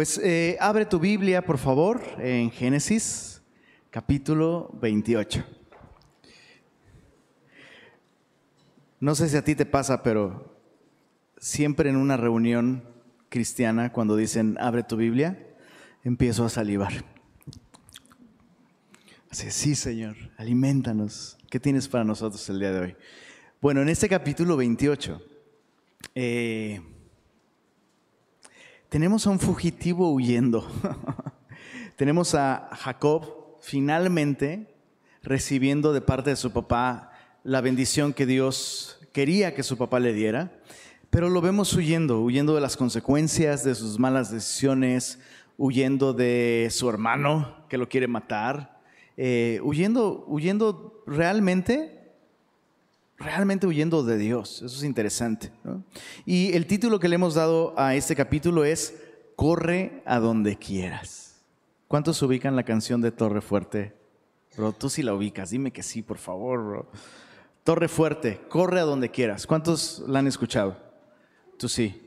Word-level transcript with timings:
Pues 0.00 0.16
eh, 0.16 0.56
abre 0.60 0.86
tu 0.86 0.98
Biblia, 0.98 1.44
por 1.44 1.58
favor, 1.58 2.00
en 2.16 2.50
Génesis 2.50 3.42
capítulo 3.90 4.70
28. 4.80 5.44
No 8.98 9.14
sé 9.14 9.28
si 9.28 9.36
a 9.36 9.44
ti 9.44 9.54
te 9.54 9.66
pasa, 9.66 10.02
pero 10.02 10.58
siempre 11.36 11.90
en 11.90 11.96
una 11.96 12.16
reunión 12.16 12.82
cristiana, 13.28 13.92
cuando 13.92 14.16
dicen 14.16 14.56
abre 14.58 14.84
tu 14.84 14.96
Biblia, 14.96 15.38
empiezo 16.02 16.46
a 16.46 16.48
salivar. 16.48 17.04
Así, 19.28 19.50
sí, 19.50 19.74
Señor, 19.74 20.16
alimentanos. 20.38 21.36
¿Qué 21.50 21.60
tienes 21.60 21.88
para 21.88 22.04
nosotros 22.04 22.48
el 22.48 22.58
día 22.58 22.72
de 22.72 22.80
hoy? 22.80 22.96
Bueno, 23.60 23.82
en 23.82 23.90
este 23.90 24.08
capítulo 24.08 24.56
28, 24.56 25.20
eh, 26.14 26.80
tenemos 28.90 29.24
a 29.26 29.30
un 29.30 29.38
fugitivo 29.38 30.12
huyendo. 30.12 30.66
tenemos 31.96 32.34
a 32.34 32.70
Jacob 32.72 33.22
finalmente 33.60 34.74
recibiendo 35.22 35.92
de 35.92 36.00
parte 36.00 36.30
de 36.30 36.36
su 36.36 36.52
papá 36.52 37.12
la 37.44 37.60
bendición 37.60 38.12
que 38.12 38.26
Dios 38.26 38.98
quería 39.12 39.54
que 39.54 39.62
su 39.62 39.78
papá 39.78 40.00
le 40.00 40.12
diera, 40.12 40.52
pero 41.08 41.28
lo 41.28 41.40
vemos 41.40 41.72
huyendo, 41.74 42.20
huyendo 42.20 42.54
de 42.54 42.60
las 42.60 42.76
consecuencias 42.76 43.62
de 43.62 43.76
sus 43.76 43.98
malas 43.98 44.32
decisiones, 44.32 45.20
huyendo 45.56 46.12
de 46.12 46.68
su 46.70 46.88
hermano 46.88 47.64
que 47.68 47.78
lo 47.78 47.88
quiere 47.88 48.08
matar, 48.08 48.80
eh, 49.16 49.60
huyendo, 49.62 50.24
huyendo 50.26 51.04
realmente 51.06 51.99
realmente 53.20 53.66
huyendo 53.66 54.02
de 54.02 54.18
Dios. 54.18 54.62
Eso 54.62 54.76
es 54.76 54.82
interesante. 54.82 55.52
Y 56.24 56.52
el 56.54 56.66
título 56.66 56.98
que 56.98 57.08
le 57.08 57.14
hemos 57.16 57.34
dado 57.34 57.74
a 57.78 57.94
este 57.94 58.16
capítulo 58.16 58.64
es 58.64 58.94
Corre 59.36 60.02
a 60.06 60.18
donde 60.18 60.56
quieras. 60.56 61.42
¿Cuántos 61.86 62.20
ubican 62.22 62.56
la 62.56 62.64
canción 62.64 63.00
de 63.00 63.12
Torre 63.12 63.40
Fuerte? 63.40 63.94
Bro, 64.56 64.72
tú 64.72 64.88
sí 64.88 65.02
la 65.02 65.14
ubicas, 65.14 65.50
dime 65.50 65.70
que 65.70 65.82
sí, 65.82 66.02
por 66.02 66.18
favor, 66.18 66.64
bro. 66.64 66.90
Torre 67.62 67.88
Fuerte, 67.88 68.40
corre 68.48 68.80
a 68.80 68.84
donde 68.84 69.10
quieras. 69.10 69.46
¿Cuántos 69.46 70.02
la 70.06 70.20
han 70.20 70.26
escuchado? 70.26 70.76
Tú 71.58 71.68
sí. 71.68 72.06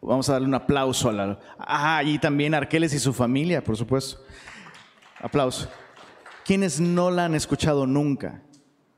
Vamos 0.00 0.28
a 0.28 0.32
darle 0.32 0.48
un 0.48 0.54
aplauso 0.54 1.08
a 1.08 1.12
la... 1.12 1.38
Ah, 1.58 2.02
y 2.04 2.18
también 2.18 2.54
Arqueles 2.54 2.92
y 2.92 2.98
su 2.98 3.12
familia, 3.12 3.62
por 3.62 3.76
supuesto. 3.76 4.20
Aplauso. 5.20 5.68
¿Quiénes 6.44 6.80
no 6.80 7.10
la 7.10 7.26
han 7.26 7.34
escuchado 7.34 7.86
nunca? 7.86 8.42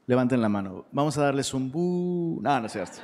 Levanten 0.06 0.40
la 0.40 0.48
mano. 0.48 0.84
Vamos 0.92 1.16
a 1.16 1.22
darles 1.22 1.54
un 1.54 1.70
bu. 1.70 2.40
No, 2.42 2.60
no 2.60 2.66
es 2.66 2.72
cierto. 2.72 2.98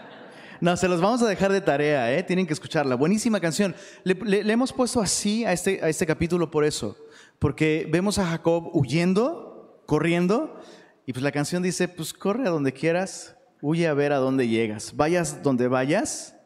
No, 0.60 0.76
se 0.76 0.88
los 0.88 1.00
vamos 1.00 1.22
a 1.22 1.26
dejar 1.26 1.50
de 1.52 1.62
tarea, 1.62 2.12
¿eh? 2.14 2.22
Tienen 2.22 2.46
que 2.46 2.52
escucharla. 2.52 2.94
Buenísima 2.94 3.40
canción. 3.40 3.74
Le, 4.04 4.40
hemos 4.52 4.72
puesto 4.72 5.00
así 5.00 5.44
a 5.46 5.52
este, 5.52 5.82
a 5.82 5.88
este 5.88 6.04
capítulo 6.04 6.50
por 6.50 6.64
eso. 6.64 6.96
Porque 7.38 7.88
vemos 7.90 8.18
a 8.18 8.26
Jacob 8.26 8.68
huyendo, 8.74 9.82
corriendo, 9.86 10.60
y 11.06 11.14
pues 11.14 11.22
la 11.22 11.32
canción 11.32 11.62
dice, 11.62 11.88
pues 11.88 12.12
corre 12.12 12.46
a 12.46 12.50
donde 12.50 12.74
quieras, 12.74 13.36
huye 13.62 13.88
a 13.88 13.94
ver 13.94 14.12
a 14.12 14.18
dónde 14.18 14.48
llegas. 14.48 14.94
Vayas 14.94 15.42
donde 15.42 15.66
vayas, 15.66 16.36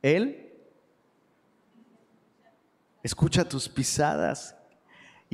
Él 0.00 0.52
escucha 3.02 3.46
tus 3.46 3.68
pisadas. 3.68 4.56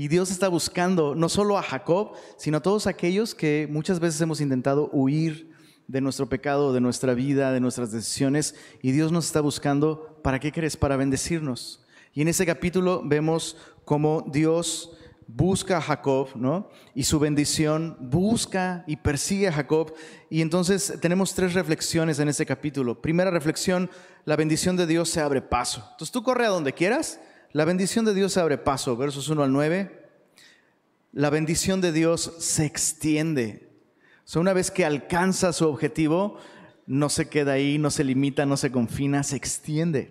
Y 0.00 0.08
Dios 0.08 0.30
está 0.30 0.48
buscando 0.48 1.14
no 1.14 1.28
solo 1.28 1.58
a 1.58 1.62
Jacob, 1.62 2.12
sino 2.38 2.56
a 2.56 2.62
todos 2.62 2.86
aquellos 2.86 3.34
que 3.34 3.68
muchas 3.70 4.00
veces 4.00 4.18
hemos 4.22 4.40
intentado 4.40 4.88
huir 4.94 5.50
de 5.88 6.00
nuestro 6.00 6.26
pecado, 6.26 6.72
de 6.72 6.80
nuestra 6.80 7.12
vida, 7.12 7.52
de 7.52 7.60
nuestras 7.60 7.92
decisiones. 7.92 8.54
Y 8.80 8.92
Dios 8.92 9.12
nos 9.12 9.26
está 9.26 9.42
buscando, 9.42 10.18
¿para 10.22 10.40
qué 10.40 10.52
crees? 10.52 10.78
Para 10.78 10.96
bendecirnos. 10.96 11.84
Y 12.14 12.22
en 12.22 12.28
ese 12.28 12.46
capítulo 12.46 13.02
vemos 13.04 13.58
cómo 13.84 14.24
Dios 14.32 14.96
busca 15.26 15.76
a 15.76 15.82
Jacob, 15.82 16.28
¿no? 16.34 16.70
Y 16.94 17.04
su 17.04 17.18
bendición 17.18 17.98
busca 18.00 18.84
y 18.86 18.96
persigue 18.96 19.48
a 19.48 19.52
Jacob. 19.52 19.92
Y 20.30 20.40
entonces 20.40 20.94
tenemos 21.02 21.34
tres 21.34 21.52
reflexiones 21.52 22.18
en 22.20 22.30
ese 22.30 22.46
capítulo. 22.46 23.02
Primera 23.02 23.30
reflexión, 23.30 23.90
la 24.24 24.36
bendición 24.36 24.78
de 24.78 24.86
Dios 24.86 25.10
se 25.10 25.20
abre 25.20 25.42
paso. 25.42 25.86
Entonces 25.90 26.10
tú 26.10 26.22
corre 26.22 26.46
a 26.46 26.48
donde 26.48 26.72
quieras, 26.72 27.20
la 27.52 27.64
bendición 27.64 28.04
de 28.04 28.14
Dios 28.14 28.32
se 28.32 28.40
abre 28.40 28.58
paso, 28.58 28.96
versos 28.96 29.28
1 29.28 29.42
al 29.42 29.52
9. 29.52 29.99
La 31.12 31.30
bendición 31.30 31.80
de 31.80 31.92
Dios 31.92 32.34
se 32.38 32.64
extiende. 32.64 33.68
O 34.34 34.40
una 34.40 34.52
vez 34.52 34.70
que 34.70 34.84
alcanza 34.84 35.52
su 35.52 35.66
objetivo, 35.68 36.38
no 36.86 37.08
se 37.08 37.28
queda 37.28 37.52
ahí, 37.52 37.78
no 37.78 37.90
se 37.90 38.04
limita, 38.04 38.46
no 38.46 38.56
se 38.56 38.70
confina, 38.70 39.22
se 39.22 39.36
extiende. 39.36 40.10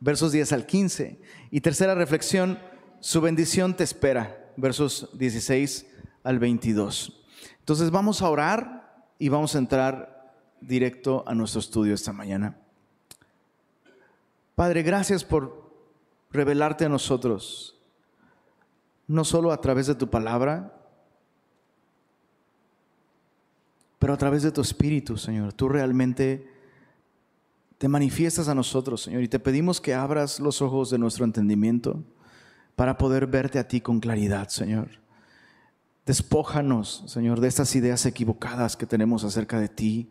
Versos 0.00 0.32
10 0.32 0.52
al 0.52 0.66
15. 0.66 1.20
Y 1.50 1.60
tercera 1.60 1.94
reflexión, 1.94 2.58
su 3.00 3.20
bendición 3.20 3.76
te 3.76 3.84
espera. 3.84 4.52
Versos 4.56 5.08
16 5.16 5.86
al 6.24 6.38
22. 6.38 7.24
Entonces 7.60 7.90
vamos 7.90 8.22
a 8.22 8.28
orar 8.28 9.06
y 9.18 9.28
vamos 9.28 9.54
a 9.54 9.58
entrar 9.58 10.32
directo 10.60 11.24
a 11.26 11.34
nuestro 11.34 11.60
estudio 11.60 11.94
esta 11.94 12.12
mañana. 12.12 12.56
Padre, 14.54 14.82
gracias 14.82 15.22
por 15.22 15.70
revelarte 16.32 16.84
a 16.84 16.88
nosotros, 16.88 17.77
no 19.08 19.24
solo 19.24 19.50
a 19.50 19.60
través 19.60 19.86
de 19.86 19.94
tu 19.94 20.08
palabra, 20.08 20.74
pero 23.98 24.12
a 24.12 24.16
través 24.16 24.42
de 24.42 24.52
tu 24.52 24.60
espíritu, 24.60 25.16
Señor. 25.16 25.52
Tú 25.52 25.68
realmente 25.68 26.48
te 27.78 27.88
manifiestas 27.88 28.48
a 28.48 28.54
nosotros, 28.54 29.02
Señor, 29.02 29.22
y 29.22 29.28
te 29.28 29.40
pedimos 29.40 29.80
que 29.80 29.94
abras 29.94 30.38
los 30.38 30.62
ojos 30.62 30.90
de 30.90 30.98
nuestro 30.98 31.24
entendimiento 31.24 32.04
para 32.76 32.96
poder 32.96 33.26
verte 33.26 33.58
a 33.58 33.66
ti 33.66 33.80
con 33.80 33.98
claridad, 33.98 34.48
Señor. 34.48 34.88
Despójanos, 36.06 37.02
Señor, 37.06 37.40
de 37.40 37.48
estas 37.48 37.74
ideas 37.74 38.06
equivocadas 38.06 38.76
que 38.76 38.86
tenemos 38.86 39.24
acerca 39.24 39.58
de 39.58 39.68
ti, 39.68 40.08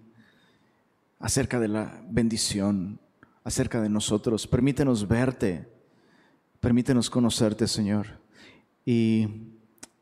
acerca 1.19 1.59
de 1.59 1.69
la 1.69 2.01
bendición, 2.09 2.99
acerca 3.43 3.81
de 3.81 3.89
nosotros. 3.89 4.47
Permítenos 4.47 5.07
verte 5.07 5.77
Permítenos 6.59 7.09
conocerte, 7.09 7.67
Señor. 7.67 8.07
Y, 8.87 9.27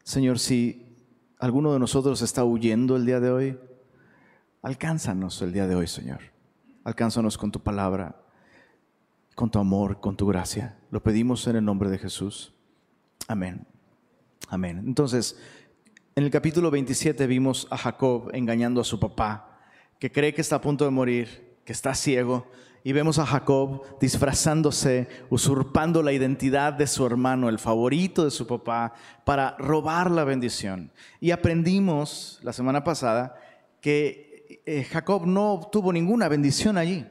Señor, 0.04 0.38
si 0.38 0.96
alguno 1.40 1.74
de 1.74 1.80
nosotros 1.80 2.22
está 2.22 2.44
huyendo 2.44 2.96
el 2.96 3.08
día 3.08 3.20
de 3.20 3.32
hoy, 3.32 3.60
alcánzanos 4.62 5.42
el 5.42 5.54
día 5.54 5.66
de 5.66 5.74
hoy, 5.74 5.88
Señor. 5.88 6.20
Alcánzanos 6.84 7.36
con 7.36 7.52
tu 7.52 7.64
palabra, 7.64 8.22
con 9.34 9.50
tu 9.50 9.58
amor, 9.58 10.00
con 10.00 10.16
tu 10.16 10.28
gracia. 10.28 10.78
Lo 10.92 11.02
pedimos 11.02 11.48
en 11.48 11.56
el 11.56 11.66
nombre 11.66 11.90
de 11.90 11.98
Jesús. 11.98 12.54
Amén. 13.28 13.66
Amén. 14.50 14.84
Entonces, 14.86 15.36
en 16.16 16.24
el 16.24 16.30
capítulo 16.30 16.70
27 16.70 17.26
vimos 17.26 17.68
a 17.72 17.78
Jacob 17.78 18.30
engañando 18.34 18.82
a 18.82 18.84
su 18.84 19.00
papá, 19.00 19.62
que 19.98 20.12
cree 20.12 20.36
que 20.36 20.42
está 20.42 20.58
a 20.58 20.62
punto 20.62 20.86
de 20.86 20.92
morir, 20.92 21.58
que 21.66 21.74
está 21.74 21.96
ciego, 21.96 22.46
y 22.86 22.94
vemos 22.94 23.18
a 23.18 23.26
Jacob 23.26 23.82
disfrazándose, 24.00 25.08
usurpando 25.32 26.04
la 26.04 26.14
identidad 26.14 26.72
de 26.72 26.86
su 26.86 27.04
hermano, 27.04 27.50
el 27.50 27.58
favorito 27.58 28.24
de 28.24 28.30
su 28.30 28.46
papá, 28.46 28.94
para 29.24 29.56
robar 29.58 30.12
la 30.12 30.24
bendición. 30.24 30.92
Y 31.20 31.32
aprendimos 31.32 32.40
la 32.44 32.54
semana 32.54 32.84
pasada 32.84 33.38
que 33.82 34.62
eh, 34.68 34.84
Jacob 34.84 35.26
no 35.26 35.54
obtuvo 35.54 35.92
ninguna 35.92 36.28
bendición 36.28 36.78
allí. 36.78 37.08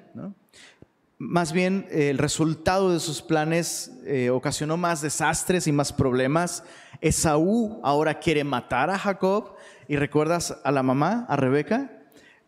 Más 1.18 1.52
bien, 1.52 1.88
el 1.90 2.18
resultado 2.18 2.92
de 2.92 3.00
sus 3.00 3.20
planes 3.20 3.90
eh, 4.06 4.30
ocasionó 4.30 4.76
más 4.76 5.02
desastres 5.02 5.66
y 5.66 5.72
más 5.72 5.92
problemas. 5.92 6.62
Esaú 7.00 7.80
ahora 7.82 8.20
quiere 8.20 8.44
matar 8.44 8.90
a 8.90 8.98
Jacob. 8.98 9.56
¿Y 9.88 9.96
recuerdas 9.96 10.56
a 10.62 10.70
la 10.70 10.84
mamá, 10.84 11.26
a 11.28 11.34
Rebeca? 11.34 11.90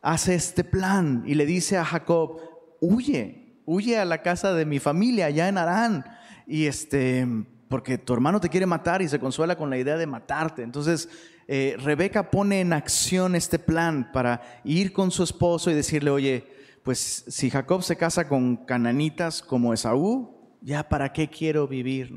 Hace 0.01 0.37
este 0.37 0.63
plan 0.63 1.25
y 1.27 1.35
le 1.35 1.45
dice 1.45 1.77
a 1.77 1.85
Jacob, 1.85 2.56
huye, 2.81 3.61
huye 3.65 3.99
a 3.99 4.05
la 4.05 4.23
casa 4.23 4.55
de 4.55 4.65
mi 4.65 4.79
familia 4.79 5.27
allá 5.27 5.49
en 5.49 5.59
Arán. 5.59 6.05
Y 6.47 6.67
este, 6.67 7.27
porque 7.69 7.99
tu 7.99 8.13
hermano 8.13 8.41
te 8.41 8.49
quiere 8.49 8.67
matar 8.67 9.03
y 9.03 9.09
se 9.09 9.19
consuela 9.19 9.57
con 9.57 9.71
la 9.71 9.79
idea 9.79 9.97
de 9.97 10.07
matarte. 10.07 10.63
Entonces, 10.63 11.09
eh, 11.49 11.77
Rebeca 11.79 12.31
pone 12.31 12.61
en 12.61 12.73
acción 12.73 13.35
este 13.35 13.59
plan 13.59 14.11
para 14.13 14.43
ir 14.65 14.93
con 14.93 15.11
su 15.11 15.23
esposo 15.23 15.71
y 15.71 15.75
decirle, 15.75 16.11
oye, 16.11 16.45
pues 16.83 17.25
si 17.27 17.51
Jacob 17.51 17.83
se 17.83 17.97
casa 17.97 18.29
con 18.29 18.65
cananitas 18.65 19.43
como 19.43 19.73
Esaú, 19.73 20.37
ya 20.61 20.89
para 20.89 21.13
qué 21.13 21.29
quiero 21.29 21.69
vivir, 21.69 22.13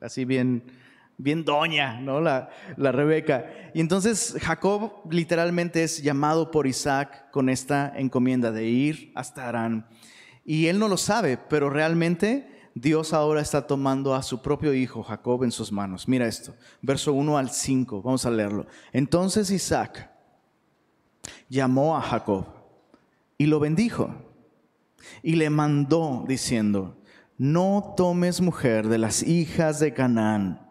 Así 0.00 0.24
bien, 0.24 0.62
bien 1.22 1.44
doña, 1.44 2.00
¿no? 2.00 2.20
La, 2.20 2.50
la 2.76 2.92
Rebeca. 2.92 3.46
Y 3.74 3.80
entonces 3.80 4.36
Jacob 4.40 4.92
literalmente 5.10 5.82
es 5.84 6.02
llamado 6.02 6.50
por 6.50 6.66
Isaac 6.66 7.30
con 7.30 7.48
esta 7.48 7.92
encomienda 7.96 8.50
de 8.52 8.66
ir 8.66 9.12
hasta 9.14 9.48
Arán. 9.48 9.86
Y 10.44 10.66
él 10.66 10.78
no 10.78 10.88
lo 10.88 10.96
sabe, 10.96 11.36
pero 11.36 11.70
realmente 11.70 12.70
Dios 12.74 13.12
ahora 13.12 13.40
está 13.40 13.66
tomando 13.66 14.14
a 14.14 14.22
su 14.22 14.40
propio 14.40 14.72
hijo 14.72 15.02
Jacob 15.02 15.44
en 15.44 15.52
sus 15.52 15.72
manos. 15.72 16.08
Mira 16.08 16.26
esto, 16.26 16.54
verso 16.80 17.12
1 17.12 17.36
al 17.36 17.50
5, 17.50 18.02
vamos 18.02 18.24
a 18.26 18.30
leerlo. 18.30 18.66
Entonces 18.92 19.50
Isaac 19.50 20.10
llamó 21.48 21.96
a 21.96 22.00
Jacob 22.00 22.46
y 23.36 23.46
lo 23.46 23.60
bendijo 23.60 24.14
y 25.22 25.36
le 25.36 25.50
mandó 25.50 26.24
diciendo, 26.26 26.96
no 27.38 27.94
tomes 27.96 28.40
mujer 28.40 28.88
de 28.88 28.98
las 28.98 29.22
hijas 29.22 29.80
de 29.80 29.94
Canaán. 29.94 30.69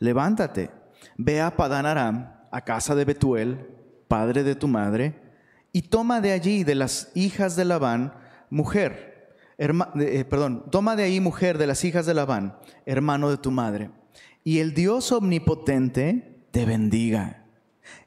Levántate, 0.00 0.70
ve 1.16 1.40
a 1.40 1.56
Padán 1.56 1.86
Aram, 1.86 2.32
a 2.50 2.62
casa 2.62 2.94
de 2.94 3.04
Betuel, 3.04 3.68
padre 4.08 4.42
de 4.42 4.56
tu 4.56 4.66
madre, 4.66 5.14
y 5.72 5.82
toma 5.82 6.20
de 6.20 6.32
allí 6.32 6.64
de 6.64 6.74
las 6.74 7.12
hijas 7.14 7.54
de 7.54 7.64
Labán 7.64 8.14
mujer, 8.48 9.36
eh, 9.58 10.24
perdón, 10.28 10.64
toma 10.70 10.96
de 10.96 11.04
ahí 11.04 11.20
mujer 11.20 11.58
de 11.58 11.66
las 11.66 11.84
hijas 11.84 12.06
de 12.06 12.14
Labán, 12.14 12.56
hermano 12.86 13.30
de 13.30 13.36
tu 13.36 13.50
madre, 13.50 13.90
y 14.42 14.58
el 14.58 14.74
Dios 14.74 15.12
omnipotente 15.12 16.44
te 16.50 16.64
bendiga 16.64 17.44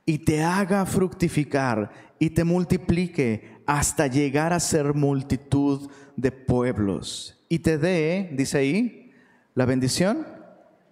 y 0.06 0.20
te 0.20 0.44
haga 0.44 0.86
fructificar 0.86 1.92
y 2.20 2.32
te 2.32 2.44
multiplique 2.44 3.62
hasta 3.66 4.08
llegar 4.08 4.52
a 4.52 4.60
ser 4.60 4.94
multitud 4.94 5.90
de 6.16 6.32
pueblos. 6.32 7.46
Y 7.50 7.60
te 7.60 7.78
dé, 7.78 8.30
dice 8.34 8.58
ahí, 8.58 9.12
la 9.54 9.66
bendición 9.66 10.26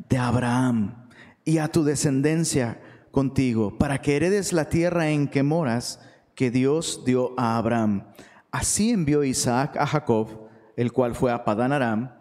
de 0.10 0.18
Abraham 0.18 1.08
y 1.44 1.58
a 1.58 1.68
tu 1.68 1.84
descendencia 1.84 2.80
contigo, 3.12 3.78
para 3.78 4.02
que 4.02 4.16
heredes 4.16 4.54
la 4.54 4.70
tierra 4.70 5.10
en 5.10 5.28
que 5.28 5.44
moras, 5.44 6.00
que 6.36 6.52
Dios 6.52 7.04
dio 7.06 7.34
a 7.38 7.58
Abraham. 7.58 8.08
Así 8.52 8.92
envió 8.92 9.24
Isaac 9.24 9.78
a 9.78 9.86
Jacob, 9.86 10.50
el 10.76 10.92
cual 10.92 11.16
fue 11.16 11.32
a 11.32 11.44
Padán 11.44 11.72
Aram, 11.72 12.12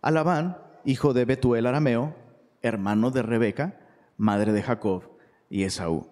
a 0.00 0.10
Labán, 0.10 0.58
hijo 0.84 1.12
de 1.12 1.24
Betuel 1.24 1.66
arameo, 1.66 2.14
hermano 2.62 3.10
de 3.10 3.22
Rebeca, 3.22 3.78
madre 4.16 4.52
de 4.52 4.62
Jacob 4.62 5.02
y 5.50 5.64
Esaú. 5.64 6.08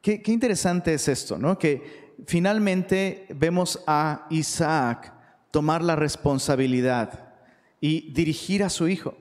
Qué, 0.00 0.22
qué 0.22 0.32
interesante 0.32 0.94
es 0.94 1.08
esto, 1.08 1.38
¿no? 1.38 1.58
Que 1.58 2.14
finalmente 2.26 3.26
vemos 3.34 3.82
a 3.86 4.26
Isaac 4.30 5.12
tomar 5.50 5.82
la 5.82 5.96
responsabilidad 5.96 7.34
y 7.80 8.12
dirigir 8.12 8.62
a 8.62 8.70
su 8.70 8.88
hijo. 8.88 9.14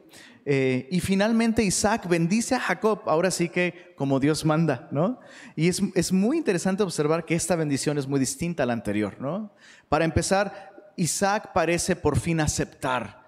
Eh, 0.46 0.88
y 0.90 1.00
finalmente 1.00 1.64
Isaac 1.64 2.08
bendice 2.08 2.56
a 2.56 2.60
Jacob, 2.60 3.02
ahora 3.06 3.30
sí 3.30 3.50
que 3.50 3.94
como 3.96 4.20
Dios 4.20 4.46
manda, 4.46 4.88
¿no? 4.92 5.20
Y 5.56 5.68
es, 5.68 5.82
es, 5.96 6.12
muy 6.12 6.38
interesante 6.38 6.82
observar 6.82 7.26
que 7.26 7.36
esta 7.36 7.56
bendición 7.56 7.98
es 7.98 8.08
muy 8.08 8.20
distinta 8.20 8.64
a 8.64 8.66
la 8.66 8.74
anterior, 8.74 9.20
¿no? 9.20 9.54
Para 9.90 10.06
empezar, 10.06 10.92
Isaac 10.96 11.52
parece 11.54 11.96
por 11.96 12.20
fin 12.20 12.40
aceptar, 12.40 13.24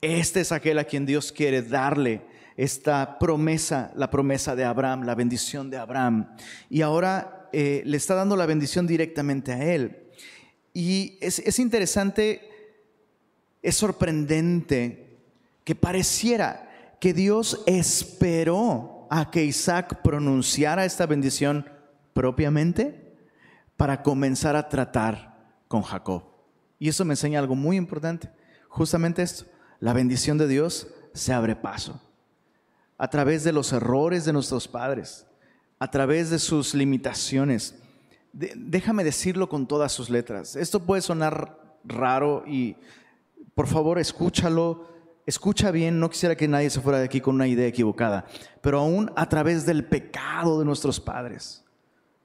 este 0.00 0.40
es 0.40 0.52
aquel 0.52 0.78
a 0.78 0.84
quien 0.84 1.06
Dios 1.06 1.32
quiere 1.32 1.62
darle 1.62 2.22
esta 2.56 3.18
promesa, 3.18 3.92
la 3.96 4.10
promesa 4.10 4.54
de 4.54 4.64
Abraham, 4.64 5.02
la 5.04 5.14
bendición 5.14 5.70
de 5.70 5.78
Abraham. 5.78 6.28
Y 6.70 6.82
ahora 6.82 7.48
eh, 7.52 7.82
le 7.84 7.96
está 7.96 8.14
dando 8.14 8.36
la 8.36 8.46
bendición 8.46 8.86
directamente 8.86 9.52
a 9.52 9.74
él. 9.74 10.04
Y 10.72 11.18
es, 11.20 11.58
interesante, 11.58 12.42
es 13.62 13.76
sorprendente 13.76 15.13
que 15.64 15.74
pareciera 15.74 16.96
que 17.00 17.12
Dios 17.12 17.62
esperó 17.66 19.06
a 19.10 19.30
que 19.30 19.44
Isaac 19.44 20.02
pronunciara 20.02 20.84
esta 20.84 21.06
bendición 21.06 21.68
propiamente 22.12 23.16
para 23.76 24.02
comenzar 24.02 24.56
a 24.56 24.68
tratar 24.68 25.58
con 25.68 25.82
Jacob. 25.82 26.24
Y 26.78 26.88
eso 26.88 27.04
me 27.04 27.14
enseña 27.14 27.38
algo 27.38 27.54
muy 27.54 27.76
importante. 27.76 28.30
Justamente 28.68 29.22
esto, 29.22 29.46
la 29.80 29.92
bendición 29.92 30.38
de 30.38 30.48
Dios 30.48 30.88
se 31.12 31.32
abre 31.32 31.56
paso 31.56 32.00
a 32.96 33.08
través 33.08 33.42
de 33.42 33.52
los 33.52 33.72
errores 33.72 34.24
de 34.24 34.32
nuestros 34.32 34.68
padres, 34.68 35.26
a 35.78 35.90
través 35.90 36.30
de 36.30 36.38
sus 36.38 36.74
limitaciones 36.74 37.74
déjame 38.34 39.04
decirlo 39.04 39.48
con 39.48 39.66
todas 39.66 39.92
sus 39.92 40.10
letras. 40.10 40.56
Esto 40.56 40.80
puede 40.80 41.02
sonar 41.02 41.78
raro 41.84 42.44
y 42.46 42.76
por 43.54 43.66
favor 43.66 43.98
escúchalo, 43.98 44.88
escucha 45.26 45.70
bien, 45.70 46.00
no 46.00 46.10
quisiera 46.10 46.36
que 46.36 46.48
nadie 46.48 46.70
se 46.70 46.80
fuera 46.80 46.98
de 46.98 47.04
aquí 47.04 47.20
con 47.20 47.34
una 47.34 47.46
idea 47.46 47.66
equivocada, 47.66 48.26
pero 48.60 48.80
aún 48.80 49.10
a 49.16 49.28
través 49.28 49.66
del 49.66 49.84
pecado 49.84 50.58
de 50.58 50.64
nuestros 50.64 51.00
padres, 51.00 51.64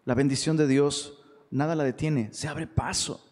la 0.06 0.16
bendición 0.16 0.58
de 0.58 0.68
Dios 0.68 1.20
nada 1.52 1.76
la 1.76 1.84
detiene, 1.84 2.30
se 2.32 2.48
abre 2.48 2.68
paso. 2.68 3.26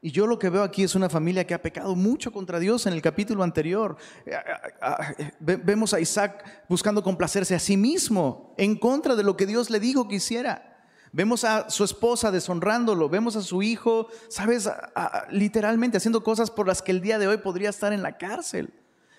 Y 0.00 0.12
yo 0.12 0.26
lo 0.26 0.38
que 0.38 0.48
veo 0.48 0.62
aquí 0.62 0.84
es 0.84 0.94
una 0.94 1.08
familia 1.08 1.44
que 1.44 1.54
ha 1.54 1.62
pecado 1.62 1.96
mucho 1.96 2.32
contra 2.32 2.60
Dios 2.60 2.86
en 2.86 2.92
el 2.92 3.02
capítulo 3.02 3.42
anterior. 3.42 3.96
Eh, 4.24 4.32
eh, 4.32 5.14
eh, 5.18 5.32
vemos 5.64 5.92
a 5.92 5.98
Isaac 5.98 6.44
buscando 6.68 7.02
complacerse 7.02 7.54
a 7.56 7.58
sí 7.58 7.76
mismo 7.76 8.54
en 8.56 8.76
contra 8.76 9.16
de 9.16 9.24
lo 9.24 9.36
que 9.36 9.46
Dios 9.46 9.70
le 9.70 9.80
dijo 9.80 10.06
que 10.06 10.16
hiciera. 10.16 10.86
Vemos 11.10 11.42
a 11.42 11.68
su 11.68 11.82
esposa 11.82 12.30
deshonrándolo, 12.30 13.08
vemos 13.08 13.34
a 13.34 13.42
su 13.42 13.62
hijo, 13.62 14.08
sabes, 14.28 14.70
literalmente 15.30 15.96
haciendo 15.96 16.22
cosas 16.22 16.50
por 16.50 16.66
las 16.66 16.82
que 16.82 16.92
el 16.92 17.00
día 17.00 17.18
de 17.18 17.26
hoy 17.26 17.38
podría 17.38 17.70
estar 17.70 17.92
en 17.92 18.02
la 18.02 18.18
cárcel. 18.18 18.72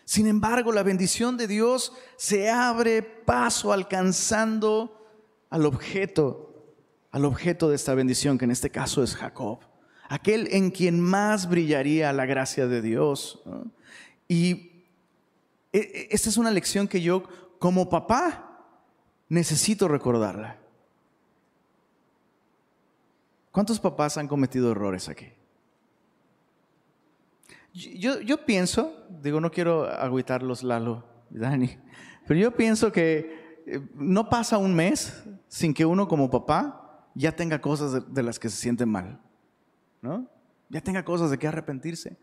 Sin 0.10 0.26
embargo, 0.26 0.72
la 0.72 0.82
bendición 0.82 1.38
de 1.38 1.46
Dios 1.46 1.94
se 2.18 2.50
abre 2.50 3.04
paso 3.04 3.72
alcanzando 3.72 5.08
al 5.52 5.68
objeto, 5.68 6.66
al 7.12 7.26
objeto 7.26 7.70
de 7.70 7.76
esta 7.76 7.94
bendición, 7.94 8.40
que 8.40 8.46
en 8.46 8.50
este 8.50 8.72
caso 8.72 9.04
es 9.04 9.16
Jacob, 9.16 9.60
aquel 10.08 10.48
en 10.52 10.72
quien 10.72 11.00
más 11.00 11.48
brillaría 11.48 12.12
la 12.12 12.26
gracia 12.26 12.66
de 12.66 12.82
Dios. 12.82 13.44
Y 14.28 14.88
e, 15.72 15.78
e, 15.78 16.08
esta 16.10 16.30
es 16.30 16.38
una 16.38 16.50
lección 16.50 16.88
que 16.88 17.02
yo 17.02 17.22
como 17.60 17.88
papá 17.88 18.66
necesito 19.28 19.88
recordarla. 19.88 20.58
¿Cuántos 23.52 23.80
papás 23.80 24.18
han 24.18 24.28
cometido 24.28 24.72
errores 24.72 25.08
aquí? 25.08 25.28
Yo, 27.80 28.46
pienso, 28.46 29.08
digo, 29.22 29.40
no 29.40 29.52
quiero 29.52 29.86
agüitarlos, 29.86 30.64
Lalo 30.64 31.06
Dani, 31.30 31.78
pero 32.28 32.38
yo 32.38 32.52
pienso 32.52 32.92
que 32.92 33.64
eh, 33.66 33.80
no 33.96 34.28
pasa 34.28 34.58
un 34.58 34.76
mes 34.76 35.24
sin 35.48 35.74
que 35.74 35.86
uno 35.86 36.08
como 36.08 36.30
papá 36.30 37.08
ya 37.16 37.32
tenga 37.32 37.62
cosas 37.62 38.14
de, 38.14 38.24
las 38.24 38.38
que 38.38 38.50
se 38.50 38.58
siente 38.58 38.86
mal, 38.86 39.22
¿no? 40.02 40.30
Ya 40.68 40.82
tenga 40.82 41.06
cosas 41.06 41.32
de 41.32 41.38
que 41.38 41.48
arrepentirse. 41.48 42.18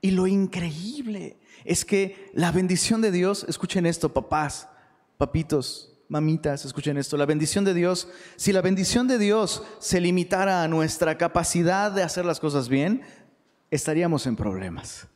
Y 0.00 0.10
lo 0.10 0.26
increíble 0.26 1.38
es 1.64 1.84
que 1.84 2.30
la 2.34 2.50
bendición 2.50 3.00
de 3.00 3.12
Dios, 3.12 3.46
escuchen 3.48 3.86
esto, 3.86 4.12
papás, 4.12 4.68
papitos, 5.16 5.96
mamitas, 6.08 6.64
escuchen 6.64 6.96
esto, 6.96 7.16
la 7.16 7.26
bendición 7.26 7.64
de 7.64 7.74
Dios, 7.74 8.08
si 8.36 8.52
la 8.52 8.62
bendición 8.62 9.06
de 9.06 9.18
Dios 9.18 9.62
se 9.78 10.00
limitara 10.00 10.62
a 10.62 10.68
nuestra 10.68 11.18
capacidad 11.18 11.92
de 11.92 12.02
hacer 12.02 12.24
las 12.24 12.40
cosas 12.40 12.68
bien, 12.68 13.02
estaríamos 13.70 14.26
en 14.26 14.36
problemas. 14.36 15.06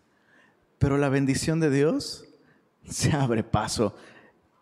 Pero 0.78 0.98
la 0.98 1.08
bendición 1.08 1.60
de 1.60 1.70
Dios 1.70 2.24
se 2.88 3.12
abre 3.12 3.44
paso 3.44 3.94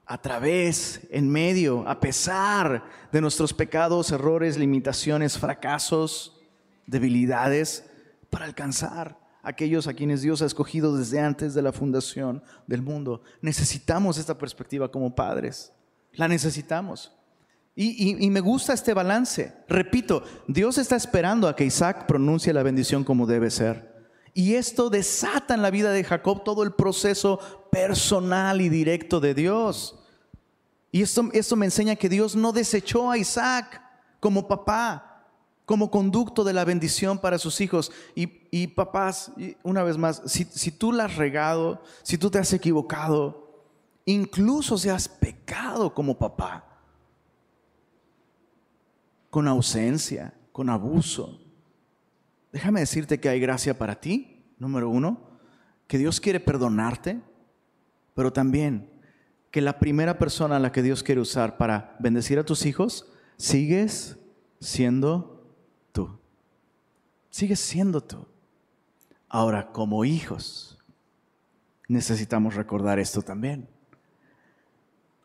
a 0.07 0.21
través, 0.21 1.07
en 1.11 1.31
medio, 1.31 1.89
a 1.89 2.01
pesar 2.01 2.85
de 3.13 3.21
nuestros 3.21 3.55
pecados, 3.55 4.11
errores, 4.11 4.59
limitaciones, 4.59 5.39
fracasos, 5.39 6.41
debilidades, 6.87 7.89
para 8.29 8.45
alcanzar 8.45 9.17
aquellos 9.43 9.87
a 9.87 9.95
quienes 9.95 10.23
Dios 10.23 10.43
ha 10.43 10.47
escogido 10.47 10.97
desde 10.97 11.21
antes 11.21 11.55
de 11.55 11.63
la 11.63 11.73
fundación 11.73 12.43
del 12.67 12.83
mundo. 12.83 13.23
Necesitamos 13.41 14.19
esta 14.19 14.37
perspectiva 14.37 14.91
como 14.91 15.15
padres. 15.15 15.73
La 16.13 16.27
necesitamos. 16.27 17.13
Y, 17.75 18.29
me 18.31 18.41
gusta 18.41 18.73
este 18.73 18.93
balance. 18.93 19.55
Repito, 19.69 20.23
Dios 20.47 20.77
está 20.77 20.97
esperando 20.97 21.49
a 21.49 21.57
que 21.57 21.65
Isaac 21.65 22.07
pronuncie 22.07 22.53
la 22.53 22.63
bendición 22.63 23.05
como 23.05 23.27
debe 23.27 23.51
ser. 23.51 23.91
Y 24.35 24.55
esto 24.55 24.91
desata 24.91 25.55
en 25.55 25.63
la 25.63 25.71
vida 25.71 25.91
de 25.91 26.05
Jacob 26.05 26.45
todo 26.45 26.63
el 26.63 26.73
proceso 26.73 27.39
personal 27.71 28.61
y 28.61 28.69
directo 28.69 29.21
de 29.21 29.35
Dios. 29.35 29.99
Y 30.93 31.03
esto, 31.03 31.29
esto 31.33 31.57
me 31.57 31.67
enseña 31.67 31.97
que 31.97 32.09
Dios 32.09 32.37
no 32.37 32.53
desechó 32.53 33.11
a 33.11 33.19
Isaac 33.19 33.81
como 34.19 34.47
papá, 34.47 35.27
como 35.65 35.91
conducto 35.91 36.45
de 36.45 36.53
la 36.53 36.65
bendición 36.65 37.19
para 37.19 37.39
sus 37.39 37.61
hijos. 37.61 37.93
Y, 38.15 38.67
papás, 38.69 39.33
una 39.63 39.85
vez 39.85 39.97
más, 39.97 40.23
si, 40.27 40.45
si 40.45 40.73
tú 40.73 40.93
la 40.93 41.05
has 41.05 41.17
regado, 41.17 41.83
si 42.03 42.19
tú 42.19 42.31
te 42.31 42.39
has 42.39 42.53
equivocado, 42.53 43.65
incluso 44.05 44.77
si 44.77 44.89
has 44.89 45.09
pecado 45.09 45.95
como 45.95 46.19
papá, 46.19 46.70
con 49.31 49.49
ausencia, 49.49 50.35
con 50.53 50.69
abuso. 50.69 51.41
Déjame 52.53 52.81
decirte 52.81 53.21
que 53.21 53.29
hay 53.29 53.41
gracia 53.41 53.79
para 53.79 54.01
ti, 54.01 54.45
número 54.59 54.91
uno, 54.91 55.31
que 55.87 55.99
Dios 55.99 56.21
quiere 56.21 56.41
perdonarte, 56.41 57.21
pero 58.15 58.33
también 58.33 58.91
que 59.51 59.61
la 59.61 59.79
primera 59.79 60.19
persona 60.19 60.57
a 60.57 60.61
la 60.61 60.73
que 60.73 60.83
Dios 60.83 61.03
quiere 61.03 61.21
usar 61.21 61.57
para 61.57 61.97
bendecir 61.99 62.39
a 62.39 62.45
tus 62.45 62.67
hijos, 62.67 63.11
sigues 63.37 64.17
siendo 64.61 65.55
tú. 65.93 66.19
Sigues 67.31 67.61
siendo 67.61 68.01
tú. 68.01 68.27
Ahora, 69.29 69.73
como 69.73 70.05
hijos, 70.05 70.79
necesitamos 71.89 72.55
recordar 72.55 72.99
esto 72.99 73.23
también. 73.23 73.69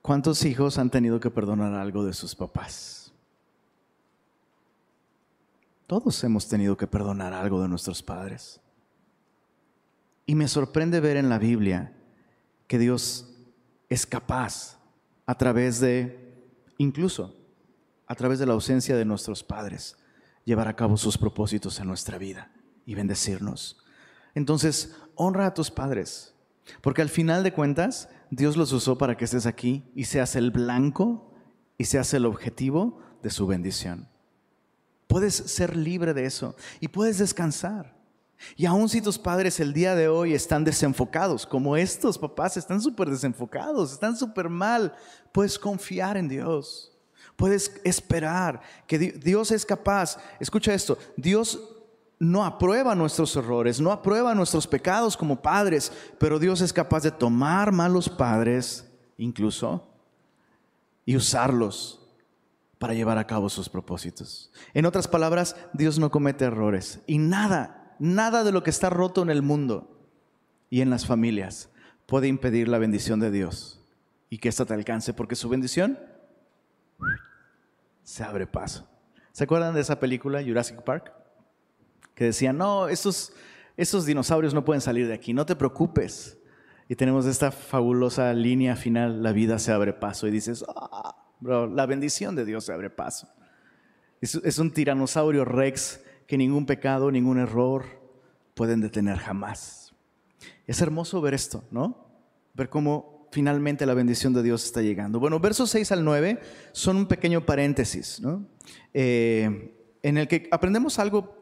¿Cuántos 0.01 0.45
hijos 0.45 0.77
han 0.77 0.89
tenido 0.89 1.19
que 1.19 1.31
perdonar 1.31 1.73
algo 1.73 2.05
de 2.05 2.13
sus 2.13 2.35
papás? 2.35 3.04
Todos 5.87 6.23
hemos 6.23 6.47
tenido 6.47 6.75
que 6.77 6.87
perdonar 6.87 7.33
algo 7.33 7.61
de 7.61 7.67
nuestros 7.67 8.01
padres. 8.01 8.59
Y 10.25 10.35
me 10.35 10.47
sorprende 10.47 10.99
ver 10.99 11.17
en 11.17 11.29
la 11.29 11.37
Biblia 11.37 11.93
que 12.67 12.79
Dios 12.79 13.35
es 13.89 14.05
capaz 14.05 14.79
a 15.27 15.37
través 15.37 15.79
de, 15.79 16.43
incluso 16.77 17.35
a 18.07 18.15
través 18.15 18.39
de 18.39 18.45
la 18.45 18.53
ausencia 18.53 18.95
de 18.95 19.05
nuestros 19.05 19.43
padres, 19.43 19.97
llevar 20.43 20.67
a 20.67 20.75
cabo 20.75 20.97
sus 20.97 21.17
propósitos 21.17 21.79
en 21.79 21.87
nuestra 21.87 22.17
vida 22.17 22.51
y 22.85 22.95
bendecirnos. 22.95 23.77
Entonces, 24.33 24.95
honra 25.15 25.47
a 25.47 25.53
tus 25.53 25.71
padres, 25.71 26.33
porque 26.81 27.01
al 27.01 27.09
final 27.09 27.43
de 27.43 27.53
cuentas, 27.53 28.09
Dios 28.31 28.57
los 28.57 28.71
usó 28.71 28.97
para 28.97 29.17
que 29.17 29.25
estés 29.25 29.45
aquí 29.45 29.83
y 29.95 30.05
seas 30.05 30.35
el 30.35 30.51
blanco 30.51 31.31
y 31.77 31.85
seas 31.85 32.13
el 32.13 32.25
objetivo 32.25 32.99
de 33.21 33.29
su 33.29 33.47
bendición. 33.47 34.07
Puedes 35.07 35.35
ser 35.35 35.75
libre 35.75 36.13
de 36.13 36.25
eso 36.25 36.55
y 36.79 36.87
puedes 36.87 37.17
descansar. 37.17 37.95
Y 38.55 38.65
aun 38.65 38.89
si 38.89 39.01
tus 39.01 39.17
padres 39.17 39.59
el 39.59 39.73
día 39.73 39.95
de 39.95 40.07
hoy 40.07 40.33
están 40.33 40.63
desenfocados, 40.63 41.45
como 41.45 41.77
estos 41.77 42.17
papás 42.17 42.57
están 42.57 42.81
súper 42.81 43.09
desenfocados, 43.09 43.93
están 43.93 44.15
súper 44.15 44.49
mal, 44.49 44.93
puedes 45.31 45.57
confiar 45.57 46.17
en 46.17 46.27
Dios. 46.27 46.91
Puedes 47.35 47.81
esperar 47.83 48.61
que 48.87 48.97
Dios 48.97 49.51
es 49.51 49.65
capaz. 49.65 50.17
Escucha 50.39 50.73
esto, 50.73 50.97
Dios 51.17 51.59
no 52.17 52.45
aprueba 52.45 52.95
nuestros 52.95 53.35
errores, 53.35 53.81
no 53.81 53.91
aprueba 53.91 54.33
nuestros 54.33 54.67
pecados 54.67 55.17
como 55.17 55.41
padres, 55.41 55.91
pero 56.17 56.39
Dios 56.39 56.61
es 56.61 56.71
capaz 56.71 57.03
de 57.03 57.11
tomar 57.11 57.71
malos 57.71 58.07
padres 58.07 58.85
incluso 59.17 59.85
y 61.05 61.15
usarlos 61.15 62.04
para 62.85 62.93
llevar 62.93 63.17
a 63.17 63.25
cabo 63.25 63.49
sus 63.49 63.67
propósitos. 63.67 64.51
En 64.75 64.85
otras 64.85 65.07
palabras, 65.07 65.55
Dios 65.73 65.97
no 65.97 66.11
comete 66.11 66.45
errores 66.45 66.99
y 67.07 67.17
nada, 67.17 67.95
nada 67.97 68.43
de 68.43 68.51
lo 68.51 68.61
que 68.61 68.69
está 68.69 68.91
roto 68.91 69.23
en 69.23 69.31
el 69.31 69.41
mundo 69.41 70.07
y 70.69 70.81
en 70.81 70.91
las 70.91 71.07
familias 71.07 71.71
puede 72.05 72.27
impedir 72.27 72.67
la 72.67 72.77
bendición 72.77 73.19
de 73.19 73.31
Dios 73.31 73.83
y 74.29 74.37
que 74.37 74.49
ésta 74.49 74.65
te 74.65 74.75
alcance, 74.75 75.15
porque 75.15 75.35
su 75.35 75.49
bendición 75.49 75.97
se 78.03 78.23
abre 78.23 78.45
paso. 78.45 78.87
¿Se 79.31 79.45
acuerdan 79.45 79.73
de 79.73 79.81
esa 79.81 79.99
película 79.99 80.43
Jurassic 80.43 80.83
Park? 80.83 81.11
Que 82.13 82.25
decían, 82.25 82.55
no, 82.55 82.87
esos, 82.87 83.33
esos 83.77 84.05
dinosaurios 84.05 84.53
no 84.53 84.63
pueden 84.63 84.81
salir 84.81 85.07
de 85.07 85.15
aquí, 85.15 85.33
no 85.33 85.47
te 85.47 85.55
preocupes. 85.55 86.37
Y 86.87 86.95
tenemos 86.95 87.25
esta 87.25 87.49
fabulosa 87.49 88.31
línea 88.35 88.75
final, 88.75 89.23
la 89.23 89.31
vida 89.31 89.57
se 89.57 89.71
abre 89.71 89.91
paso. 89.91 90.27
Y 90.27 90.31
dices, 90.31 90.63
ah, 90.67 91.24
bro, 91.39 91.67
la 91.67 91.85
bendición 91.85 92.35
de 92.35 92.45
Dios 92.45 92.65
se 92.65 92.73
abre 92.73 92.89
paso. 92.89 93.27
Es, 94.21 94.57
un 94.57 94.71
tiranosaurio 94.71 95.45
rex 95.45 96.01
que 96.25 96.37
ningún 96.37 96.65
pecado, 96.65 97.11
ningún 97.11 97.37
error 97.37 97.85
pueden 98.55 98.81
detener 98.81 99.17
jamás. 99.17 99.93
Es 100.65 100.81
hermoso 100.81 101.21
ver 101.21 101.33
esto, 101.33 101.63
¿no? 101.69 102.07
Ver 102.53 102.69
cómo 102.69 103.27
finalmente 103.31 103.85
la 103.85 103.93
bendición 103.93 104.33
de 104.33 104.41
Dios 104.41 104.65
está 104.65 104.81
llegando. 104.81 105.19
Bueno, 105.19 105.39
versos 105.39 105.69
6 105.69 105.91
al 105.91 106.03
9 106.03 106.39
son 106.71 106.97
un 106.97 107.05
pequeño 107.05 107.45
paréntesis, 107.45 108.19
¿no? 108.19 108.47
Eh, 108.93 109.75
en 110.01 110.17
el 110.17 110.27
que 110.27 110.47
aprendemos 110.51 110.97
algo 110.97 111.35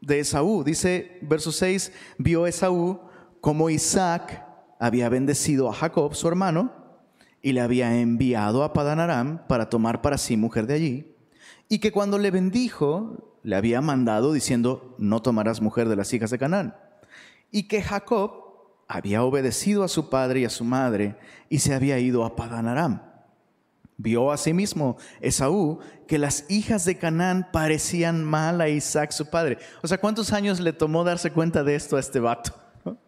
de 0.00 0.20
Esaú. 0.20 0.64
Dice, 0.64 1.18
verso 1.22 1.52
6, 1.52 1.92
vio 2.18 2.46
Esaú 2.46 3.00
como 3.40 3.68
Isaac 3.68 4.46
había 4.78 5.10
bendecido 5.10 5.68
a 5.68 5.74
Jacob, 5.74 6.14
su 6.14 6.26
hermano, 6.26 6.79
y 7.42 7.52
le 7.52 7.60
había 7.60 8.00
enviado 8.00 8.62
a 8.62 8.72
Padan 8.72 9.00
Aram 9.00 9.46
para 9.46 9.70
tomar 9.70 10.02
para 10.02 10.18
sí 10.18 10.36
mujer 10.36 10.66
de 10.66 10.74
allí, 10.74 11.16
y 11.68 11.78
que 11.78 11.92
cuando 11.92 12.18
le 12.18 12.30
bendijo, 12.30 13.38
le 13.42 13.56
había 13.56 13.80
mandado 13.80 14.32
diciendo, 14.32 14.94
no 14.98 15.22
tomarás 15.22 15.60
mujer 15.60 15.88
de 15.88 15.96
las 15.96 16.12
hijas 16.12 16.30
de 16.30 16.38
Canaán, 16.38 16.74
y 17.50 17.68
que 17.68 17.82
Jacob 17.82 18.50
había 18.88 19.22
obedecido 19.22 19.84
a 19.84 19.88
su 19.88 20.10
padre 20.10 20.40
y 20.40 20.44
a 20.44 20.50
su 20.50 20.64
madre 20.64 21.16
y 21.48 21.60
se 21.60 21.74
había 21.74 21.98
ido 22.00 22.24
a 22.24 22.34
Padan 22.34 22.66
Aram. 22.66 23.02
Vio 23.96 24.32
asimismo 24.32 24.96
Esaú 25.20 25.78
que 26.08 26.18
las 26.18 26.44
hijas 26.50 26.84
de 26.86 26.98
Canaán 26.98 27.50
parecían 27.52 28.24
mal 28.24 28.60
a 28.60 28.68
Isaac 28.68 29.12
su 29.12 29.30
padre. 29.30 29.58
O 29.82 29.86
sea, 29.86 29.98
¿cuántos 29.98 30.32
años 30.32 30.58
le 30.58 30.72
tomó 30.72 31.04
darse 31.04 31.30
cuenta 31.30 31.62
de 31.62 31.76
esto 31.76 31.96
a 31.96 32.00
este 32.00 32.18
vato? 32.18 32.52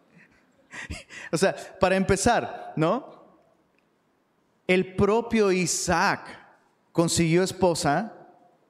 O 1.31 1.37
sea, 1.37 1.55
para 1.79 1.95
empezar, 1.95 2.73
¿no? 2.75 3.12
El 4.67 4.95
propio 4.95 5.51
Isaac 5.51 6.39
consiguió 6.91 7.43
esposa 7.43 8.13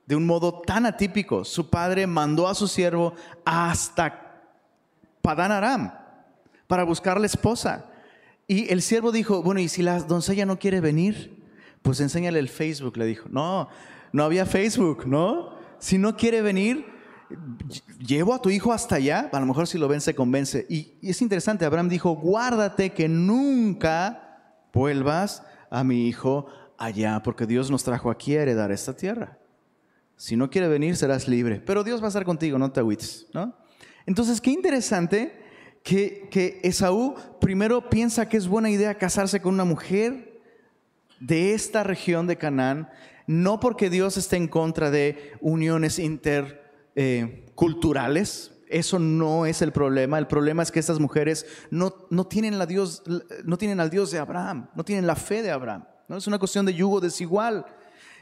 de 0.06 0.16
un 0.16 0.26
modo 0.26 0.62
tan 0.62 0.86
atípico. 0.86 1.46
Su 1.46 1.70
padre 1.70 2.08
mandó 2.08 2.48
a 2.48 2.56
su 2.56 2.68
siervo 2.68 3.14
hasta 3.46 4.42
Padan 5.22 5.52
Aram 5.52 5.94
para 6.68 6.84
buscarle 6.84 7.28
esposa. 7.28 7.86
Y 8.48 8.72
el 8.72 8.82
siervo 8.82 9.12
dijo, 9.12 9.42
bueno, 9.42 9.62
¿y 9.62 9.70
si 9.70 9.84
la 9.84 10.00
doncella 10.00 10.46
no 10.46 10.60
quiere 10.60 10.82
venir? 10.82 11.42
Pues 11.82 12.00
enséñale 12.00 12.40
el 12.40 12.50
Facebook, 12.50 12.98
le 12.98 13.06
dijo. 13.06 13.30
No, 13.30 13.70
no 14.12 14.24
había 14.24 14.46
Facebook, 14.46 15.06
¿no? 15.06 15.54
Si 15.80 15.98
no 15.98 16.18
quiere 16.18 16.42
venir, 16.42 16.86
llevo 18.00 18.34
a 18.34 18.42
tu 18.42 18.50
hijo 18.50 18.74
hasta 18.74 18.96
allá, 18.96 19.30
a 19.32 19.40
lo 19.40 19.46
mejor 19.46 19.68
si 19.68 19.78
lo 19.78 19.88
ven 19.88 20.02
se 20.02 20.16
convence. 20.16 20.66
Y, 20.70 20.94
y 21.02 21.10
es 21.10 21.22
interesante, 21.22 21.66
Abraham 21.66 21.90
dijo, 21.90 22.12
guárdate 22.16 22.92
que 22.92 23.08
nunca 23.08 24.44
vuelvas 24.74 25.44
a 25.74 25.84
mi 25.84 26.08
hijo 26.08 26.46
allá, 26.78 27.22
porque 27.24 27.48
Dios 27.48 27.72
nos 27.72 27.84
trajo 27.84 28.12
aquí 28.12 28.38
a 28.38 28.44
heredar 28.44 28.72
esta 28.72 28.96
tierra. 28.96 29.40
Si 30.16 30.36
no 30.36 30.52
quiere 30.52 30.68
venir, 30.68 30.96
serás 30.96 31.28
libre. 31.28 31.60
Pero 31.66 31.84
Dios 31.84 32.00
va 32.00 32.06
a 32.06 32.10
estar 32.10 32.24
contigo, 32.24 32.60
no 32.60 32.72
te 32.72 32.80
agüites, 32.80 33.26
¿no? 33.34 33.58
Entonces, 34.06 34.40
qué 34.40 34.52
interesante 34.52 35.42
que, 35.82 36.60
Esaú 36.64 37.16
primero 37.42 37.90
piensa 37.90 38.30
que 38.30 38.38
es 38.38 38.48
buena 38.48 38.70
idea 38.70 39.00
casarse 39.00 39.42
con 39.42 39.56
una 39.56 39.66
mujer 39.66 40.40
de 41.20 41.56
esta 41.56 41.84
región 41.84 42.28
de 42.28 42.38
Canaán, 42.38 42.88
no 43.26 43.60
porque 43.60 43.90
Dios 43.90 44.16
esté 44.16 44.38
en 44.38 44.48
contra 44.48 44.92
de 44.92 45.34
uniones 45.42 45.98
interculturales, 45.98 48.52
eso 48.74 49.00
no 49.00 49.46
es 49.46 49.62
el 49.62 49.72
problema. 49.72 50.18
El 50.18 50.28
problema 50.28 50.64
es 50.64 50.72
que 50.72 50.80
estas 50.80 51.00
mujeres 51.00 51.46
no, 51.72 51.94
no, 52.10 52.26
tienen 52.26 52.58
la 52.58 52.66
Dios, 52.66 53.04
no 53.46 53.58
tienen 53.58 53.80
al 53.80 53.90
Dios 53.90 54.12
de 54.12 54.20
Abraham, 54.20 54.70
no 54.76 54.84
tienen 54.84 55.08
la 55.08 55.16
fe 55.16 55.42
de 55.42 55.52
Abraham. 55.52 55.86
¿no? 56.08 56.18
Es 56.18 56.28
una 56.28 56.40
cuestión 56.40 56.66
de 56.66 56.74
yugo 56.74 57.00
desigual. 57.00 57.66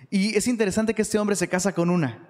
Y 0.10 0.36
es 0.36 0.48
interesante 0.48 0.94
que 0.94 1.02
este 1.02 1.18
hombre 1.18 1.36
se 1.36 1.48
casa 1.48 1.74
con 1.74 1.90
una 1.90 2.28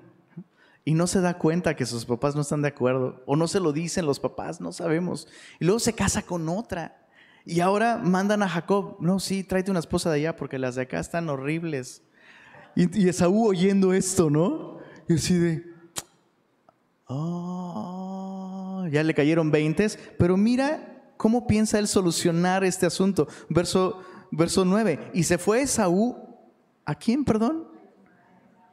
y 0.84 0.94
no 0.94 1.08
se 1.08 1.22
da 1.22 1.38
cuenta 1.38 1.76
que 1.76 1.86
sus 1.86 2.06
papás 2.06 2.36
no 2.36 2.42
están 2.42 2.62
de 2.62 2.70
acuerdo 2.70 3.22
o 3.26 3.36
no 3.36 3.48
se 3.48 3.60
lo 3.60 3.72
dicen 3.72 4.06
los 4.06 4.20
papás, 4.20 4.62
no 4.62 4.72
sabemos. 4.72 5.28
Y 5.60 5.66
luego 5.66 5.80
se 5.80 5.94
casa 5.94 6.24
con 6.24 6.50
otra. 6.50 7.08
Y 7.46 7.60
ahora 7.60 7.98
mandan 7.98 8.44
a 8.44 8.50
Jacob, 8.50 8.98
no, 9.00 9.20
sí, 9.20 9.44
tráete 9.44 9.72
una 9.72 9.80
esposa 9.80 10.12
de 10.12 10.18
allá 10.18 10.36
porque 10.36 10.60
las 10.60 10.76
de 10.76 10.84
acá 10.84 11.00
están 11.00 11.30
horribles. 11.30 12.04
Y, 12.76 13.08
Esaú 13.10 13.48
oyendo 13.48 13.94
esto, 13.94 14.30
¿no? 14.30 14.80
Y 15.08 15.16
así 15.16 15.34
de, 15.34 15.66
oh, 17.08 18.11
ya 18.88 19.04
le 19.04 19.14
cayeron 19.14 19.52
veintes, 19.52 20.00
pero 20.18 20.38
mira 20.38 21.04
cómo 21.18 21.48
piensa 21.48 21.80
él 21.80 21.88
solucionar 21.88 22.64
este 22.64 22.86
asunto. 22.86 23.28
Verso, 23.50 24.02
verso 24.32 24.66
9, 24.66 25.12
y 25.14 25.24
se 25.24 25.38
fue 25.38 25.62
Esaú, 25.62 26.18
¿a 26.86 26.96
quién, 26.96 27.24
perdón? 27.26 27.72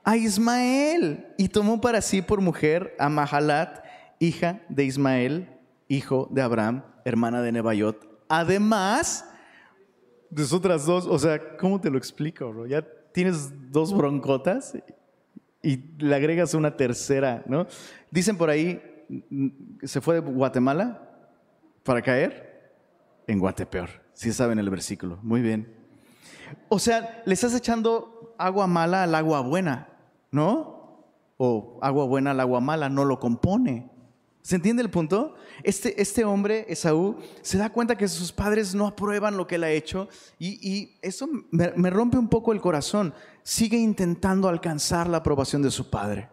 a 0.08 0.16
Ismael 0.16 1.26
y 1.36 1.48
tomó 1.48 1.82
para 1.82 2.00
sí 2.00 2.22
por 2.22 2.40
mujer 2.40 2.96
a 2.98 3.10
Mahalat, 3.10 3.84
hija 4.18 4.62
de 4.70 4.84
Ismael, 4.84 5.50
hijo 5.86 6.30
de 6.30 6.40
Abraham, 6.40 6.82
hermana 7.04 7.42
de 7.42 7.52
Nebayot. 7.52 8.08
Además 8.26 9.28
de 10.30 10.44
otras 10.50 10.86
dos, 10.86 11.06
o 11.06 11.18
sea, 11.18 11.58
¿cómo 11.58 11.78
te 11.78 11.90
lo 11.90 11.98
explico, 11.98 12.50
bro? 12.50 12.66
Ya 12.66 12.82
tienes 13.12 13.52
dos 13.70 13.94
broncotas 13.94 14.78
y 15.62 15.76
le 15.98 16.14
agregas 16.14 16.54
una 16.54 16.74
tercera, 16.74 17.42
¿no? 17.46 17.66
Dicen 18.10 18.38
por 18.38 18.48
ahí, 18.48 18.80
se 19.82 20.00
fue 20.00 20.16
de 20.16 20.20
Guatemala 20.20 21.08
para 21.82 22.02
caer 22.02 22.72
en 23.26 23.38
Guatepeor, 23.38 23.88
si 24.12 24.32
saben 24.32 24.58
el 24.58 24.70
versículo. 24.70 25.18
Muy 25.22 25.40
bien. 25.40 25.74
O 26.68 26.78
sea, 26.78 27.22
le 27.24 27.34
estás 27.34 27.54
echando 27.54 28.34
agua 28.38 28.66
mala 28.66 29.02
al 29.02 29.14
agua 29.14 29.40
buena. 29.40 29.88
¿no? 30.30 31.06
O 31.36 31.78
agua 31.82 32.04
buena 32.04 32.32
al 32.32 32.40
agua 32.40 32.60
mala, 32.60 32.88
no 32.88 33.04
lo 33.04 33.18
compone. 33.18 33.90
¿Se 34.42 34.56
entiende 34.56 34.82
el 34.82 34.90
punto? 34.90 35.34
Este, 35.62 36.00
este 36.00 36.24
hombre, 36.24 36.64
Esaú, 36.68 37.18
se 37.42 37.58
da 37.58 37.70
cuenta 37.70 37.96
que 37.96 38.08
sus 38.08 38.32
padres 38.32 38.74
no 38.74 38.86
aprueban 38.86 39.36
lo 39.36 39.46
que 39.46 39.56
él 39.56 39.64
ha 39.64 39.70
hecho 39.70 40.08
y, 40.38 40.96
eso 41.02 41.28
me, 41.50 41.72
me 41.76 41.90
rompe 41.90 42.16
un 42.16 42.28
poco 42.28 42.52
el 42.52 42.60
corazón. 42.60 43.12
Sigue 43.42 43.76
intentando 43.76 44.48
alcanzar 44.48 45.08
la 45.08 45.18
aprobación 45.18 45.62
de 45.62 45.70
su 45.70 45.90
padre. 45.90 46.28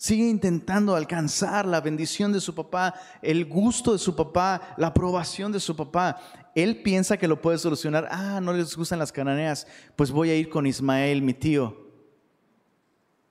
Sigue 0.00 0.28
intentando 0.28 0.94
alcanzar 0.94 1.66
la 1.66 1.80
bendición 1.80 2.32
de 2.32 2.40
su 2.40 2.54
papá, 2.54 2.94
el 3.20 3.46
gusto 3.46 3.92
de 3.92 3.98
su 3.98 4.14
papá, 4.14 4.74
la 4.76 4.86
aprobación 4.86 5.50
de 5.50 5.58
su 5.58 5.74
papá. 5.74 6.20
Él 6.54 6.82
piensa 6.82 7.16
que 7.16 7.26
lo 7.26 7.42
puede 7.42 7.58
solucionar. 7.58 8.06
Ah, 8.12 8.38
no 8.40 8.52
les 8.52 8.76
gustan 8.76 9.00
las 9.00 9.10
cananeas. 9.10 9.66
Pues 9.96 10.12
voy 10.12 10.30
a 10.30 10.36
ir 10.36 10.48
con 10.50 10.68
Ismael, 10.68 11.20
mi 11.20 11.34
tío. 11.34 11.76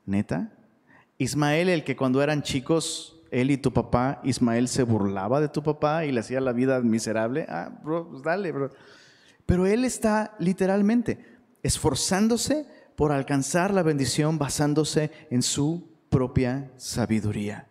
¿Neta? 0.06 0.52
Ismael, 1.18 1.70
el 1.70 1.86
que 1.86 1.96
cuando 1.96 2.22
eran 2.22 2.42
chicos 2.42 3.16
él 3.32 3.50
y 3.50 3.58
tu 3.58 3.72
papá, 3.72 4.20
Ismael 4.26 4.68
se 4.68 4.84
burlaba 4.84 5.40
de 5.40 5.48
tu 5.48 5.64
papá 5.64 6.04
y 6.04 6.12
le 6.12 6.20
hacía 6.20 6.42
la 6.42 6.52
vida 6.52 6.82
miserable. 6.82 7.46
Ah, 7.48 7.80
bro, 7.82 8.10
pues 8.10 8.24
dale, 8.24 8.52
bro. 8.52 8.72
Pero 9.46 9.66
él 9.66 9.86
está 9.86 10.36
literalmente 10.38 11.24
esforzándose 11.64 12.68
por 12.98 13.14
alcanzar 13.14 13.74
la 13.74 13.84
bendición 13.84 14.38
basándose 14.38 15.12
en 15.30 15.42
su 15.42 15.97
propia 16.18 16.72
sabiduría. 16.78 17.70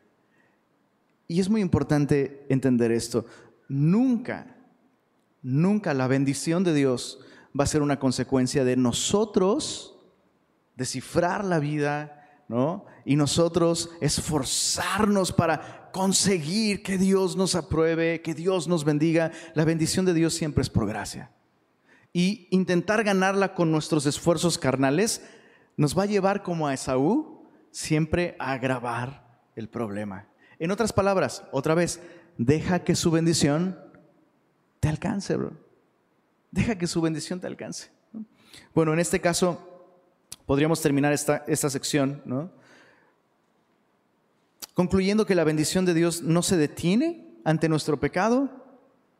Y 1.26 1.40
es 1.40 1.48
muy 1.48 1.60
importante 1.60 2.46
entender 2.48 2.92
esto. 2.92 3.26
Nunca, 3.68 4.54
nunca 5.42 5.92
la 5.94 6.06
bendición 6.06 6.62
de 6.62 6.72
Dios 6.72 7.18
va 7.58 7.64
a 7.64 7.66
ser 7.66 7.82
una 7.82 7.98
consecuencia 7.98 8.64
de 8.64 8.76
nosotros 8.76 9.98
descifrar 10.76 11.44
la 11.44 11.58
vida, 11.58 12.44
¿no? 12.46 12.84
Y 13.04 13.16
nosotros 13.16 13.90
esforzarnos 14.00 15.32
para 15.32 15.90
conseguir 15.92 16.84
que 16.84 16.98
Dios 16.98 17.34
nos 17.34 17.56
apruebe, 17.56 18.22
que 18.22 18.32
Dios 18.32 18.68
nos 18.68 18.84
bendiga. 18.84 19.32
La 19.54 19.64
bendición 19.64 20.06
de 20.06 20.14
Dios 20.14 20.34
siempre 20.34 20.62
es 20.62 20.70
por 20.70 20.86
gracia 20.86 21.32
y 22.12 22.46
intentar 22.52 23.02
ganarla 23.02 23.54
con 23.54 23.72
nuestros 23.72 24.06
esfuerzos 24.06 24.56
carnales 24.56 25.24
nos 25.76 25.98
va 25.98 26.04
a 26.04 26.06
llevar 26.06 26.44
como 26.44 26.68
a 26.68 26.74
Esaú 26.74 27.35
siempre 27.76 28.37
agravar 28.38 29.23
el 29.54 29.68
problema. 29.68 30.26
En 30.59 30.71
otras 30.71 30.95
palabras, 30.95 31.45
otra 31.52 31.75
vez, 31.75 32.00
deja 32.38 32.85
que 32.85 32.95
su 32.95 33.11
bendición 33.11 33.78
te 34.80 34.88
alcance, 34.88 35.37
bro. 35.37 35.52
Deja 36.50 36.78
que 36.78 36.87
su 36.87 37.02
bendición 37.02 37.38
te 37.38 37.47
alcance. 37.47 37.90
Bueno, 38.75 38.95
en 38.95 38.99
este 38.99 39.21
caso 39.21 39.92
podríamos 40.47 40.80
terminar 40.80 41.12
esta, 41.12 41.45
esta 41.47 41.68
sección, 41.68 42.23
¿no? 42.25 42.50
Concluyendo 44.73 45.26
que 45.26 45.35
la 45.35 45.45
bendición 45.45 45.85
de 45.85 45.92
Dios 45.92 46.23
no 46.23 46.42
se 46.42 46.56
detiene 46.56 47.28
ante 47.45 47.68
nuestro 47.68 48.00
pecado, 48.00 48.49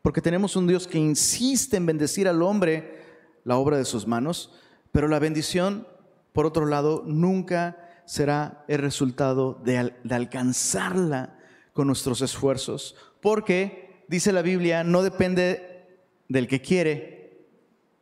porque 0.01 0.23
tenemos 0.23 0.57
un 0.57 0.67
Dios 0.67 0.87
que 0.87 0.97
insiste 0.97 1.77
en 1.77 1.85
bendecir 1.85 2.27
al 2.27 2.41
hombre 2.41 3.05
la 3.45 3.59
obra 3.59 3.77
de 3.77 3.85
sus 3.85 4.07
manos, 4.07 4.55
pero 4.93 5.09
la 5.09 5.19
bendición, 5.19 5.87
por 6.33 6.47
otro 6.47 6.65
lado, 6.65 7.03
nunca 7.05 7.83
será 8.07 8.65
el 8.69 8.79
resultado 8.79 9.61
de, 9.65 9.93
alcanzarla 10.11 11.39
con 11.73 11.89
nuestros 11.89 12.23
esfuerzos, 12.23 12.97
porque, 13.21 14.05
dice 14.09 14.33
la 14.33 14.43
Biblia, 14.43 14.85
no 14.85 15.03
depende 15.03 15.85
del 16.29 16.49
que 16.49 16.63
quiere. 16.63 17.47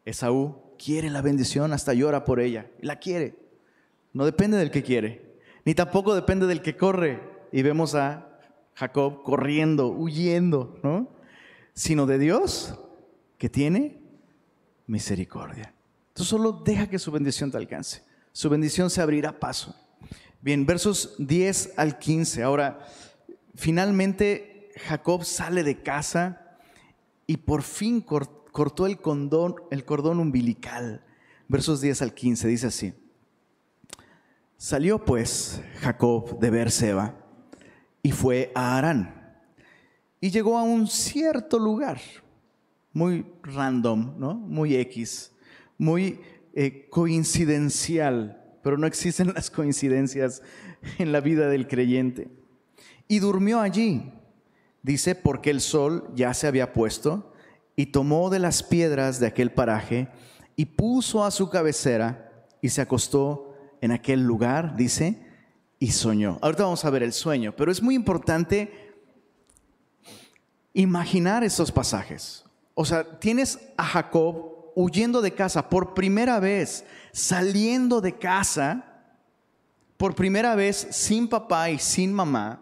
Esaú 0.04 0.56
quiere 0.78 1.10
la 1.10 1.22
bendición, 1.22 1.72
hasta 1.72 1.94
llora 1.94 2.24
por 2.24 2.40
ella, 2.40 2.70
la 2.80 3.00
quiere. 3.00 3.36
No 4.12 4.24
depende 4.24 4.58
del 4.58 4.70
que 4.70 4.82
quiere, 4.82 5.34
ni 5.64 5.74
tampoco 5.74 6.14
depende 6.14 6.46
del 6.46 6.62
que 6.62 6.76
corre. 6.76 7.34
Y 7.50 7.62
vemos 7.62 7.94
a 7.94 8.38
Jacob 8.74 9.22
corriendo, 9.22 9.88
huyendo, 9.88 10.78
¿no? 10.82 11.08
sino 11.72 12.06
de 12.06 12.18
Dios 12.18 12.74
que 13.38 13.48
tiene 13.48 14.00
misericordia. 14.86 15.72
Entonces 16.08 16.30
solo 16.30 16.52
deja 16.52 16.88
que 16.88 16.98
su 16.98 17.10
bendición 17.10 17.50
te 17.50 17.56
alcance. 17.56 18.02
Su 18.32 18.48
bendición 18.48 18.90
se 18.90 19.00
abrirá 19.00 19.38
paso. 19.38 19.74
Bien, 20.44 20.66
versos 20.66 21.14
10 21.16 21.72
al 21.78 21.98
15. 21.98 22.42
Ahora, 22.42 22.86
finalmente 23.54 24.68
Jacob 24.76 25.24
sale 25.24 25.64
de 25.64 25.80
casa 25.80 26.58
y 27.26 27.38
por 27.38 27.62
fin 27.62 28.02
cortó 28.02 28.84
el, 28.84 28.98
cordón 28.98 30.20
umbilical. 30.20 31.02
Versos 31.48 31.80
10 31.80 32.02
al 32.02 32.12
15 32.12 32.48
dice 32.48 32.66
así. 32.66 32.92
Salió 34.58 35.02
pues 35.02 35.62
Jacob 35.80 36.38
de 36.38 36.50
Beerseba 36.50 37.14
y 38.02 38.12
fue 38.12 38.52
a 38.54 38.76
Arán 38.76 39.40
y 40.20 40.30
llegó 40.30 40.58
a 40.58 40.62
un 40.62 40.88
cierto 40.88 41.58
lugar, 41.58 42.02
muy 42.92 43.24
random, 43.42 44.12
¿no? 44.18 44.34
muy 44.34 44.76
X, 44.76 45.32
muy 45.78 46.20
eh, 46.52 46.86
coincidencial, 46.90 48.43
pero 48.64 48.78
no 48.78 48.88
existen 48.88 49.32
las 49.34 49.50
coincidencias 49.50 50.42
en 50.98 51.12
la 51.12 51.20
vida 51.20 51.48
del 51.48 51.68
creyente. 51.68 52.28
Y 53.06 53.20
durmió 53.20 53.60
allí, 53.60 54.10
dice, 54.82 55.14
porque 55.14 55.50
el 55.50 55.60
sol 55.60 56.10
ya 56.16 56.34
se 56.34 56.48
había 56.48 56.72
puesto, 56.72 57.32
y 57.76 57.86
tomó 57.86 58.30
de 58.30 58.38
las 58.38 58.62
piedras 58.62 59.20
de 59.20 59.26
aquel 59.26 59.52
paraje, 59.52 60.08
y 60.56 60.64
puso 60.64 61.24
a 61.24 61.30
su 61.30 61.50
cabecera, 61.50 62.32
y 62.62 62.70
se 62.70 62.80
acostó 62.80 63.54
en 63.82 63.92
aquel 63.92 64.22
lugar, 64.22 64.74
dice, 64.74 65.20
y 65.78 65.92
soñó. 65.92 66.38
Ahorita 66.40 66.62
vamos 66.62 66.84
a 66.84 66.90
ver 66.90 67.02
el 67.02 67.12
sueño, 67.12 67.54
pero 67.54 67.70
es 67.70 67.82
muy 67.82 67.94
importante 67.94 68.94
imaginar 70.72 71.44
estos 71.44 71.70
pasajes. 71.70 72.44
O 72.74 72.86
sea, 72.86 73.18
tienes 73.20 73.58
a 73.76 73.84
Jacob 73.84 74.53
huyendo 74.74 75.22
de 75.22 75.32
casa 75.32 75.68
por 75.68 75.94
primera 75.94 76.40
vez, 76.40 76.84
saliendo 77.12 78.00
de 78.00 78.18
casa, 78.18 78.84
por 79.96 80.14
primera 80.14 80.54
vez 80.54 80.88
sin 80.90 81.28
papá 81.28 81.70
y 81.70 81.78
sin 81.78 82.12
mamá. 82.12 82.60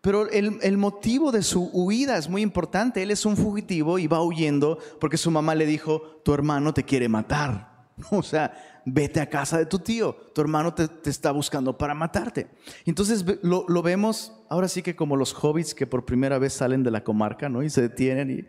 Pero 0.00 0.28
el, 0.30 0.58
el, 0.62 0.76
motivo 0.76 1.30
de 1.30 1.42
su 1.42 1.70
huida 1.72 2.18
es 2.18 2.28
muy 2.28 2.42
importante. 2.42 3.02
Él 3.02 3.12
es 3.12 3.24
un 3.24 3.36
fugitivo 3.36 4.00
y 4.00 4.08
va 4.08 4.20
huyendo 4.20 4.78
porque 5.00 5.16
su 5.16 5.30
mamá 5.30 5.54
le 5.54 5.64
dijo, 5.64 6.20
tu 6.24 6.34
hermano 6.34 6.74
te 6.74 6.82
quiere 6.82 7.08
matar. 7.08 7.72
O 8.10 8.22
sea, 8.22 8.52
vete 8.84 9.20
a 9.20 9.28
casa 9.28 9.58
de 9.58 9.66
tu 9.66 9.78
tío, 9.78 10.14
tu 10.34 10.40
hermano 10.40 10.74
te, 10.74 10.88
está 11.08 11.30
buscando 11.30 11.76
para 11.76 11.94
matarte. 11.94 12.48
Entonces 12.84 13.24
lo, 13.42 13.82
vemos 13.82 14.32
ahora 14.48 14.68
sí 14.68 14.82
que 14.82 14.96
como 14.96 15.16
los 15.16 15.34
hobbits 15.34 15.74
que 15.74 15.86
por 15.86 16.04
primera 16.04 16.38
vez 16.38 16.52
salen 16.54 16.82
de 16.82 16.90
la 16.90 17.04
comarca, 17.04 17.48
¿no? 17.48 17.62
Y 17.62 17.70
se 17.70 17.82
detienen 17.82 18.30
y 18.30 18.44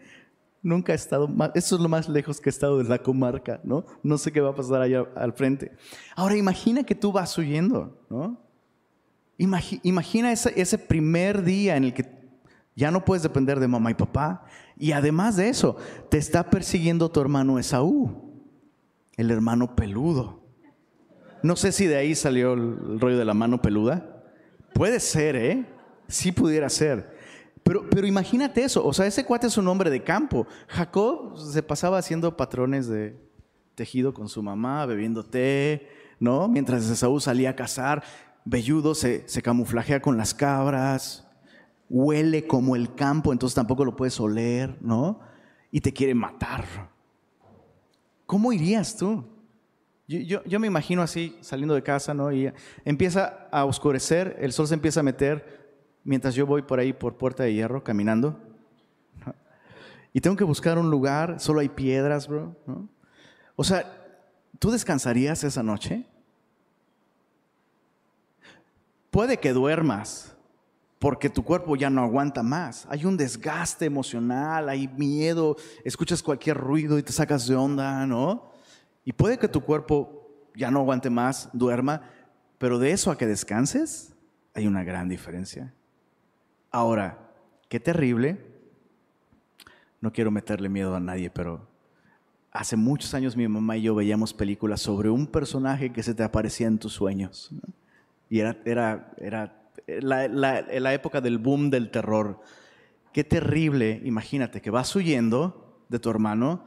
nunca 0.63 0.93
he 0.93 0.95
estado, 0.95 1.27
más, 1.27 1.51
eso 1.53 1.75
es 1.75 1.81
lo 1.81 1.89
más 1.89 2.09
lejos 2.09 2.41
que 2.41 2.49
he 2.49 2.51
estado 2.51 2.79
de 2.79 2.85
la 2.85 2.97
comarca, 2.97 3.59
¿no? 3.63 3.85
No 4.01 4.17
sé 4.17 4.31
qué 4.31 4.41
va 4.41 4.49
a 4.49 4.55
pasar 4.55 4.81
allá 4.81 5.05
al 5.15 5.33
frente. 5.33 5.73
Ahora 6.15 6.35
imagina 6.35 6.83
que 6.83 6.95
tú 6.95 7.11
vas 7.11 7.37
huyendo, 7.37 8.01
¿no? 8.09 8.41
Imagina, 9.37 10.31
ese, 10.31 10.53
ese 10.59 10.77
primer 10.77 11.43
día 11.43 11.75
en 11.75 11.83
el 11.83 11.93
que 11.93 12.09
ya 12.75 12.89
no 12.89 13.03
puedes 13.03 13.23
depender 13.23 13.59
de 13.59 13.67
mamá 13.67 13.91
y 13.91 13.95
papá. 13.95 14.45
Y 14.77 14.93
además 14.93 15.35
de 15.35 15.49
eso, 15.49 15.75
te 16.09 16.17
está 16.17 16.49
persiguiendo 16.49 17.11
tu 17.11 17.19
hermano 17.19 17.59
Esaú 17.59 18.23
el 19.17 19.31
hermano 19.31 19.75
peludo. 19.75 20.41
No 21.41 21.55
sé 21.55 21.71
si 21.71 21.87
de 21.87 21.97
ahí 21.97 22.15
salió 22.15 22.53
el 22.53 22.99
rollo 22.99 23.17
de 23.17 23.25
la 23.25 23.33
mano 23.33 23.61
peluda. 23.61 24.23
Puede 24.73 24.99
ser, 24.99 25.35
¿eh? 25.35 25.65
Sí 26.07 26.31
pudiera 26.31 26.69
ser. 26.69 27.12
Pero, 27.63 27.89
pero 27.89 28.05
imagínate 28.05 28.63
eso, 28.63 28.85
o 28.85 28.91
sea, 28.93 29.07
ese 29.07 29.25
cuate 29.25 29.47
es 29.47 29.57
un 29.57 29.67
hombre 29.67 29.89
de 29.89 30.03
campo. 30.03 30.45
Jacob 30.67 31.37
se 31.37 31.63
pasaba 31.63 31.97
haciendo 31.97 32.35
patrones 32.35 32.87
de 32.87 33.17
tejido 33.75 34.13
con 34.13 34.27
su 34.27 34.43
mamá, 34.43 34.85
bebiendo 34.85 35.23
té, 35.23 35.87
¿no? 36.19 36.47
Mientras 36.47 36.89
Esaú 36.89 37.19
salía 37.19 37.51
a 37.51 37.55
cazar, 37.55 38.03
velludo 38.45 38.93
se, 38.95 39.27
se 39.27 39.41
camuflajea 39.41 40.01
con 40.01 40.17
las 40.17 40.33
cabras, 40.33 41.27
huele 41.89 42.47
como 42.47 42.75
el 42.75 42.93
campo, 42.95 43.31
entonces 43.31 43.55
tampoco 43.55 43.85
lo 43.85 43.95
puedes 43.95 44.19
oler, 44.19 44.77
¿no? 44.81 45.19
Y 45.71 45.81
te 45.81 45.93
quiere 45.93 46.13
matar. 46.13 46.65
¿Cómo 48.25 48.51
irías 48.51 48.97
tú? 48.97 49.23
Yo, 50.07 50.59
me 50.59 50.67
imagino 50.67 51.01
así, 51.01 51.37
saliendo 51.41 51.73
de 51.73 51.81
casa, 51.81 52.13
¿no? 52.13 52.31
Y 52.31 52.51
empieza 52.83 53.47
a 53.51 53.65
oscurecer, 53.65 54.35
el 54.39 54.51
sol 54.51 54.67
se 54.67 54.73
empieza 54.73 54.99
a 54.99 55.03
meter 55.03 55.62
mientras 56.03 56.35
yo 56.35 56.45
voy 56.45 56.61
por 56.61 56.79
ahí 56.79 56.93
por 56.93 57.17
Puerta 57.17 57.43
de 57.43 57.53
Hierro 57.53 57.83
caminando. 57.83 58.39
Y 60.13 60.21
tengo 60.21 60.35
que 60.35 60.43
buscar 60.43 60.77
un 60.77 60.91
lugar, 60.91 61.39
solo 61.39 61.59
hay 61.59 61.69
piedras, 61.69 62.27
bro. 62.27 62.55
O 63.55 63.63
sea, 63.63 63.83
¿tú 64.59 64.69
descansarías 64.69 65.43
esa 65.43 65.63
noche? 65.63 66.05
Puede 69.09 69.37
que 69.37 69.53
duermas, 69.53 70.35
porque 70.99 71.29
tu 71.29 71.43
cuerpo 71.43 71.75
ya 71.75 71.89
no 71.89 72.03
aguanta 72.03 72.43
más. 72.43 72.87
Hay 72.89 73.05
un 73.05 73.17
desgaste 73.17 73.85
emocional, 73.85 74.69
hay 74.69 74.87
miedo, 74.87 75.55
escuchas 75.83 76.23
cualquier 76.23 76.57
ruido 76.57 76.97
y 76.97 77.03
te 77.03 77.11
sacas 77.11 77.47
de 77.47 77.55
onda, 77.55 78.05
¿no? 78.05 78.51
Y 79.03 79.13
puede 79.13 79.37
que 79.37 79.47
tu 79.47 79.61
cuerpo 79.61 80.49
ya 80.55 80.71
no 80.71 80.79
aguante 80.79 81.09
más, 81.09 81.49
duerma, 81.53 82.03
pero 82.57 82.79
de 82.79 82.91
eso 82.91 83.11
a 83.11 83.17
que 83.17 83.27
descanses 83.27 84.13
hay 84.53 84.67
una 84.67 84.83
gran 84.83 85.09
diferencia. 85.09 85.73
Ahora, 86.73 87.19
qué 87.69 87.79
terrible, 87.79 88.39
no 90.01 90.11
quiero 90.11 90.31
meterle 90.31 90.69
miedo 90.69 90.95
a 90.95 90.99
nadie, 90.99 91.29
pero 91.29 91.67
hace 92.51 92.75
muchos 92.75 93.13
años 93.13 93.37
mi 93.37 93.47
mamá 93.47 93.77
y 93.77 93.83
yo 93.83 93.93
veíamos 93.93 94.33
películas 94.33 94.81
sobre 94.81 95.11
un 95.11 95.27
personaje 95.27 95.93
que 95.93 96.01
se 96.01 96.15
te 96.15 96.23
aparecía 96.23 96.65
en 96.65 96.79
tus 96.79 96.93
sueños. 96.93 97.51
Y 98.27 98.39
era, 98.39 98.57
era, 98.65 99.13
era 99.17 99.61
la, 99.85 100.27
la, 100.27 100.93
época 100.95 101.21
del 101.21 101.37
boom 101.37 101.69
del 101.69 101.91
terror. 101.91 102.41
Qué 103.11 103.23
terrible, 103.23 104.01
imagínate 104.03 104.59
que 104.59 104.71
vas 104.71 104.95
huyendo 104.95 105.77
de 105.89 105.99
tu 105.99 106.09
hermano 106.09 106.65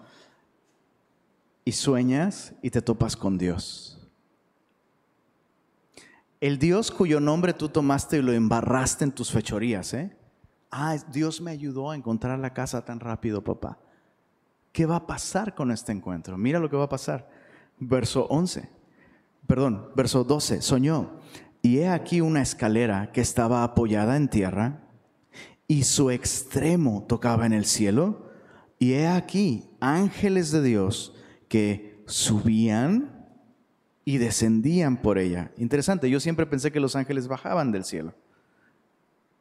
y 1.64 1.72
sueñas 1.72 2.54
y 2.62 2.70
te 2.70 2.80
topas 2.80 3.16
con 3.16 3.38
Dios. 3.38 3.95
El 6.46 6.58
Dios 6.58 6.90
cuyo 6.90 7.18
nombre 7.18 7.52
tú 7.52 7.68
tomaste 7.68 8.18
y 8.18 8.22
lo 8.22 8.32
embarraste 8.32 9.04
en 9.04 9.12
tus 9.12 9.32
fechorías, 9.32 9.92
¿eh? 9.94 10.16
Ah, 10.70 10.96
Dios 11.12 11.40
me 11.40 11.50
ayudó 11.50 11.90
a 11.90 11.96
encontrar 11.96 12.38
la 12.38 12.52
casa 12.52 12.84
tan 12.84 13.00
rápido, 13.00 13.42
papá. 13.42 13.78
¿Qué 14.72 14.86
va 14.86 14.96
a 14.96 15.06
pasar 15.06 15.54
con 15.54 15.70
este 15.70 15.92
encuentro? 15.92 16.36
Mira 16.36 16.58
lo 16.58 16.68
que 16.68 16.76
va 16.76 16.84
a 16.84 16.88
pasar. 16.88 17.28
Verso 17.78 18.26
11, 18.26 18.68
perdón, 19.46 19.88
verso 19.96 20.22
12, 20.22 20.62
soñó. 20.62 21.20
Y 21.62 21.78
he 21.78 21.88
aquí 21.88 22.20
una 22.20 22.42
escalera 22.42 23.10
que 23.10 23.22
estaba 23.22 23.64
apoyada 23.64 24.16
en 24.16 24.28
tierra 24.28 24.82
y 25.66 25.82
su 25.84 26.10
extremo 26.10 27.06
tocaba 27.08 27.46
en 27.46 27.54
el 27.54 27.64
cielo. 27.64 28.30
Y 28.78 28.92
he 28.92 29.08
aquí 29.08 29.70
ángeles 29.80 30.52
de 30.52 30.62
Dios 30.62 31.14
que 31.48 32.04
subían 32.06 33.15
y 34.08 34.18
descendían 34.18 34.96
por 34.96 35.18
ella. 35.18 35.50
Interesante, 35.58 36.08
yo 36.08 36.20
siempre 36.20 36.46
pensé 36.46 36.70
que 36.70 36.78
los 36.78 36.94
ángeles 36.94 37.26
bajaban 37.26 37.72
del 37.72 37.84
cielo. 37.84 38.14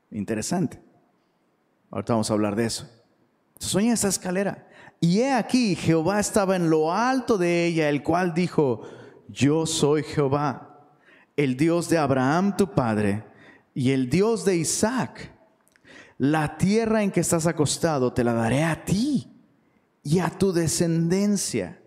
Interesante. 0.09 0.81
Ahorita 1.91 2.13
vamos 2.13 2.31
a 2.31 2.33
hablar 2.33 2.55
de 2.55 2.65
eso. 2.65 2.89
Sueña 3.59 3.93
esa 3.93 4.07
escalera. 4.07 4.67
Y 4.99 5.19
he 5.19 5.31
aquí, 5.31 5.75
Jehová 5.75 6.19
estaba 6.19 6.55
en 6.55 6.71
lo 6.71 6.91
alto 6.91 7.37
de 7.37 7.67
ella, 7.67 7.89
el 7.89 8.01
cual 8.01 8.33
dijo, 8.33 8.81
yo 9.27 9.67
soy 9.67 10.01
Jehová, 10.01 10.89
el 11.37 11.57
Dios 11.57 11.87
de 11.89 11.99
Abraham 11.99 12.57
tu 12.57 12.73
padre, 12.73 13.23
y 13.75 13.91
el 13.91 14.09
Dios 14.09 14.45
de 14.45 14.57
Isaac. 14.57 15.31
La 16.17 16.57
tierra 16.57 17.03
en 17.03 17.11
que 17.11 17.19
estás 17.19 17.45
acostado 17.45 18.13
te 18.13 18.23
la 18.23 18.33
daré 18.33 18.63
a 18.63 18.83
ti 18.83 19.31
y 20.01 20.17
a 20.17 20.31
tu 20.31 20.51
descendencia. 20.51 21.79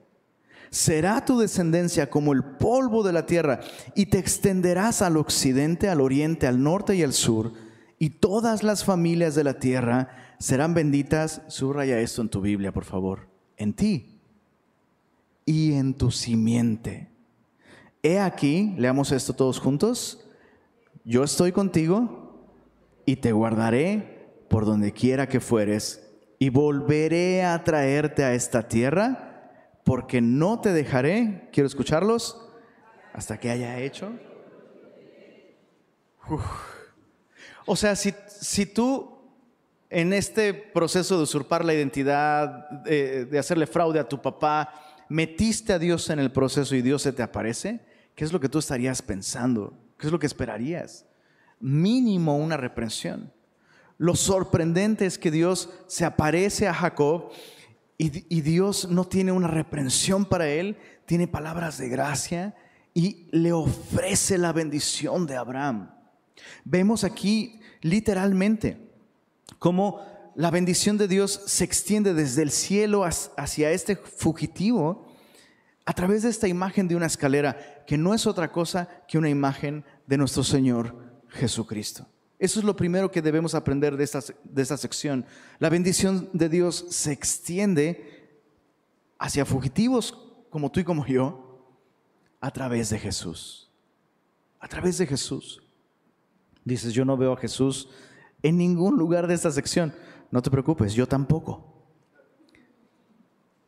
Será 0.71 1.25
tu 1.25 1.39
descendencia 1.39 2.11
como 2.11 2.33
el 2.33 2.45
polvo 2.45 3.03
de 3.03 3.13
la 3.13 3.27
tierra, 3.27 3.61
y 3.95 4.07
te 4.07 4.19
extenderás 4.19 5.03
al 5.03 5.17
occidente, 5.17 5.89
al 5.89 6.01
oriente, 6.01 6.47
al 6.47 6.63
norte 6.63 6.95
y 6.97 7.03
al 7.03 7.13
sur, 7.13 7.53
y 7.99 8.11
todas 8.11 8.63
las 8.63 8.85
familias 8.85 9.35
de 9.35 9.45
la 9.45 9.59
tierra 9.59 10.09
serán 10.39 10.75
benditas, 10.75 11.43
subraya 11.49 12.01
esto 12.01 12.23
en 12.23 12.29
tu 12.29 12.41
Biblia, 12.41 12.73
por 12.73 12.85
favor, 12.85 13.29
en 13.57 13.73
ti 13.73 14.21
y 15.45 15.75
en 15.75 15.95
tu 15.95 16.11
simiente. 16.11 17.11
He 18.03 18.21
aquí, 18.21 18.75
leamos 18.77 19.11
esto 19.11 19.33
todos 19.33 19.59
juntos, 19.59 20.25
yo 21.05 21.25
estoy 21.25 21.53
contigo 21.53 22.47
y 23.05 23.17
te 23.17 23.33
guardaré 23.33 24.45
por 24.49 24.65
donde 24.65 24.93
quiera 24.93 25.29
que 25.29 25.41
fueres 25.41 26.07
y 26.39 26.51
volveré 26.51 27.45
a 27.45 27.65
traerte 27.65 28.25
a 28.25 28.35
esta 28.35 28.69
tierra 28.69 29.28
porque 29.89 30.21
no 30.21 30.61
te 30.61 30.75
dejaré, 30.75 31.49
quiero 31.51 31.67
escucharlos, 31.67 32.39
hasta 33.15 33.41
que 33.41 33.49
haya 33.49 33.81
hecho. 33.81 34.13
O 37.65 37.75
sea, 37.75 37.97
si, 37.97 38.15
si 38.27 38.67
tú 38.67 39.19
en 39.89 40.13
este 40.13 40.53
proceso 40.53 41.17
de 41.17 41.23
usurpar 41.23 41.65
la 41.65 41.73
identidad, 41.73 42.69
de, 42.83 43.39
hacerle 43.39 43.67
fraude 43.67 43.99
a 43.99 44.07
tu 44.07 44.21
papá, 44.21 44.75
metiste 45.09 45.73
a 45.73 45.79
Dios 45.79 46.11
en 46.11 46.19
el 46.19 46.33
proceso 46.33 46.77
y 46.77 46.83
Dios 46.83 47.01
se 47.01 47.15
te 47.15 47.23
aparece, 47.23 47.81
¿qué 48.15 48.27
es 48.27 48.33
lo 48.33 48.41
que 48.41 48.51
tú 48.51 48.59
estarías 48.59 49.01
pensando? 49.01 49.73
¿Qué 49.97 50.07
es 50.07 50.13
lo 50.13 50.19
que 50.19 50.27
esperarías? 50.27 51.07
Mínimo 51.61 52.37
una 52.37 52.59
reprensión. 52.59 53.33
Lo 53.97 54.17
sorprendente 54.17 55.07
es 55.07 55.17
que 55.17 55.31
Dios 55.31 55.71
se 55.87 56.05
aparece 56.05 56.69
a 56.69 56.75
Jacob 56.75 57.31
y, 58.01 58.41
Dios 58.43 58.89
no 58.89 59.07
tiene 59.09 59.33
una 59.33 59.49
reprensión 59.49 60.25
para 60.25 60.49
él, 60.49 60.77
tiene 61.05 61.27
palabras 61.27 61.79
de 61.79 61.89
gracia 61.89 62.55
y 62.95 63.29
le 63.33 63.53
ofrece 63.53 64.39
la 64.39 64.53
bendición 64.53 65.27
de 65.27 65.37
Abraham. 65.37 65.91
Vemos 66.65 67.03
aquí 67.03 67.61
literalmente 67.81 68.79
cómo 69.59 70.01
la 70.37 70.53
bendición 70.53 70.97
de 70.97 71.09
Dios 71.09 71.43
se 71.47 71.65
extiende 71.65 72.15
desde 72.15 72.43
el 72.43 72.53
cielo 72.53 73.05
hacia 73.05 73.73
este 73.73 73.97
fugitivo 73.97 75.09
a 75.85 75.93
través 75.93 76.23
de 76.23 76.31
esta 76.31 76.47
imagen 76.47 76.87
de 76.87 76.95
una 76.95 77.07
escalera 77.07 77.85
que 77.85 77.99
no 77.99 78.15
es 78.15 78.29
otra 78.29 78.53
cosa 78.53 78.89
que 79.09 79.19
una 79.19 79.29
imagen 79.29 79.85
de 80.07 80.19
nuestro 80.19 80.45
Señor 80.45 81.23
Jesucristo. 81.31 82.07
Eso 82.39 82.61
es 82.61 82.65
lo 82.65 82.77
primero 82.77 83.11
que 83.11 83.23
debemos 83.23 83.55
aprender 83.55 83.97
de 83.97 84.05
esta, 84.05 84.21
de 84.45 84.63
esta 84.63 84.77
sección. 84.77 85.27
La 85.59 85.69
bendición 85.69 86.29
de 86.33 86.49
Dios 86.49 86.87
se 86.91 87.13
extiende 87.13 88.39
hacia 89.19 89.45
fugitivos 89.45 90.13
como 90.51 90.71
tú 90.71 90.81
y 90.81 90.85
como 90.85 91.05
yo 91.07 91.75
a 92.41 92.51
través 92.51 92.91
de 92.91 92.99
Jesús. 92.99 93.71
A 94.61 94.69
través 94.69 94.99
de 94.99 95.07
Jesús. 95.07 95.63
Dices, 96.65 96.93
yo 96.93 97.05
no 97.05 97.17
veo 97.17 97.33
a 97.33 97.37
Jesús 97.37 97.89
en 98.43 98.59
ningún 98.59 98.97
lugar 98.97 99.27
de 99.27 99.35
esta 99.35 99.51
sección. 99.51 99.93
No 100.31 100.43
te 100.43 100.51
preocupes, 100.51 100.95
yo 100.95 101.07
tampoco. 101.07 101.79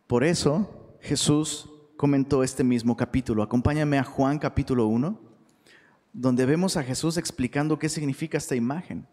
Por 0.07 0.25
eso 0.25 0.97
Jesús 1.01 1.69
comentó 1.97 2.43
este 2.43 2.65
mismo 2.65 2.97
capítulo. 2.97 3.43
Acompáñame 3.43 3.99
a 3.99 4.05
Juan 4.05 4.39
capítulo 4.39 4.87
1, 4.87 5.30
donde 6.13 6.47
vemos 6.47 6.77
a 6.77 6.83
Jesús 6.83 7.17
explicando 7.17 7.79
qué 7.79 7.89
significa 7.89 8.39
esta 8.39 8.57
imagen. 8.57 9.07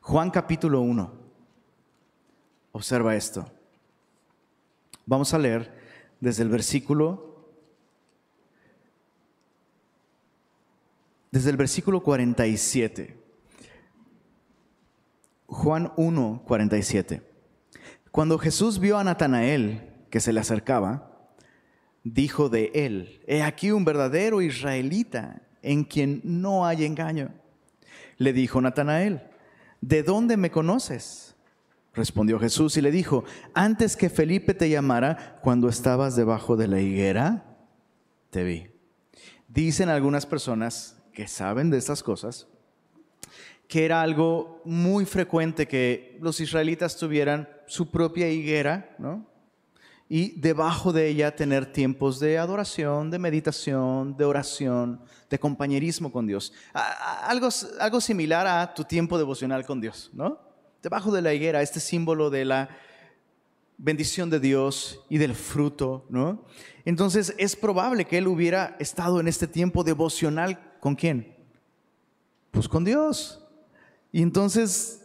Juan 0.00 0.30
capítulo 0.30 0.80
1. 0.80 1.12
Observa 2.72 3.14
esto. 3.14 3.50
Vamos 5.04 5.34
a 5.34 5.38
leer 5.38 5.72
desde 6.20 6.42
el 6.42 6.48
versículo 6.48 7.30
desde 11.30 11.50
el 11.50 11.56
versículo 11.56 12.02
47. 12.02 13.16
Juan 15.46 15.92
1, 15.96 16.42
47. 16.46 17.22
Cuando 18.10 18.38
Jesús 18.38 18.78
vio 18.78 18.98
a 18.98 19.04
Natanael 19.04 19.92
que 20.10 20.20
se 20.20 20.32
le 20.32 20.40
acercaba, 20.40 21.30
dijo 22.02 22.48
de 22.48 22.70
él, 22.74 23.22
he 23.26 23.42
aquí 23.42 23.70
un 23.70 23.84
verdadero 23.84 24.42
israelita 24.42 25.42
en 25.62 25.84
quien 25.84 26.20
no 26.24 26.66
hay 26.66 26.84
engaño. 26.84 27.32
Le 28.16 28.32
dijo 28.32 28.60
Natanael, 28.60 29.22
¿de 29.80 30.02
dónde 30.02 30.36
me 30.36 30.50
conoces? 30.50 31.34
Respondió 31.92 32.38
Jesús 32.38 32.76
y 32.76 32.82
le 32.82 32.90
dijo, 32.90 33.24
antes 33.54 33.96
que 33.96 34.10
Felipe 34.10 34.54
te 34.54 34.70
llamara, 34.70 35.38
cuando 35.42 35.68
estabas 35.68 36.16
debajo 36.16 36.56
de 36.56 36.68
la 36.68 36.80
higuera, 36.80 37.56
te 38.30 38.44
vi. 38.44 38.68
Dicen 39.48 39.88
algunas 39.88 40.26
personas 40.26 41.02
que 41.12 41.26
saben 41.26 41.70
de 41.70 41.78
estas 41.78 42.02
cosas, 42.02 42.46
que 43.66 43.84
era 43.84 44.02
algo 44.02 44.62
muy 44.64 45.04
frecuente 45.04 45.66
que 45.66 46.16
los 46.20 46.40
israelitas 46.40 46.96
tuvieran 46.96 47.48
su 47.66 47.90
propia 47.90 48.28
higuera, 48.28 48.94
¿no? 48.98 49.26
Y 50.12 50.32
debajo 50.40 50.92
de 50.92 51.06
ella 51.06 51.36
tener 51.36 51.72
tiempos 51.72 52.18
de 52.18 52.36
adoración, 52.36 53.12
de 53.12 53.18
meditación, 53.20 54.16
de 54.16 54.24
oración, 54.24 55.00
de 55.30 55.38
compañerismo 55.38 56.10
con 56.10 56.26
Dios. 56.26 56.52
Algo, 56.74 57.48
algo 57.78 58.00
similar 58.00 58.44
a 58.44 58.74
tu 58.74 58.82
tiempo 58.82 59.18
devocional 59.18 59.64
con 59.64 59.80
Dios, 59.80 60.10
¿no? 60.12 60.40
Debajo 60.82 61.12
de 61.12 61.22
la 61.22 61.32
higuera, 61.32 61.62
este 61.62 61.78
símbolo 61.78 62.28
de 62.28 62.44
la 62.44 62.70
bendición 63.78 64.30
de 64.30 64.40
Dios 64.40 64.98
y 65.08 65.18
del 65.18 65.36
fruto, 65.36 66.04
¿no? 66.08 66.44
Entonces 66.84 67.32
es 67.38 67.54
probable 67.54 68.04
que 68.04 68.18
él 68.18 68.26
hubiera 68.26 68.76
estado 68.80 69.20
en 69.20 69.28
este 69.28 69.46
tiempo 69.46 69.84
devocional 69.84 70.76
con 70.80 70.96
quién? 70.96 71.36
Pues 72.50 72.68
con 72.68 72.84
Dios. 72.84 73.46
Y 74.10 74.22
entonces 74.22 75.02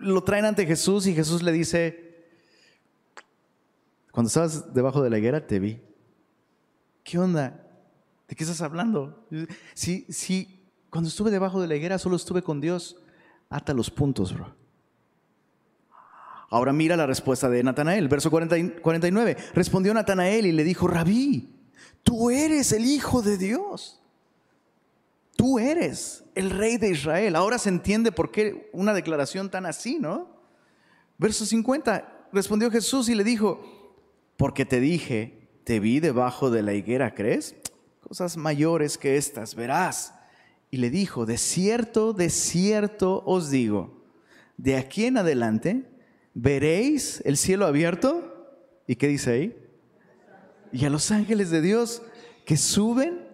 lo 0.00 0.24
traen 0.24 0.44
ante 0.44 0.66
Jesús 0.66 1.06
y 1.06 1.14
Jesús 1.14 1.40
le 1.42 1.52
dice, 1.52 2.03
cuando 4.14 4.28
estabas 4.28 4.72
debajo 4.72 5.02
de 5.02 5.10
la 5.10 5.18
higuera 5.18 5.44
te 5.44 5.58
vi. 5.58 5.80
¿Qué 7.02 7.18
onda? 7.18 7.60
¿De 8.28 8.36
qué 8.36 8.44
estás 8.44 8.60
hablando? 8.62 9.26
Si, 9.74 10.06
si 10.08 10.62
cuando 10.88 11.08
estuve 11.08 11.32
debajo 11.32 11.60
de 11.60 11.66
la 11.66 11.74
higuera 11.74 11.98
solo 11.98 12.14
estuve 12.14 12.40
con 12.40 12.60
Dios, 12.60 12.96
ata 13.50 13.74
los 13.74 13.90
puntos, 13.90 14.32
bro. 14.32 14.54
Ahora 16.50 16.72
mira 16.72 16.96
la 16.96 17.06
respuesta 17.06 17.50
de 17.50 17.64
Natanael, 17.64 18.06
verso 18.06 18.30
49. 18.30 19.36
Respondió 19.54 19.92
Natanael 19.92 20.46
y 20.46 20.52
le 20.52 20.62
dijo, 20.62 20.86
Rabí, 20.86 21.52
tú 22.04 22.30
eres 22.30 22.70
el 22.72 22.84
Hijo 22.84 23.20
de 23.20 23.36
Dios 23.36 24.00
tú 25.36 25.58
eres 25.58 26.24
el 26.34 26.50
rey 26.50 26.78
de 26.78 26.90
Israel. 26.90 27.36
Ahora 27.36 27.58
se 27.58 27.68
entiende 27.68 28.12
por 28.12 28.30
qué 28.30 28.70
una 28.72 28.94
declaración 28.94 29.50
tan 29.50 29.66
así, 29.66 29.98
¿no? 30.00 30.28
Verso 31.18 31.44
50, 31.44 32.28
respondió 32.32 32.70
Jesús 32.70 33.08
y 33.08 33.14
le 33.14 33.24
dijo, 33.24 33.60
porque 34.36 34.64
te 34.64 34.80
dije, 34.80 35.48
te 35.64 35.80
vi 35.80 36.00
debajo 36.00 36.50
de 36.50 36.62
la 36.62 36.74
higuera, 36.74 37.14
¿crees? 37.14 37.56
Cosas 38.00 38.36
mayores 38.36 38.98
que 38.98 39.16
estas, 39.16 39.54
verás. 39.54 40.14
Y 40.70 40.78
le 40.78 40.90
dijo, 40.90 41.26
de 41.26 41.38
cierto, 41.38 42.12
de 42.12 42.30
cierto 42.30 43.22
os 43.26 43.50
digo, 43.50 44.04
de 44.56 44.76
aquí 44.76 45.06
en 45.06 45.16
adelante 45.16 45.84
veréis 46.34 47.22
el 47.24 47.36
cielo 47.36 47.66
abierto. 47.66 48.30
¿Y 48.86 48.96
qué 48.96 49.08
dice 49.08 49.30
ahí? 49.30 49.56
Y 50.72 50.84
a 50.84 50.90
los 50.90 51.10
ángeles 51.10 51.50
de 51.50 51.62
Dios 51.62 52.02
que 52.44 52.56
suben 52.56 53.26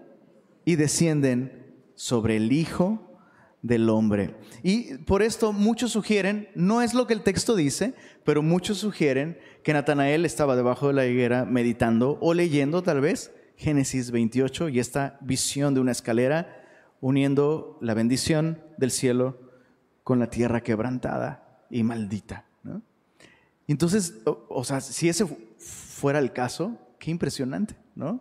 y 0.64 0.76
descienden 0.76 1.74
sobre 1.94 2.36
el 2.36 2.52
Hijo 2.52 3.18
del 3.62 3.88
Hombre. 3.88 4.34
Y 4.62 4.98
por 4.98 5.22
esto 5.22 5.52
muchos 5.52 5.92
sugieren, 5.92 6.48
no 6.54 6.82
es 6.82 6.94
lo 6.94 7.06
que 7.06 7.14
el 7.14 7.22
texto 7.22 7.56
dice, 7.56 7.94
pero 8.24 8.42
muchos 8.42 8.78
sugieren 8.78 9.38
que 9.62 9.72
Natanael 9.72 10.24
estaba 10.24 10.56
debajo 10.56 10.88
de 10.88 10.94
la 10.94 11.06
higuera 11.06 11.44
meditando 11.44 12.18
o 12.20 12.34
leyendo 12.34 12.82
tal 12.82 13.00
vez 13.00 13.32
Génesis 13.56 14.10
28 14.10 14.70
y 14.70 14.80
esta 14.80 15.18
visión 15.20 15.74
de 15.74 15.80
una 15.80 15.92
escalera 15.92 16.64
uniendo 17.00 17.78
la 17.80 17.94
bendición 17.94 18.62
del 18.78 18.90
cielo 18.90 19.38
con 20.02 20.18
la 20.18 20.30
tierra 20.30 20.62
quebrantada 20.62 21.64
y 21.70 21.82
maldita. 21.82 22.46
Entonces, 23.68 24.14
o, 24.24 24.64
sea, 24.64 24.80
si 24.80 25.08
ese 25.08 25.24
fuera 25.58 26.18
el 26.18 26.32
caso, 26.32 26.76
qué 26.98 27.12
impresionante, 27.12 27.76
¿no? 27.94 28.20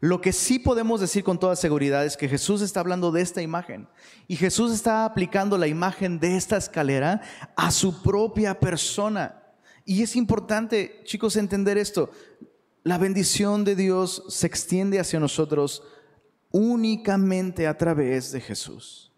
Lo 0.00 0.20
que 0.20 0.32
sí 0.32 0.58
podemos 0.58 1.00
decir 1.00 1.24
con 1.24 1.38
toda 1.38 1.56
seguridad 1.56 2.06
es 2.06 2.16
que 2.16 2.28
Jesús 2.28 2.62
está 2.62 2.80
hablando 2.80 3.10
de 3.10 3.20
esta 3.20 3.42
imagen 3.42 3.88
y 4.28 4.36
Jesús 4.36 4.72
está 4.72 5.04
aplicando 5.04 5.58
la 5.58 5.66
imagen 5.66 6.20
de 6.20 6.36
esta 6.36 6.56
escalera 6.56 7.20
a 7.56 7.70
su 7.72 8.02
propia 8.02 8.60
persona. 8.60 9.42
Y 9.88 10.02
es 10.02 10.16
importante, 10.16 11.00
chicos, 11.04 11.34
entender 11.36 11.78
esto. 11.78 12.10
La 12.82 12.98
bendición 12.98 13.64
de 13.64 13.74
Dios 13.74 14.22
se 14.28 14.46
extiende 14.46 15.00
hacia 15.00 15.18
nosotros 15.18 15.82
únicamente 16.50 17.66
a 17.66 17.78
través 17.78 18.30
de 18.30 18.42
Jesús. 18.42 19.10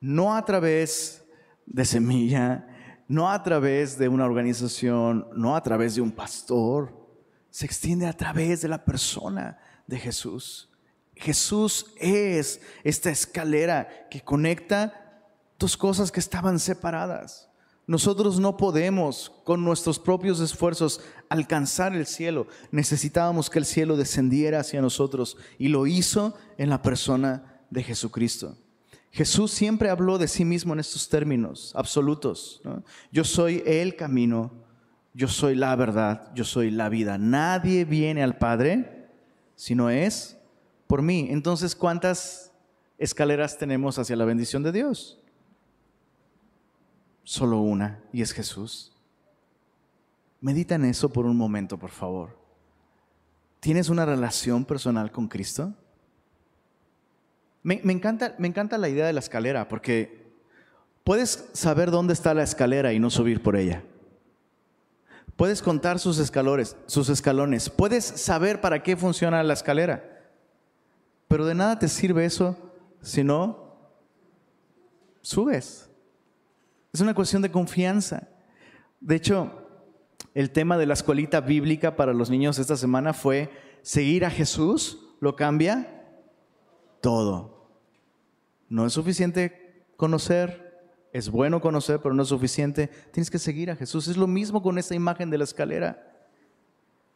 No 0.00 0.34
a 0.34 0.42
través 0.46 1.26
de 1.66 1.84
semilla, 1.84 2.66
no 3.06 3.30
a 3.30 3.42
través 3.42 3.98
de 3.98 4.08
una 4.08 4.24
organización, 4.24 5.28
no 5.36 5.54
a 5.54 5.62
través 5.62 5.96
de 5.96 6.00
un 6.00 6.12
pastor. 6.12 7.06
Se 7.50 7.66
extiende 7.66 8.06
a 8.06 8.14
través 8.14 8.62
de 8.62 8.68
la 8.68 8.82
persona 8.82 9.58
de 9.86 9.98
Jesús. 9.98 10.70
Jesús 11.14 11.92
es 11.98 12.62
esta 12.82 13.10
escalera 13.10 14.08
que 14.10 14.22
conecta 14.22 15.28
dos 15.58 15.76
cosas 15.76 16.10
que 16.10 16.20
estaban 16.20 16.58
separadas. 16.58 17.50
Nosotros 17.86 18.40
no 18.40 18.56
podemos 18.56 19.30
con 19.44 19.62
nuestros 19.62 19.98
propios 19.98 20.40
esfuerzos 20.40 21.00
alcanzar 21.28 21.94
el 21.94 22.06
cielo. 22.06 22.46
Necesitábamos 22.70 23.50
que 23.50 23.58
el 23.58 23.66
cielo 23.66 23.96
descendiera 23.96 24.60
hacia 24.60 24.80
nosotros 24.80 25.36
y 25.58 25.68
lo 25.68 25.86
hizo 25.86 26.34
en 26.56 26.70
la 26.70 26.80
persona 26.80 27.60
de 27.70 27.82
Jesucristo. 27.82 28.56
Jesús 29.10 29.52
siempre 29.52 29.90
habló 29.90 30.18
de 30.18 30.28
sí 30.28 30.44
mismo 30.44 30.72
en 30.72 30.80
estos 30.80 31.08
términos 31.08 31.72
absolutos. 31.76 32.62
Yo 33.12 33.22
soy 33.22 33.62
el 33.66 33.96
camino, 33.96 34.50
yo 35.12 35.28
soy 35.28 35.54
la 35.54 35.76
verdad, 35.76 36.32
yo 36.34 36.44
soy 36.44 36.70
la 36.70 36.88
vida. 36.88 37.18
Nadie 37.18 37.84
viene 37.84 38.22
al 38.22 38.38
Padre 38.38 39.08
si 39.54 39.74
no 39.74 39.90
es 39.90 40.36
por 40.86 41.02
mí. 41.02 41.28
Entonces, 41.30 41.76
¿cuántas 41.76 42.52
escaleras 42.98 43.58
tenemos 43.58 43.98
hacia 43.98 44.16
la 44.16 44.24
bendición 44.24 44.62
de 44.62 44.72
Dios? 44.72 45.20
Solo 47.24 47.58
una, 47.58 48.00
y 48.12 48.22
es 48.22 48.32
Jesús. 48.32 48.92
Medita 50.40 50.74
en 50.74 50.84
eso 50.84 51.08
por 51.08 51.26
un 51.26 51.36
momento, 51.36 51.78
por 51.78 51.90
favor. 51.90 52.38
¿Tienes 53.60 53.88
una 53.88 54.04
relación 54.04 54.64
personal 54.64 55.10
con 55.10 55.26
Cristo? 55.26 55.72
Me, 57.62 57.80
encanta, 57.82 58.34
me 58.38 58.46
encanta 58.46 58.76
la 58.76 58.90
idea 58.90 59.06
de 59.06 59.14
la 59.14 59.20
escalera, 59.20 59.68
porque 59.68 60.34
puedes 61.02 61.48
saber 61.54 61.90
dónde 61.90 62.12
está 62.12 62.34
la 62.34 62.42
escalera 62.42 62.92
y 62.92 63.00
no 63.00 63.08
subir 63.08 63.42
por 63.42 63.56
ella. 63.56 63.82
Puedes 65.34 65.62
contar 65.62 65.98
sus 65.98 66.18
escalones, 66.18 66.76
sus 66.86 67.08
escalones. 67.08 67.70
Puedes 67.70 68.04
saber 68.04 68.60
para 68.60 68.82
qué 68.82 68.96
funciona 68.96 69.42
la 69.42 69.54
escalera. 69.54 70.30
Pero 71.26 71.46
de 71.46 71.54
nada 71.54 71.78
te 71.78 71.88
sirve 71.88 72.26
eso 72.26 72.56
si 73.00 73.24
no 73.24 73.78
subes. 75.22 75.88
Es 76.94 77.00
una 77.00 77.12
cuestión 77.12 77.42
de 77.42 77.50
confianza. 77.50 78.28
De 79.00 79.16
hecho, 79.16 79.66
el 80.32 80.52
tema 80.52 80.78
de 80.78 80.86
la 80.86 80.94
escuelita 80.94 81.40
bíblica 81.40 81.96
para 81.96 82.12
los 82.12 82.30
niños 82.30 82.60
esta 82.60 82.76
semana 82.76 83.12
fue 83.12 83.50
seguir 83.82 84.24
a 84.24 84.30
Jesús 84.30 85.00
lo 85.18 85.34
cambia 85.34 86.04
todo. 87.00 87.80
No 88.68 88.86
es 88.86 88.92
suficiente 88.92 89.88
conocer, 89.96 90.84
es 91.12 91.30
bueno 91.30 91.60
conocer, 91.60 91.98
pero 92.00 92.14
no 92.14 92.22
es 92.22 92.28
suficiente. 92.28 92.88
Tienes 93.10 93.28
que 93.28 93.40
seguir 93.40 93.72
a 93.72 93.76
Jesús. 93.76 94.06
Es 94.06 94.16
lo 94.16 94.28
mismo 94.28 94.62
con 94.62 94.78
esta 94.78 94.94
imagen 94.94 95.30
de 95.30 95.38
la 95.38 95.44
escalera. 95.44 96.28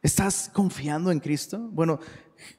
¿Estás 0.01 0.51
confiando 0.53 1.09
en 1.09 1.21
Cristo? 1.21 1.57
Bueno, 1.71 2.01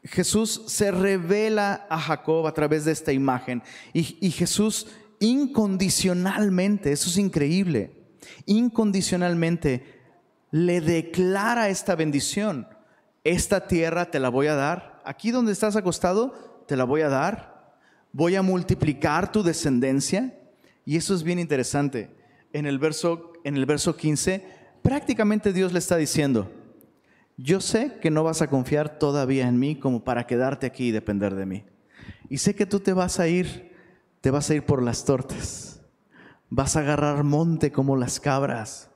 Jesús 0.04 0.62
se 0.68 0.90
revela 0.90 1.86
a 1.90 1.98
Jacob 1.98 2.46
a 2.46 2.54
través 2.54 2.86
de 2.86 2.92
esta 2.92 3.12
imagen 3.12 3.62
y, 3.92 4.16
y 4.26 4.30
Jesús 4.30 4.86
incondicionalmente, 5.20 6.90
eso 6.90 7.08
es 7.08 7.16
increíble, 7.18 7.92
incondicionalmente 8.46 10.00
le 10.50 10.80
declara 10.80 11.68
esta 11.68 11.94
bendición. 11.94 12.66
Esta 13.22 13.66
tierra 13.66 14.10
te 14.10 14.18
la 14.18 14.28
voy 14.28 14.48
a 14.48 14.54
dar. 14.54 15.00
Aquí 15.04 15.30
donde 15.30 15.52
estás 15.52 15.76
acostado, 15.76 16.64
te 16.66 16.76
la 16.76 16.84
voy 16.84 17.02
a 17.02 17.08
dar. 17.08 17.76
Voy 18.12 18.34
a 18.34 18.42
multiplicar 18.42 19.30
tu 19.30 19.42
descendencia. 19.42 20.34
Y 20.84 20.96
eso 20.96 21.14
es 21.14 21.22
bien 21.22 21.38
interesante. 21.38 22.10
En 22.52 22.66
el 22.66 22.78
verso, 22.78 23.32
en 23.44 23.56
el 23.56 23.66
verso 23.66 23.96
15, 23.96 24.44
prácticamente 24.82 25.52
Dios 25.52 25.72
le 25.72 25.78
está 25.78 25.96
diciendo, 25.96 26.50
yo 27.36 27.60
sé 27.60 27.98
que 28.00 28.10
no 28.10 28.24
vas 28.24 28.42
a 28.42 28.50
confiar 28.50 28.98
todavía 28.98 29.46
en 29.46 29.58
mí 29.58 29.76
como 29.76 30.02
para 30.02 30.26
quedarte 30.26 30.66
aquí 30.66 30.88
y 30.88 30.90
depender 30.90 31.34
de 31.34 31.46
mí. 31.46 31.64
Y 32.28 32.38
sé 32.38 32.54
que 32.54 32.66
tú 32.66 32.80
te 32.80 32.92
vas 32.92 33.20
a 33.20 33.28
ir 33.28 33.69
te 34.20 34.30
vas 34.30 34.50
a 34.50 34.54
ir 34.54 34.64
por 34.64 34.82
las 34.82 35.04
tortas, 35.04 35.80
vas 36.48 36.76
a 36.76 36.80
agarrar 36.80 37.24
monte 37.24 37.72
como 37.72 37.96
las 37.96 38.20
cabras, 38.20 38.90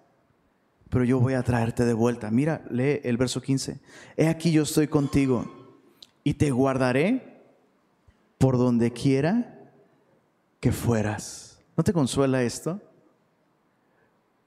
pero 0.90 1.04
yo 1.04 1.18
voy 1.18 1.34
a 1.34 1.42
traerte 1.42 1.84
de 1.84 1.94
vuelta. 1.94 2.30
Mira, 2.30 2.62
lee 2.70 3.00
el 3.02 3.16
verso 3.16 3.42
15. 3.42 3.80
He 4.16 4.28
aquí 4.28 4.52
yo 4.52 4.62
estoy 4.62 4.86
contigo 4.86 5.80
y 6.22 6.34
te 6.34 6.50
guardaré 6.50 7.42
por 8.38 8.58
donde 8.58 8.92
quiera 8.92 9.72
que 10.60 10.70
fueras. 10.70 11.58
¿No 11.76 11.82
te 11.82 11.92
consuela 11.92 12.42
esto? 12.42 12.80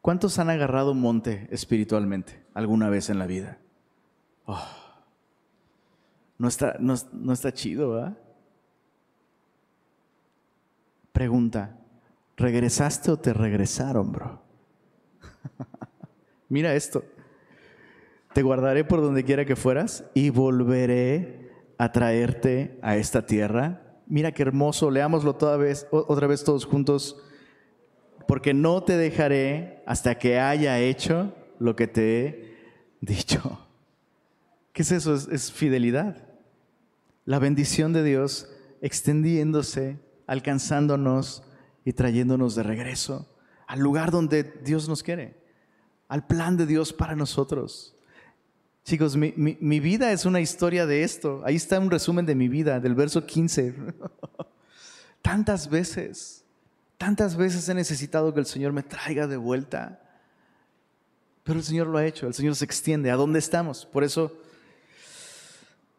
¿Cuántos 0.01 0.39
han 0.39 0.49
agarrado 0.49 0.93
monte 0.93 1.47
espiritualmente 1.51 2.45
alguna 2.53 2.89
vez 2.89 3.09
en 3.09 3.19
la 3.19 3.27
vida? 3.27 3.57
Oh, 4.45 4.65
no, 6.37 6.47
está, 6.47 6.77
no, 6.79 6.95
no 7.11 7.33
está 7.33 7.51
chido, 7.51 7.91
¿verdad? 7.91 8.17
Pregunta, 11.17 11.75
¿regresaste 12.36 13.10
o 13.10 13.17
te 13.17 13.34
regresaron, 13.34 14.12
bro? 14.12 14.39
Mira 16.47 16.75
esto. 16.75 17.03
Te 18.36 18.43
guardaré 18.43 18.84
por 18.84 19.01
donde 19.01 19.23
quiera 19.23 19.43
que 19.43 19.56
fueras 19.56 20.03
y 20.13 20.30
volveré 20.30 21.49
a 21.80 21.91
traerte 21.91 22.77
a 22.84 22.97
esta 22.97 23.25
tierra. 23.25 23.82
Mira 24.06 24.32
qué 24.32 24.43
hermoso, 24.43 24.91
leámoslo 24.91 25.34
toda 25.34 25.58
vez, 25.58 25.88
otra 25.89 26.27
vez 26.27 26.43
todos 26.43 26.65
juntos. 26.65 27.19
Porque 28.27 28.53
no 28.53 28.84
te 28.84 28.95
dejaré 28.95 29.82
hasta 29.88 30.19
que 30.19 30.39
haya 30.39 30.77
hecho 30.77 31.34
lo 31.58 31.75
que 31.75 31.88
te 31.88 32.27
he 32.27 32.58
dicho. 33.01 33.67
¿Qué 34.71 34.84
es 34.84 34.91
eso? 34.91 35.15
es 35.15 35.51
fidelidad. 35.51 36.27
La 37.25 37.39
bendición 37.39 37.91
de 37.91 38.03
Dios 38.03 38.51
extendiéndose 38.82 40.06
alcanzándonos 40.27 41.43
y 41.83 41.93
trayéndonos 41.93 42.53
de 42.55 42.63
regreso 42.63 43.27
al 43.67 43.79
lugar 43.79 44.11
donde 44.11 44.43
Dios 44.43 44.87
nos 44.87 45.03
quiere, 45.03 45.35
al 46.07 46.25
plan 46.25 46.55
de 46.57 46.65
Dios 46.65 46.93
para 46.93 47.15
nosotros. 47.15 47.95
Chicos, 48.85 49.17
mi, 49.17 49.79
vida 49.81 50.13
es 50.13 50.25
una 50.25 50.39
historia 50.39 50.85
de 50.85 51.03
esto. 51.03 51.41
Ahí 51.45 51.57
está 51.57 51.77
un 51.77 51.91
resumen 51.91 52.25
de 52.25 52.35
mi 52.35 52.47
vida, 52.47 52.79
del 52.79 52.95
verso 52.95 53.25
15. 53.25 53.75
tantas 55.21 55.69
veces, 55.69 56.45
tantas 56.97 57.35
veces 57.35 57.67
he 57.67 57.73
necesitado 57.73 58.33
que 58.33 58.39
el 58.39 58.45
Señor 58.45 58.71
me 58.71 58.83
traiga 58.83 59.27
de 59.27 59.35
vuelta. 59.35 60.01
Pero 61.43 61.59
el 61.59 61.65
Señor 61.65 61.87
lo 61.87 61.97
ha 61.97 62.05
hecho, 62.05 62.27
el 62.27 62.33
Señor 62.33 62.55
se 62.55 62.63
extiende. 62.63 63.11
¿A 63.11 63.17
dónde 63.17 63.39
estamos? 63.39 63.85
Por 63.85 64.05
eso, 64.05 64.39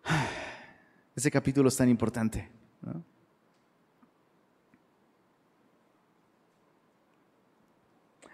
ese 1.14 1.30
capítulo 1.30 1.68
es 1.68 1.76
tan 1.76 1.90
importante. 1.90 2.48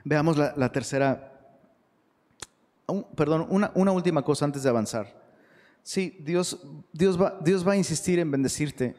Veamos 0.05 0.37
la, 0.37 0.71
tercera, 0.71 1.33
perdón, 3.17 3.47
una, 3.49 3.93
última 3.93 4.23
cosa 4.23 4.45
antes 4.45 4.63
de 4.63 4.69
avanzar. 4.69 5.25
Sí, 5.83 6.19
Dios, 6.21 6.61
Dios, 6.93 7.21
va, 7.21 7.39
Dios 7.43 7.67
va 7.67 7.73
a 7.73 7.77
insistir 7.77 8.19
en 8.19 8.31
bendecirte. 8.31 8.95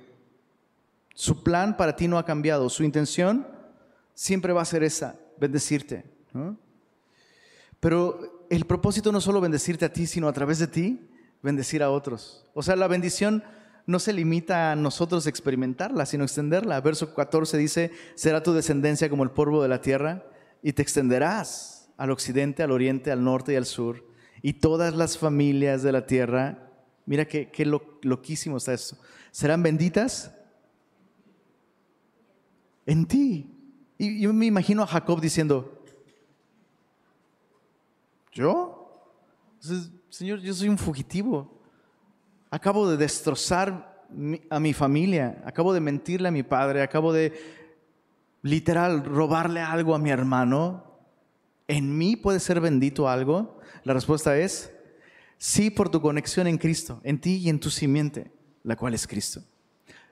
Su 1.14 1.44
plan 1.44 1.78
para 1.78 1.96
ti 1.96 2.08
no 2.08 2.18
ha 2.18 2.26
cambiado. 2.26 2.70
Su 2.70 2.84
intención 2.84 3.48
siempre 4.16 4.52
va 4.52 4.64
a 4.64 4.66
ser 4.66 4.84
esa, 4.84 5.16
bendecirte. 5.40 6.06
Pero 7.80 8.48
el 8.50 8.66
propósito 8.66 9.12
no 9.12 9.22
solo 9.22 9.40
bendecirte 9.42 9.86
a 9.86 9.94
ti, 9.94 10.08
sino 10.08 10.28
a 10.28 10.34
través 10.34 10.58
de 10.58 10.68
ti, 10.68 11.08
bendecir 11.44 11.84
a 11.84 11.92
otros. 11.92 12.46
O 12.56 12.64
sea, 12.64 12.76
la 12.76 12.88
bendición 12.88 13.44
no 13.86 14.00
se 14.00 14.12
limita 14.12 14.72
a 14.72 14.76
nosotros 14.76 15.28
experimentarla, 15.28 16.08
sino 16.08 16.24
extenderla. 16.24 16.82
Verso 16.82 17.14
14 17.14 17.58
dice, 17.58 17.92
será 18.16 18.42
tu 18.42 18.54
descendencia 18.54 19.08
como 19.08 19.24
el 19.24 19.30
polvo 19.30 19.62
de 19.62 19.70
la 19.70 19.82
tierra 19.82 20.24
y 20.66 20.74
te 20.74 20.82
extenderás 20.82 21.92
al 21.96 22.10
occidente, 22.10 22.64
al 22.64 22.72
oriente, 22.72 23.12
al 23.12 23.24
norte 23.24 23.54
y 23.54 23.56
al 23.56 23.68
sur. 23.68 24.04
Y 24.42 24.54
todas 24.54 24.96
las 24.96 25.16
familias 25.16 25.84
de 25.84 25.92
la 25.92 26.08
tierra, 26.08 26.72
mira 27.06 27.26
qué, 27.26 27.52
qué 27.52 27.66
loquísimo 28.02 28.58
está 28.58 28.74
esto, 28.74 28.98
serán 29.30 29.62
benditas 29.62 30.34
en 32.88 33.06
ti. 33.06 33.48
Y 34.00 34.22
yo 34.22 34.34
me 34.34 34.48
imagino 34.48 34.82
a 34.82 34.88
Jacob 34.88 35.22
diciendo, 35.22 35.86
¿yo? 38.32 39.14
Señor, 40.10 40.40
yo 40.40 40.52
soy 40.52 40.70
un 40.70 40.80
fugitivo 40.80 41.56
acabo 42.56 42.90
de 42.90 42.96
destrozar 42.96 44.06
a 44.50 44.60
mi 44.60 44.74
familia, 44.74 45.42
acabo 45.46 45.74
de 45.74 45.82
mentirle 45.82 46.30
a 46.30 46.32
mi 46.32 46.44
padre, 46.44 46.82
acabo 46.82 47.12
de 47.12 47.34
literal 48.46 49.04
robarle 49.04 49.60
algo 49.60 49.96
a 49.96 50.00
mi 50.00 50.12
hermano, 50.12 50.84
¿en 51.68 51.98
mí 51.98 52.16
puede 52.16 52.40
ser 52.40 52.62
bendito 52.62 53.10
algo? 53.10 53.60
La 53.84 53.94
respuesta 53.94 54.38
es 54.38 54.72
sí 55.40 55.72
por 55.72 55.90
tu 55.90 56.00
conexión 56.00 56.46
en 56.46 56.60
Cristo, 56.60 57.02
en 57.04 57.20
ti 57.20 57.38
y 57.38 57.50
en 57.50 57.60
tu 57.60 57.72
simiente, 57.72 58.32
la 58.62 58.76
cual 58.76 58.94
es 58.94 59.08
Cristo. 59.08 59.42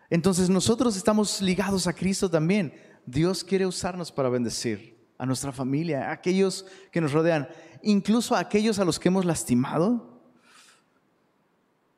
Entonces 0.10 0.50
nosotros 0.50 0.98
estamos 0.98 1.44
ligados 1.44 1.86
a 1.86 1.94
Cristo 1.94 2.28
también. 2.28 2.74
Dios 3.06 3.44
quiere 3.44 3.68
usarnos 3.68 4.12
para 4.12 4.30
bendecir 4.30 4.98
a 5.20 5.28
nuestra 5.28 5.52
familia, 5.52 6.10
a 6.10 6.14
aquellos 6.14 6.66
que 6.92 7.02
nos 7.02 7.12
rodean, 7.12 7.48
incluso 7.84 8.36
a 8.36 8.40
aquellos 8.40 8.80
a 8.80 8.86
los 8.86 9.00
que 9.00 9.10
hemos 9.10 9.26
lastimado, 9.26 10.24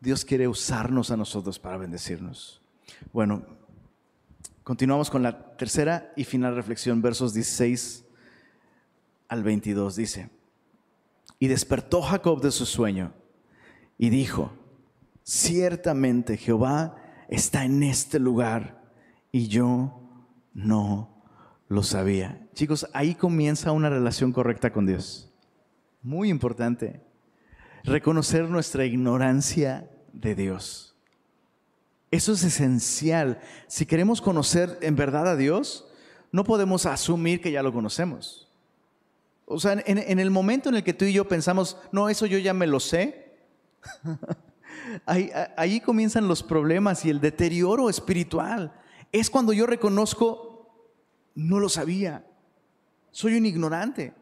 Dios 0.02 0.26
quiere 0.26 0.50
usarnos 0.50 1.12
a 1.12 1.18
nosotros 1.18 1.60
para 1.60 1.78
bendecirnos. 1.78 2.62
Bueno, 3.14 3.46
continuamos 4.66 5.12
con 5.12 5.22
la 5.22 5.56
tercera 5.58 6.12
y 6.16 6.24
final 6.24 6.56
reflexión, 6.56 7.00
versos 7.00 7.36
16 7.36 8.04
al 9.28 9.44
22. 9.44 9.96
Dice, 9.96 10.30
y 11.38 11.48
despertó 11.48 12.02
Jacob 12.02 12.42
de 12.42 12.50
su 12.50 12.66
sueño 12.66 13.14
y 14.00 14.10
dijo, 14.10 14.52
ciertamente 15.24 16.36
Jehová 16.36 16.96
está 17.30 17.64
en 17.64 17.84
este 17.84 18.18
lugar 18.18 18.84
y 19.32 19.48
yo 19.50 20.02
no 20.56 21.24
lo 21.68 21.84
sabía. 21.84 22.48
Chicos, 22.56 22.88
ahí 22.94 23.14
comienza 23.14 23.72
una 23.72 23.92
relación 23.92 24.34
correcta 24.34 24.74
con 24.74 24.88
Dios. 24.88 25.32
Muy 26.02 26.30
importante. 26.30 27.04
Reconocer 27.84 28.50
nuestra 28.50 28.84
ignorancia 28.86 29.92
de 30.12 30.34
Dios. 30.34 30.95
Eso 32.12 32.34
es 32.34 32.44
esencial. 32.44 33.40
Si 33.68 33.86
queremos 33.86 34.22
conocer 34.22 34.78
en 34.82 34.96
verdad 34.96 35.28
a 35.28 35.36
Dios, 35.36 35.86
no 36.32 36.44
podemos 36.44 36.86
asumir 36.86 37.42
que 37.42 37.52
ya 37.52 37.64
lo 37.64 37.74
conocemos. 37.74 38.46
O 39.46 39.60
sea, 39.60 39.82
en, 39.86 40.20
el 40.20 40.32
momento 40.32 40.70
en 40.70 40.76
el 40.76 40.84
que 40.84 40.94
tú 40.94 41.06
y 41.06 41.14
yo 41.14 41.28
pensamos, 41.28 41.78
no, 41.92 42.10
eso 42.10 42.26
yo 42.26 42.40
ya 42.40 42.54
me 42.54 42.66
lo 42.66 42.80
sé, 42.80 43.38
ahí, 45.06 45.80
comienzan 45.82 46.28
los 46.28 46.42
problemas 46.42 47.06
y 47.06 47.12
el 47.12 47.22
deterioro 47.22 47.90
espiritual. 47.90 48.74
Es 49.12 49.30
cuando 49.30 49.54
yo 49.54 49.68
reconozco, 49.68 50.74
no 51.36 51.60
lo 51.60 51.70
sabía, 51.70 52.26
soy 53.12 53.36
un 53.36 53.46
ignorante. 53.46 54.14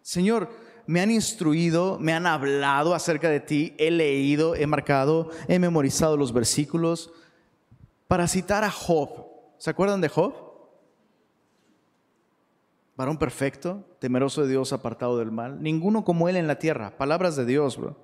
Señor, 0.00 0.48
me 0.86 1.00
han 1.00 1.10
instruido, 1.10 1.98
me 1.98 2.12
han 2.12 2.26
hablado 2.26 2.94
acerca 2.94 3.28
de 3.28 3.40
ti, 3.40 3.74
he 3.78 3.90
leído, 3.90 4.54
he 4.54 4.66
marcado, 4.66 5.30
he 5.48 5.58
memorizado 5.58 6.16
los 6.16 6.32
versículos. 6.32 7.12
Para 8.08 8.26
citar 8.26 8.64
a 8.64 8.70
Job, 8.70 9.26
¿se 9.58 9.70
acuerdan 9.70 10.00
de 10.00 10.08
Job? 10.08 10.34
Varón 12.96 13.18
perfecto, 13.18 13.84
temeroso 14.00 14.42
de 14.42 14.48
Dios, 14.48 14.72
apartado 14.72 15.18
del 15.18 15.30
mal. 15.30 15.62
Ninguno 15.62 16.04
como 16.04 16.28
él 16.28 16.36
en 16.36 16.48
la 16.48 16.58
tierra. 16.58 16.96
Palabras 16.98 17.36
de 17.36 17.44
Dios, 17.44 17.76
bro. 17.76 17.96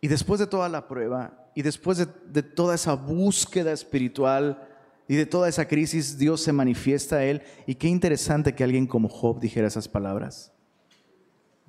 Y 0.00 0.06
después 0.06 0.38
de 0.38 0.46
toda 0.46 0.68
la 0.68 0.86
prueba 0.86 1.50
y 1.56 1.62
después 1.62 1.98
de, 1.98 2.06
de 2.28 2.44
toda 2.44 2.76
esa 2.76 2.94
búsqueda 2.94 3.72
espiritual 3.72 4.68
y 5.08 5.16
de 5.16 5.26
toda 5.26 5.48
esa 5.48 5.66
crisis, 5.66 6.16
Dios 6.16 6.40
se 6.40 6.52
manifiesta 6.52 7.16
a 7.16 7.24
él. 7.24 7.42
Y 7.66 7.74
qué 7.74 7.88
interesante 7.88 8.54
que 8.54 8.62
alguien 8.62 8.86
como 8.86 9.08
Job 9.08 9.40
dijera 9.40 9.66
esas 9.66 9.88
palabras 9.88 10.52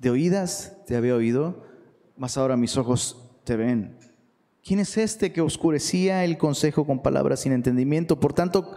de 0.02 0.10
oídas 0.10 0.76
te 0.84 0.96
había 0.96 1.14
oído, 1.14 1.64
mas 2.16 2.36
ahora 2.36 2.56
mis 2.56 2.76
ojos 2.76 3.30
te 3.44 3.54
ven. 3.54 3.96
¿Quién 4.64 4.78
es 4.78 4.96
este 4.96 5.32
que 5.32 5.40
oscurecía 5.40 6.24
el 6.24 6.38
consejo 6.38 6.86
con 6.86 7.02
palabras 7.02 7.40
sin 7.40 7.52
entendimiento? 7.52 8.20
Por 8.20 8.32
tanto, 8.32 8.74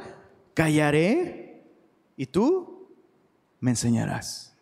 callaré 0.55 1.63
y 2.17 2.25
tú 2.25 2.89
me 3.59 3.71
enseñarás. 3.71 4.55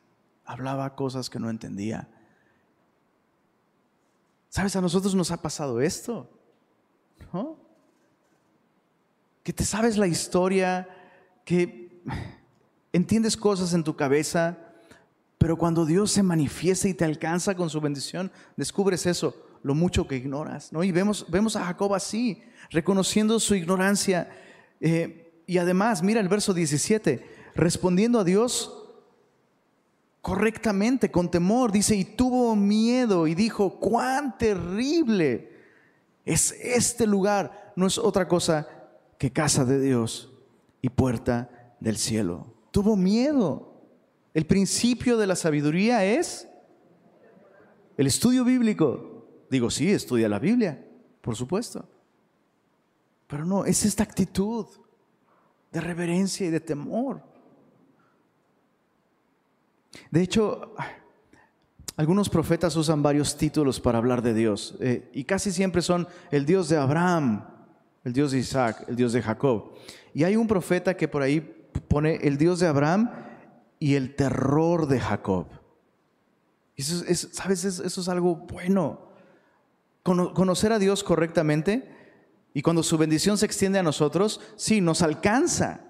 Hablaba 0.43 0.95
cosas 0.95 1.29
que 1.29 1.39
no 1.39 1.49
entendía. 1.49 2.09
¿Sabes? 4.49 4.75
A 4.75 4.81
nosotros 4.81 5.15
nos 5.15 5.31
ha 5.31 5.41
pasado 5.41 5.79
esto. 5.79 6.29
¿no? 7.31 7.57
Que 9.43 9.53
te 9.53 9.63
sabes 9.63 9.97
la 9.97 10.07
historia, 10.07 10.89
que 11.45 12.01
entiendes 12.91 13.37
cosas 13.37 13.73
en 13.73 13.83
tu 13.83 13.95
cabeza, 13.95 14.57
pero 15.37 15.57
cuando 15.57 15.85
Dios 15.85 16.11
se 16.11 16.23
manifiesta 16.23 16.87
y 16.87 16.93
te 16.93 17.05
alcanza 17.05 17.55
con 17.55 17.69
su 17.69 17.81
bendición, 17.81 18.31
descubres 18.55 19.05
eso, 19.05 19.35
lo 19.63 19.73
mucho 19.73 20.07
que 20.07 20.17
ignoras. 20.17 20.71
¿no? 20.71 20.83
Y 20.83 20.91
vemos, 20.91 21.25
vemos 21.29 21.55
a 21.55 21.65
Jacob 21.65 21.93
así, 21.95 22.43
reconociendo 22.69 23.39
su 23.39 23.55
ignorancia. 23.55 24.29
Eh, 24.79 25.41
y 25.47 25.57
además, 25.57 26.03
mira 26.03 26.19
el 26.21 26.29
verso 26.29 26.53
17, 26.53 27.25
respondiendo 27.55 28.19
a 28.19 28.23
Dios 28.23 28.79
correctamente, 30.21 31.11
con 31.11 31.29
temor, 31.29 31.71
dice, 31.71 31.95
y 31.95 32.05
tuvo 32.05 32.55
miedo 32.55 33.27
y 33.27 33.35
dijo, 33.35 33.79
cuán 33.79 34.37
terrible 34.37 35.51
es 36.23 36.51
este 36.61 37.05
lugar. 37.07 37.73
No 37.75 37.87
es 37.87 37.97
otra 37.97 38.27
cosa 38.27 38.67
que 39.17 39.31
casa 39.31 39.65
de 39.65 39.81
Dios 39.81 40.31
y 40.81 40.89
puerta 40.89 41.75
del 41.79 41.97
cielo. 41.97 42.47
Tuvo 42.71 42.95
miedo. 42.95 43.81
El 44.33 44.45
principio 44.45 45.17
de 45.17 45.27
la 45.27 45.35
sabiduría 45.35 46.05
es 46.05 46.47
el 47.97 48.07
estudio 48.07 48.43
bíblico. 48.43 49.12
Digo, 49.53 49.69
sí, 49.69 49.91
estudia 49.91 50.27
la 50.27 50.39
Biblia, 50.39 50.83
por 51.21 51.35
supuesto. 51.35 51.87
Pero 53.27 53.45
no, 53.45 53.65
es 53.65 53.85
esta 53.85 54.01
actitud 54.01 54.65
de 55.71 55.79
reverencia 55.79 56.47
y 56.47 56.49
de 56.49 56.59
temor. 56.59 57.21
De 60.09 60.23
hecho, 60.23 60.73
algunos 61.97 62.29
profetas 62.29 62.75
usan 62.75 63.03
varios 63.03 63.37
títulos 63.37 63.79
para 63.79 63.99
hablar 63.99 64.23
de 64.23 64.33
Dios 64.33 64.75
eh, 64.79 65.07
y 65.13 65.23
casi 65.25 65.51
siempre 65.51 65.83
son 65.83 66.07
el 66.31 66.47
Dios 66.47 66.67
de 66.69 66.77
Abraham, 66.77 67.45
el 68.03 68.11
Dios 68.11 68.31
de 68.31 68.39
Isaac, 68.39 68.85
el 68.87 68.95
Dios 68.95 69.13
de 69.13 69.21
Jacob. 69.21 69.75
Y 70.15 70.23
hay 70.23 70.35
un 70.35 70.47
profeta 70.47 70.97
que 70.97 71.07
por 71.07 71.21
ahí 71.21 71.41
pone 71.87 72.15
el 72.23 72.39
Dios 72.39 72.59
de 72.59 72.65
Abraham 72.65 73.11
y 73.77 73.93
el 73.93 74.15
terror 74.15 74.87
de 74.87 74.99
Jacob. 74.99 75.45
Eso 76.75 77.05
es, 77.05 77.29
¿Sabes? 77.33 77.63
Eso, 77.63 78.01
es 78.01 78.09
algo 78.09 78.35
bueno. 78.35 79.12
Conocer 80.03 80.73
a 80.73 80.79
Dios 80.79 81.03
correctamente 81.03 81.89
y 82.53 82.61
cuando 82.61 82.83
su 82.83 82.97
bendición 82.97 83.37
se 83.37 83.45
extiende 83.45 83.79
a 83.79 83.83
nosotros, 83.83 84.41
sí, 84.57 84.81
nos 84.81 85.01
alcanza. 85.01 85.81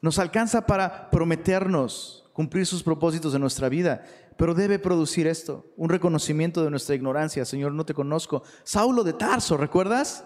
Nos 0.00 0.18
alcanza 0.18 0.66
para 0.66 1.10
prometernos 1.10 2.30
cumplir 2.32 2.64
sus 2.66 2.84
propósitos 2.84 3.34
en 3.34 3.40
nuestra 3.40 3.68
vida. 3.68 4.04
Pero 4.36 4.54
debe 4.54 4.78
producir 4.78 5.26
esto, 5.26 5.66
un 5.76 5.88
reconocimiento 5.88 6.62
de 6.62 6.70
nuestra 6.70 6.94
ignorancia. 6.94 7.44
Señor, 7.44 7.72
no 7.72 7.84
te 7.84 7.94
conozco. 7.94 8.44
Saulo 8.62 9.02
de 9.02 9.12
Tarso, 9.12 9.56
¿recuerdas? 9.56 10.24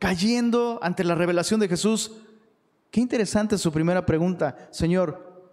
Cayendo 0.00 0.80
ante 0.82 1.04
la 1.04 1.14
revelación 1.14 1.60
de 1.60 1.68
Jesús. 1.68 2.16
Qué 2.90 3.00
interesante 3.00 3.56
su 3.56 3.70
primera 3.70 4.04
pregunta. 4.04 4.68
Señor, 4.72 5.48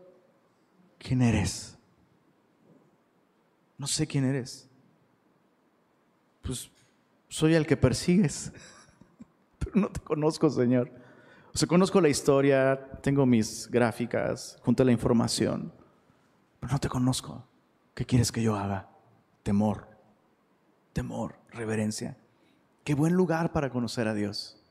¿quién 0.98 1.22
eres? 1.22 1.78
No 3.78 3.86
sé 3.86 4.08
quién 4.08 4.26
eres. 4.26 4.68
Pues 6.42 6.72
soy 7.30 7.56
el 7.56 7.66
que 7.66 7.78
persigues, 7.78 8.52
pero 9.60 9.72
no 9.76 9.90
te 9.90 10.00
conozco, 10.00 10.50
Señor. 10.50 10.92
O 11.54 11.58
sea, 11.58 11.68
conozco 11.68 12.00
la 12.02 12.10
historia, 12.10 12.90
tengo 13.02 13.26
mis 13.26 13.68
gráficas, 13.70 14.58
junto 14.64 14.84
a 14.84 14.86
la 14.86 14.92
información, 14.92 15.74
pero 16.60 16.74
no 16.74 16.80
te 16.80 16.90
conozco. 16.90 17.44
¿Qué 17.94 18.06
quieres 18.06 18.32
que 18.32 18.44
yo 18.44 18.56
haga? 18.56 18.90
Temor, 19.44 19.88
temor, 20.94 21.36
reverencia. 21.50 22.16
Qué 22.84 22.94
buen 22.94 23.14
lugar 23.14 23.52
para 23.52 23.70
conocer 23.70 24.08
a 24.08 24.14
Dios. 24.14 24.62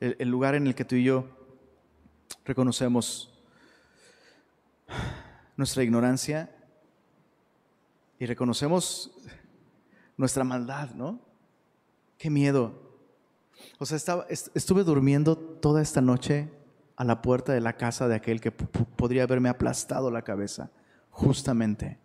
El, 0.00 0.16
el 0.18 0.28
lugar 0.28 0.54
en 0.54 0.66
el 0.66 0.74
que 0.74 0.84
tú 0.84 0.94
y 0.94 1.04
yo 1.04 1.26
reconocemos 2.44 3.32
nuestra 5.56 5.82
ignorancia 5.82 6.54
y 8.18 8.26
reconocemos 8.26 9.10
nuestra 10.16 10.44
maldad, 10.44 10.90
¿no? 10.90 11.25
Qué 12.18 12.30
miedo. 12.30 12.86
O 13.78 13.86
sea, 13.86 13.96
estaba, 13.96 14.26
estuve 14.28 14.84
durmiendo 14.84 15.36
toda 15.36 15.82
esta 15.82 16.00
noche 16.00 16.50
a 16.96 17.04
la 17.04 17.20
puerta 17.20 17.52
de 17.52 17.60
la 17.60 17.76
casa 17.76 18.08
de 18.08 18.14
aquel 18.14 18.40
que 18.40 18.52
podría 18.52 19.24
haberme 19.24 19.48
aplastado 19.48 20.10
la 20.10 20.22
cabeza, 20.22 20.70
justamente. 21.10 21.98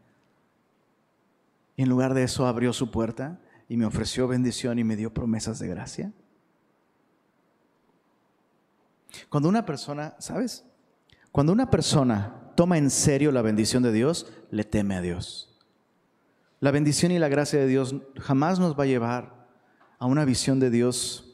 Y 1.77 1.83
en 1.83 1.89
lugar 1.89 2.13
de 2.13 2.23
eso 2.23 2.45
abrió 2.45 2.73
su 2.73 2.91
puerta 2.91 3.39
y 3.69 3.77
me 3.77 3.85
ofreció 3.85 4.27
bendición 4.27 4.79
y 4.79 4.83
me 4.83 4.97
dio 4.97 5.13
promesas 5.13 5.59
de 5.59 5.67
gracia. 5.67 6.11
Cuando 9.29 9.47
una 9.47 9.65
persona, 9.65 10.15
¿sabes? 10.19 10.65
Cuando 11.31 11.53
una 11.53 11.69
persona 11.69 12.51
toma 12.55 12.77
en 12.77 12.89
serio 12.89 13.31
la 13.31 13.41
bendición 13.41 13.81
de 13.83 13.93
Dios, 13.93 14.31
le 14.51 14.65
teme 14.65 14.95
a 14.95 15.01
Dios. 15.01 15.57
La 16.59 16.71
bendición 16.71 17.11
y 17.11 17.19
la 17.19 17.29
gracia 17.29 17.59
de 17.59 17.67
Dios 17.67 17.95
jamás 18.19 18.59
nos 18.59 18.77
va 18.77 18.83
a 18.83 18.87
llevar 18.87 19.40
a 20.01 20.07
una 20.07 20.25
visión 20.25 20.59
de 20.59 20.71
Dios 20.71 21.31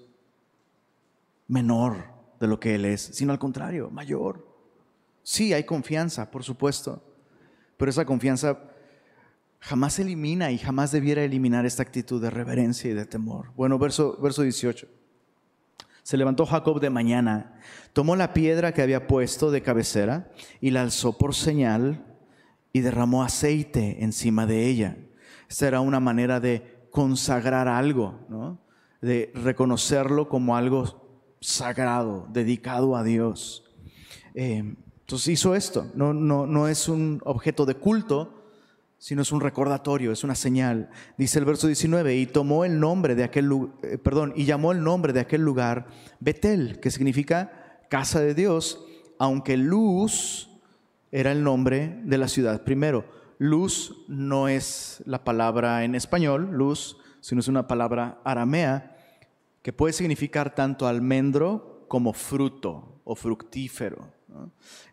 menor 1.48 2.04
de 2.38 2.48
lo 2.48 2.60
que 2.60 2.76
Él 2.76 2.84
es, 2.84 3.00
sino 3.02 3.32
al 3.32 3.40
contrario, 3.40 3.90
mayor. 3.90 4.46
Sí, 5.24 5.54
hay 5.54 5.64
confianza, 5.64 6.30
por 6.30 6.44
supuesto, 6.44 7.02
pero 7.78 7.90
esa 7.90 8.04
confianza 8.04 8.60
jamás 9.62 10.00
elimina 10.00 10.52
y 10.52 10.58
jamás 10.58 10.92
debiera 10.92 11.24
eliminar 11.24 11.66
esta 11.66 11.82
actitud 11.82 12.22
de 12.22 12.30
reverencia 12.30 12.92
y 12.92 12.94
de 12.94 13.06
temor. 13.06 13.54
Bueno, 13.56 13.80
verso, 13.80 14.18
verso 14.22 14.42
18. 14.42 14.86
Se 16.04 16.18
levantó 16.18 16.46
Jacob 16.46 16.82
de 16.82 16.90
mañana, 16.90 17.62
tomó 17.94 18.18
la 18.18 18.34
piedra 18.34 18.74
que 18.74 18.82
había 18.82 19.08
puesto 19.08 19.50
de 19.50 19.62
cabecera 19.62 20.30
y 20.60 20.72
la 20.72 20.82
alzó 20.82 21.18
por 21.18 21.36
señal 21.36 22.06
y 22.74 22.82
derramó 22.82 23.24
aceite 23.24 24.04
encima 24.04 24.46
de 24.46 24.68
ella. 24.68 24.98
Esta 25.50 25.70
era 25.70 25.80
una 25.80 26.02
manera 26.02 26.42
de 26.42 26.77
consagrar 26.92 27.68
algo, 27.68 28.20
¿no? 28.30 28.60
de 29.02 29.32
reconocerlo 29.36 30.28
como 30.28 30.56
algo 30.56 31.08
sagrado, 31.40 32.28
dedicado 32.32 32.96
a 32.96 33.04
Dios. 33.04 33.64
Eh, 34.34 34.76
entonces 35.02 35.28
hizo 35.30 35.56
esto, 35.56 35.90
no, 35.94 36.14
no, 36.14 36.46
no 36.46 36.68
es 36.68 36.90
un 36.90 37.22
objeto 37.24 37.66
de 37.66 37.76
culto, 37.76 38.38
sino 38.98 39.22
es 39.22 39.32
un 39.32 39.42
recordatorio, 39.42 40.12
es 40.12 40.24
una 40.24 40.36
señal. 40.36 40.90
Dice 41.18 41.40
el 41.40 41.46
verso 41.46 41.68
19, 41.68 42.16
y 42.16 42.26
tomó 42.26 42.66
el 42.66 42.80
nombre 42.80 43.16
de 43.16 43.24
aquel 43.24 43.50
eh, 43.84 43.98
perdón, 43.98 44.34
y 44.36 44.46
llamó 44.46 44.72
el 44.72 44.84
nombre 44.84 45.14
de 45.14 45.20
aquel 45.20 45.42
lugar 45.42 45.88
Betel, 46.20 46.80
que 46.80 46.92
significa 46.92 47.86
casa 47.90 48.20
de 48.20 48.34
Dios, 48.34 48.84
aunque 49.20 49.56
luz 49.56 50.50
era 51.12 51.32
el 51.32 51.44
nombre 51.44 52.02
de 52.04 52.18
la 52.18 52.28
ciudad. 52.28 52.64
Primero, 52.64 53.06
luz 53.38 54.06
no 54.08 54.48
es 54.48 55.02
la 55.06 55.24
palabra 55.24 55.84
en 55.84 55.96
español, 55.96 56.50
luz, 56.52 56.98
sino 57.22 57.42
es 57.42 57.48
una 57.48 57.68
palabra 57.68 58.20
aramea 58.24 58.96
que 59.62 59.74
puede 59.74 59.94
significar 59.94 60.56
tanto 60.56 60.88
almendro 60.88 61.86
como 61.88 62.14
fruto 62.14 63.02
o 63.04 63.16
fructífero. 63.16 64.08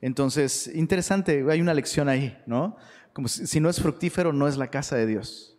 Entonces, 0.00 0.70
interesante, 0.74 1.44
hay 1.50 1.60
una 1.60 1.74
lección 1.74 2.08
ahí, 2.08 2.36
¿no? 2.46 2.76
Como 3.12 3.28
si, 3.28 3.60
no 3.60 3.68
es 3.68 3.80
fructífero, 3.80 4.32
no 4.32 4.48
es 4.48 4.56
la 4.56 4.68
casa 4.68 4.96
de 4.96 5.06
Dios. 5.06 5.56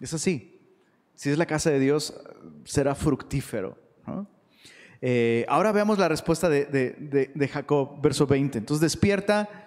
Es 0.00 0.12
así. 0.12 0.60
Si 1.14 1.30
es 1.30 1.38
la 1.38 1.46
casa 1.46 1.70
de 1.70 1.78
Dios, 1.78 2.14
será 2.64 2.94
fructífero. 2.94 3.78
Eh, 5.02 5.46
ahora 5.48 5.72
veamos 5.72 5.98
la 5.98 6.08
respuesta 6.08 6.48
de, 6.48 6.66
de, 6.66 7.48
Jacob, 7.48 8.00
verso 8.02 8.26
20. 8.26 8.58
Entonces 8.58 8.80
despierta, 8.80 9.59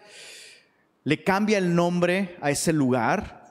le 1.04 1.24
cambia 1.24 1.58
el 1.58 1.76
nombre 1.76 2.38
a 2.42 2.52
ese 2.52 2.72
lugar, 2.72 3.44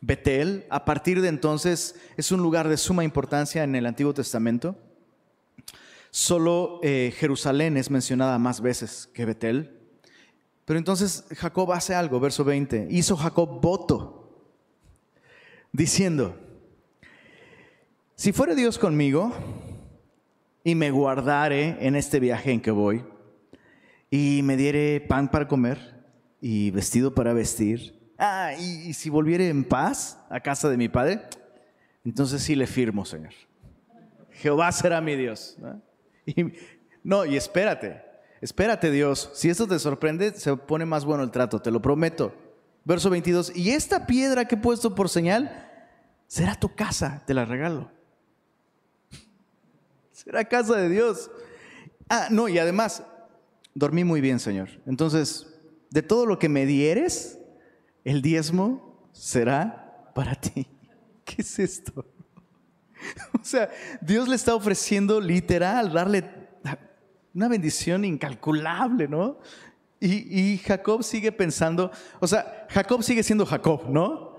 Betel. 0.00 0.66
A 0.68 0.84
partir 0.84 1.20
de 1.20 1.28
entonces 1.28 1.96
es 2.16 2.32
un 2.32 2.42
lugar 2.42 2.68
de 2.68 2.76
suma 2.76 3.04
importancia 3.04 3.64
en 3.64 3.74
el 3.74 3.86
Antiguo 3.86 4.12
Testamento. 4.12 4.76
Solo 6.10 6.80
eh, 6.82 7.14
Jerusalén 7.16 7.76
es 7.76 7.90
mencionada 7.90 8.38
más 8.38 8.60
veces 8.60 9.08
que 9.14 9.24
Betel. 9.24 9.78
Pero 10.66 10.78
entonces 10.78 11.24
Jacob 11.36 11.72
hace 11.72 11.94
algo, 11.94 12.20
verso 12.20 12.44
20. 12.44 12.88
Hizo 12.90 13.16
Jacob 13.16 13.60
voto, 13.60 14.46
diciendo, 15.72 16.38
si 18.14 18.32
fuere 18.32 18.54
Dios 18.54 18.78
conmigo 18.78 19.32
y 20.62 20.74
me 20.74 20.90
guardare 20.90 21.78
en 21.80 21.96
este 21.96 22.20
viaje 22.20 22.52
en 22.52 22.60
que 22.60 22.70
voy, 22.70 23.04
y 24.10 24.42
me 24.44 24.56
diere 24.56 25.00
pan 25.00 25.30
para 25.30 25.48
comer 25.48 26.01
y 26.42 26.70
vestido 26.72 27.14
para 27.14 27.32
vestir, 27.32 27.98
ah, 28.18 28.52
y, 28.58 28.92
si 28.92 29.08
volviere 29.08 29.48
en 29.48 29.64
paz 29.64 30.18
a 30.28 30.40
casa 30.40 30.68
de 30.68 30.76
mi 30.76 30.90
padre, 30.90 31.22
entonces 32.04 32.42
sí 32.42 32.54
le 32.54 32.66
firmo, 32.66 33.06
Señor. 33.06 33.32
Jehová 34.32 34.70
será 34.72 35.00
mi 35.00 35.16
Dios. 35.16 35.56
Y, 36.24 36.52
no, 37.02 37.24
y 37.24 37.36
espérate, 37.36 38.02
Espérate 38.42 38.90
Dios, 38.90 39.30
si 39.34 39.48
esto 39.50 39.68
te 39.68 39.78
sorprende, 39.78 40.32
se 40.34 40.56
pone 40.56 40.84
más 40.84 41.04
bueno 41.04 41.22
el 41.22 41.30
trato, 41.30 41.62
te 41.62 41.70
lo 41.70 41.80
prometo. 41.80 42.34
Verso 42.84 43.08
22, 43.08 43.54
y 43.54 43.70
esta 43.70 44.04
piedra 44.04 44.46
que 44.46 44.56
he 44.56 44.58
puesto 44.58 44.96
por 44.96 45.08
señal 45.08 45.70
será 46.26 46.56
tu 46.56 46.74
casa, 46.74 47.22
te 47.24 47.34
la 47.34 47.44
regalo. 47.44 47.88
Será 50.10 50.44
casa 50.44 50.74
de 50.74 50.88
Dios. 50.88 51.30
Ah, 52.08 52.26
no, 52.30 52.48
y 52.48 52.58
además, 52.58 53.04
dormí 53.74 54.02
muy 54.02 54.20
bien, 54.20 54.40
Señor. 54.40 54.70
Entonces, 54.86 55.46
de 55.92 56.02
todo 56.02 56.26
lo 56.26 56.38
que 56.38 56.48
me 56.48 56.66
dieres, 56.66 57.38
el 58.04 58.22
diezmo 58.22 59.08
será 59.12 60.10
para 60.14 60.34
ti. 60.34 60.66
¿Qué 61.24 61.42
es 61.42 61.58
esto? 61.58 62.04
O 63.40 63.44
sea, 63.44 63.68
Dios 64.00 64.28
le 64.28 64.36
está 64.36 64.54
ofreciendo 64.54 65.20
literal 65.20 65.92
darle 65.92 66.22
una 67.34 67.48
bendición 67.48 68.04
incalculable, 68.04 69.08
¿no? 69.08 69.38
Y, 69.98 70.58
Jacob 70.58 71.02
sigue 71.02 71.32
pensando, 71.32 71.90
o 72.20 72.26
sea, 72.28 72.66
Jacob 72.70 73.02
sigue 73.02 73.24
siendo 73.24 73.44
Jacob, 73.44 73.88
¿no? 73.88 74.31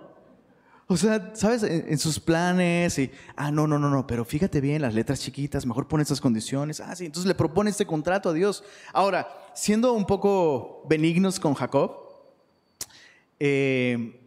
O 0.87 0.97
sea, 0.97 1.31
¿sabes? 1.33 1.63
En, 1.63 1.97
sus 1.97 2.19
planes 2.19 2.99
y, 2.99 3.09
ah, 3.35 3.51
no, 3.51 3.67
no, 3.67 3.79
no, 3.79 3.89
no, 3.89 4.05
pero 4.05 4.25
fíjate 4.25 4.59
bien, 4.59 4.81
las 4.81 4.93
letras 4.93 5.21
chiquitas, 5.21 5.65
mejor 5.65 5.87
pone 5.87 6.03
estas 6.03 6.19
condiciones. 6.19 6.81
Ah, 6.81 6.95
sí, 6.95 7.05
entonces 7.05 7.27
le 7.27 7.35
propone 7.35 7.69
este 7.69 7.85
contrato 7.85 8.29
a 8.29 8.33
Dios. 8.33 8.63
Ahora, 8.91 9.27
siendo 9.55 9.93
un 9.93 10.05
poco 10.05 10.85
benignos 10.89 11.39
con 11.39 11.53
Jacob, 11.53 11.97
eh, 13.39 14.19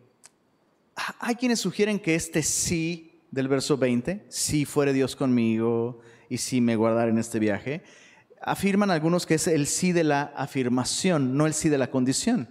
hay 1.21 1.35
quienes 1.35 1.61
sugieren 1.61 1.99
que 1.99 2.15
este 2.15 2.43
sí 2.43 3.21
del 3.31 3.49
verso 3.49 3.77
20, 3.77 4.25
si 4.29 4.65
fuere 4.65 4.93
Dios 4.93 5.15
conmigo 5.15 6.01
y 6.31 6.39
si 6.39 6.61
me 6.61 6.75
guardara 6.75 7.11
en 7.11 7.19
este 7.19 7.39
viaje, 7.39 7.83
afirman 8.41 8.91
algunos 8.91 9.27
que 9.27 9.35
es 9.35 9.47
el 9.47 9.67
sí 9.67 9.93
de 9.93 10.05
la 10.05 10.33
afirmación, 10.37 11.37
no 11.37 11.47
el 11.47 11.53
sí 11.53 11.69
de 11.69 11.79
la 11.79 11.91
condición. 11.91 12.49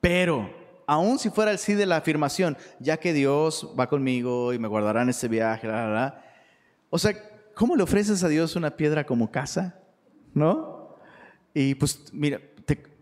Pero, 0.00 0.63
aun 0.86 1.18
si 1.18 1.30
fuera 1.30 1.50
el 1.50 1.58
sí 1.58 1.74
de 1.74 1.86
la 1.86 1.96
afirmación, 1.96 2.56
ya 2.78 2.98
que 2.98 3.12
Dios 3.12 3.74
va 3.78 3.88
conmigo 3.88 4.52
y 4.52 4.58
me 4.58 4.68
guardará 4.68 5.02
en 5.02 5.08
este 5.08 5.28
viaje, 5.28 5.68
o 6.90 6.98
sea, 6.98 7.14
¿cómo 7.54 7.76
le 7.76 7.82
ofreces 7.82 8.22
a 8.22 8.28
Dios 8.28 8.56
una 8.56 8.76
piedra 8.76 9.04
como 9.04 9.30
casa? 9.30 9.78
¿No? 10.32 10.96
Y 11.52 11.74
pues, 11.74 12.10
mira, 12.12 12.40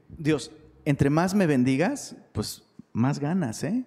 Dios, 0.09 0.51
entre 0.85 1.11
más 1.11 1.35
me 1.35 1.47
bendigas, 1.47 2.17
pues 2.33 2.63
más 2.93 3.19
ganas, 3.19 3.63
¿eh? 3.65 3.85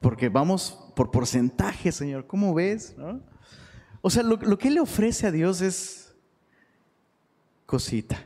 Porque 0.00 0.28
vamos 0.28 0.92
por 0.94 1.10
porcentaje, 1.10 1.90
Señor, 1.92 2.26
¿cómo 2.26 2.54
ves? 2.54 2.94
O 4.02 4.10
sea, 4.10 4.22
lo, 4.22 4.36
lo 4.36 4.58
que 4.58 4.70
le 4.70 4.80
ofrece 4.80 5.26
a 5.26 5.32
Dios 5.32 5.60
es 5.60 6.14
cosita. 7.66 8.18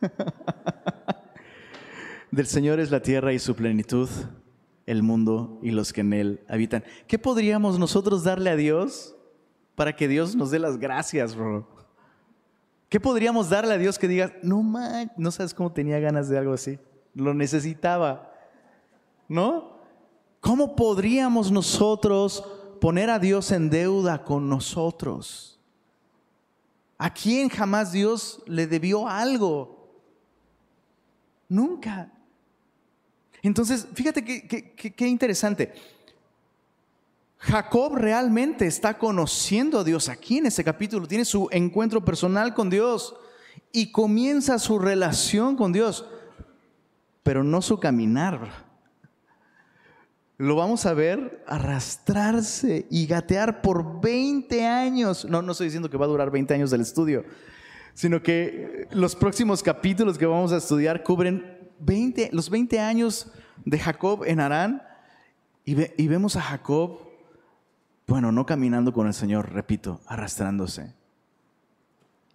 Del 2.32 2.46
Señor 2.46 2.80
es 2.80 2.90
la 2.90 3.02
tierra 3.02 3.34
y 3.34 3.38
su 3.38 3.54
plenitud, 3.54 4.08
el 4.86 5.02
mundo 5.02 5.58
y 5.60 5.70
los 5.70 5.92
que 5.92 6.00
en 6.00 6.14
él 6.14 6.40
habitan. 6.48 6.82
¿Qué 7.06 7.18
podríamos 7.18 7.78
nosotros 7.78 8.24
darle 8.24 8.48
a 8.48 8.56
Dios 8.56 9.14
para 9.74 9.94
que 9.94 10.08
Dios 10.08 10.34
nos 10.34 10.50
dé 10.50 10.58
las 10.58 10.78
gracias, 10.78 11.36
bro? 11.36 11.68
¿Qué 12.88 12.98
podríamos 12.98 13.50
darle 13.50 13.74
a 13.74 13.78
Dios 13.78 13.98
que 13.98 14.08
diga, 14.08 14.32
no 14.42 14.62
man, 14.62 15.12
no 15.18 15.30
sabes 15.30 15.52
cómo 15.52 15.72
tenía 15.72 16.00
ganas 16.00 16.30
de 16.30 16.38
algo 16.38 16.54
así? 16.54 16.78
Lo 17.14 17.34
necesitaba. 17.34 18.32
¿No? 19.28 19.76
¿Cómo 20.40 20.74
podríamos 20.74 21.52
nosotros 21.52 22.42
poner 22.80 23.10
a 23.10 23.18
Dios 23.18 23.52
en 23.52 23.68
deuda 23.68 24.24
con 24.24 24.48
nosotros? 24.48 25.60
¿A 26.96 27.12
quién 27.12 27.50
jamás 27.50 27.92
Dios 27.92 28.42
le 28.46 28.66
debió 28.66 29.06
algo? 29.06 29.92
Nunca. 31.46 32.10
Entonces, 33.42 33.88
fíjate 33.94 34.24
qué 34.24 35.06
interesante. 35.08 35.72
Jacob 37.42 37.96
realmente 37.96 38.66
está 38.66 38.98
conociendo 38.98 39.80
a 39.80 39.84
Dios 39.84 40.08
aquí 40.08 40.38
en 40.38 40.46
ese 40.46 40.62
capítulo, 40.62 41.08
tiene 41.08 41.24
su 41.24 41.48
encuentro 41.50 42.04
personal 42.04 42.54
con 42.54 42.70
Dios 42.70 43.16
y 43.72 43.90
comienza 43.90 44.60
su 44.60 44.78
relación 44.78 45.56
con 45.56 45.72
Dios, 45.72 46.06
pero 47.24 47.42
no 47.42 47.60
su 47.60 47.80
caminar. 47.80 48.70
lo 50.38 50.54
vamos 50.54 50.86
a 50.86 50.94
ver 50.94 51.42
arrastrarse 51.48 52.86
y 52.90 53.06
gatear 53.06 53.60
por 53.60 54.00
20 54.00 54.64
años. 54.64 55.24
No, 55.24 55.42
no 55.42 55.52
estoy 55.52 55.66
diciendo 55.66 55.90
que 55.90 55.96
va 55.96 56.04
a 56.04 56.08
durar 56.08 56.30
20 56.30 56.54
años 56.54 56.70
del 56.70 56.80
estudio, 56.80 57.24
sino 57.92 58.22
que 58.22 58.86
los 58.92 59.16
próximos 59.16 59.64
capítulos 59.64 60.16
que 60.16 60.26
vamos 60.26 60.52
a 60.52 60.58
estudiar 60.58 61.02
cubren 61.02 61.61
20, 61.84 62.30
los 62.32 62.50
20 62.50 62.80
años 62.80 63.30
de 63.64 63.78
Jacob 63.78 64.24
en 64.24 64.40
Harán 64.40 64.82
y, 65.64 66.08
vemos 66.08 66.34
a 66.36 66.42
Jacob, 66.42 66.98
bueno, 68.06 68.32
no 68.32 68.44
caminando 68.44 68.92
con 68.92 69.06
el 69.06 69.14
Señor, 69.14 69.52
repito, 69.52 70.00
arrastrándose. 70.06 70.92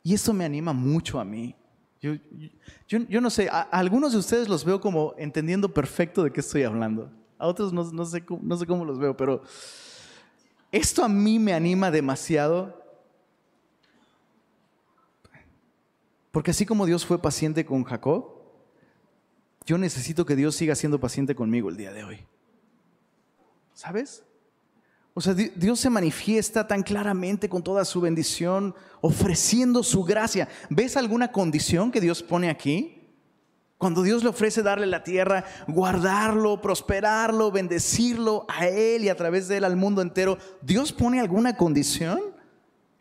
Y 0.01 0.13
esto 0.13 0.33
me 0.33 0.45
anima 0.45 0.71
mucho 0.71 1.19
a 1.19 1.25
mí. 1.25 1.53
Yo, 1.99 3.21
no 3.21 3.29
sé, 3.29 3.49
a, 3.49 3.61
algunos 3.63 4.13
de 4.13 4.19
ustedes 4.19 4.47
los 4.47 4.63
veo 4.63 4.79
como 4.79 5.13
entendiendo 5.17 5.73
perfecto 5.73 6.23
de 6.23 6.31
qué 6.31 6.39
estoy 6.39 6.63
hablando. 6.63 7.11
A 7.37 7.47
otros 7.47 7.73
no, 7.73 7.83
sé, 8.05 8.23
no 8.41 8.57
sé 8.57 8.65
cómo 8.65 8.85
los 8.85 8.97
veo, 8.97 9.17
pero 9.17 9.41
esto 10.71 11.03
a 11.03 11.09
mí 11.09 11.37
me 11.37 11.53
anima 11.53 11.91
demasiado. 11.91 12.81
Porque 16.31 16.51
así 16.51 16.65
como 16.65 16.85
Dios 16.85 17.05
fue 17.05 17.21
paciente 17.21 17.65
con 17.65 17.83
Jacob, 17.83 18.36
yo 19.67 19.77
necesito 19.77 20.25
que 20.25 20.37
Dios 20.37 20.55
siga 20.55 20.75
siendo 20.75 20.97
paciente 20.97 21.35
conmigo 21.35 21.69
el 21.69 21.75
día 21.75 21.91
de 21.91 22.05
hoy. 22.05 22.25
¿Sabes? 23.73 24.23
O 25.13 25.19
sea, 25.19 25.33
Dios 25.33 25.79
se 25.81 25.89
manifiesta 25.89 26.67
tan 26.67 26.83
claramente 26.83 27.49
con 27.49 27.61
toda 27.61 27.83
su 27.83 27.99
bendición, 27.99 28.73
ofreciendo 29.01 29.83
su 29.83 30.05
gracia. 30.05 30.47
¿Ves 30.69 30.95
alguna 30.95 31.33
condición 31.33 31.91
que 31.91 31.99
Dios 31.99 32.23
pone 32.23 32.49
aquí? 32.49 33.09
Cuando 33.77 34.03
Dios 34.03 34.23
le 34.23 34.29
ofrece 34.29 34.63
darle 34.63 34.87
la 34.87 35.03
tierra, 35.03 35.43
guardarlo, 35.67 36.61
prosperarlo, 36.61 37.51
bendecirlo 37.51 38.45
a 38.47 38.67
Él 38.67 39.03
y 39.03 39.09
a 39.09 39.17
través 39.17 39.49
de 39.49 39.57
Él 39.57 39.65
al 39.65 39.75
mundo 39.75 40.01
entero, 40.01 40.37
¿Dios 40.61 40.93
pone 40.93 41.19
alguna 41.19 41.57
condición? 41.57 42.21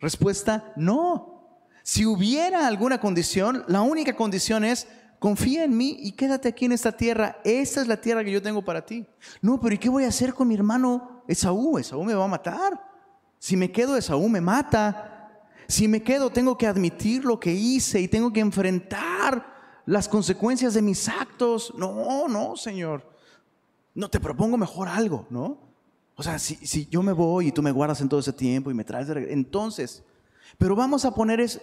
Respuesta, 0.00 0.72
no. 0.74 1.60
Si 1.84 2.04
hubiera 2.04 2.66
alguna 2.66 2.98
condición, 2.98 3.64
la 3.68 3.82
única 3.82 4.16
condición 4.16 4.64
es, 4.64 4.88
confía 5.18 5.64
en 5.64 5.76
mí 5.76 5.96
y 6.00 6.12
quédate 6.12 6.48
aquí 6.48 6.64
en 6.64 6.72
esta 6.72 6.92
tierra. 6.92 7.40
Esta 7.44 7.80
es 7.80 7.88
la 7.88 8.00
tierra 8.00 8.24
que 8.24 8.32
yo 8.32 8.42
tengo 8.42 8.62
para 8.62 8.84
ti. 8.84 9.06
No, 9.40 9.60
pero 9.60 9.74
¿y 9.74 9.78
qué 9.78 9.88
voy 9.88 10.04
a 10.04 10.08
hacer 10.08 10.34
con 10.34 10.48
mi 10.48 10.54
hermano 10.54 11.22
Esaú, 11.28 11.78
Esaú 11.78 12.04
me 12.04 12.14
va 12.14 12.24
a 12.24 12.28
matar. 12.28 12.80
Si 13.38 13.56
me 13.56 13.70
quedo, 13.70 13.96
Esaú 13.96 14.28
me 14.28 14.40
mata. 14.40 15.46
Si 15.68 15.88
me 15.88 16.02
quedo, 16.02 16.30
tengo 16.30 16.56
que 16.56 16.66
admitir 16.66 17.24
lo 17.24 17.40
que 17.40 17.52
hice 17.52 18.00
y 18.00 18.08
tengo 18.08 18.32
que 18.32 18.40
enfrentar 18.40 19.54
las 19.84 20.08
consecuencias 20.08 20.74
de 20.74 20.82
mis 20.82 21.08
actos. 21.08 21.74
No, 21.76 22.28
no, 22.28 22.56
Señor. 22.56 23.12
No, 23.94 24.08
te 24.08 24.20
propongo 24.20 24.56
mejor 24.56 24.88
algo, 24.88 25.26
¿no? 25.30 25.66
O 26.14 26.22
sea, 26.22 26.38
si, 26.38 26.86
yo 26.86 27.02
me 27.02 27.12
voy 27.12 27.48
y 27.48 27.52
tú 27.52 27.62
me 27.62 27.72
guardas 27.72 28.00
en 28.00 28.08
todo 28.08 28.20
ese 28.20 28.32
tiempo 28.32 28.70
y 28.70 28.74
me 28.74 28.84
traes 28.84 29.06
de 29.06 29.14
regreso, 29.14 29.34
entonces, 29.34 30.02
pero 30.56 30.74
vamos 30.74 31.04
a 31.04 31.14
poner 31.14 31.40
es, 31.40 31.60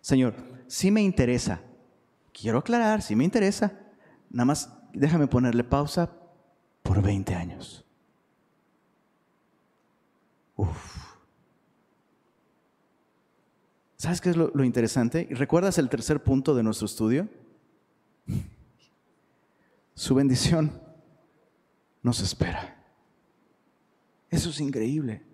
Señor, 0.00 0.34
si 0.66 0.90
me 0.90 1.00
interesa, 1.00 1.60
quiero 2.40 2.58
aclarar, 2.58 3.02
si 3.02 3.16
me 3.16 3.24
interesa, 3.24 3.72
nada 4.30 4.44
más 4.44 4.72
déjame 4.92 5.26
ponerle 5.26 5.64
pausa 5.64 6.10
por 6.82 7.02
20 7.02 7.34
años. 7.34 7.84
¿Sabes 13.96 14.20
qué 14.20 14.30
es 14.30 14.36
lo, 14.36 14.50
lo 14.54 14.64
interesante? 14.64 15.28
¿Recuerdas 15.30 15.78
el 15.78 15.88
tercer 15.88 16.22
punto 16.22 16.54
de 16.54 16.62
nuestro 16.62 16.86
estudio? 16.86 17.28
Su 19.94 20.14
bendición 20.14 20.80
nos 22.02 22.20
espera. 22.20 22.76
Eso 24.30 24.50
es 24.50 24.60
increíble. 24.60 25.24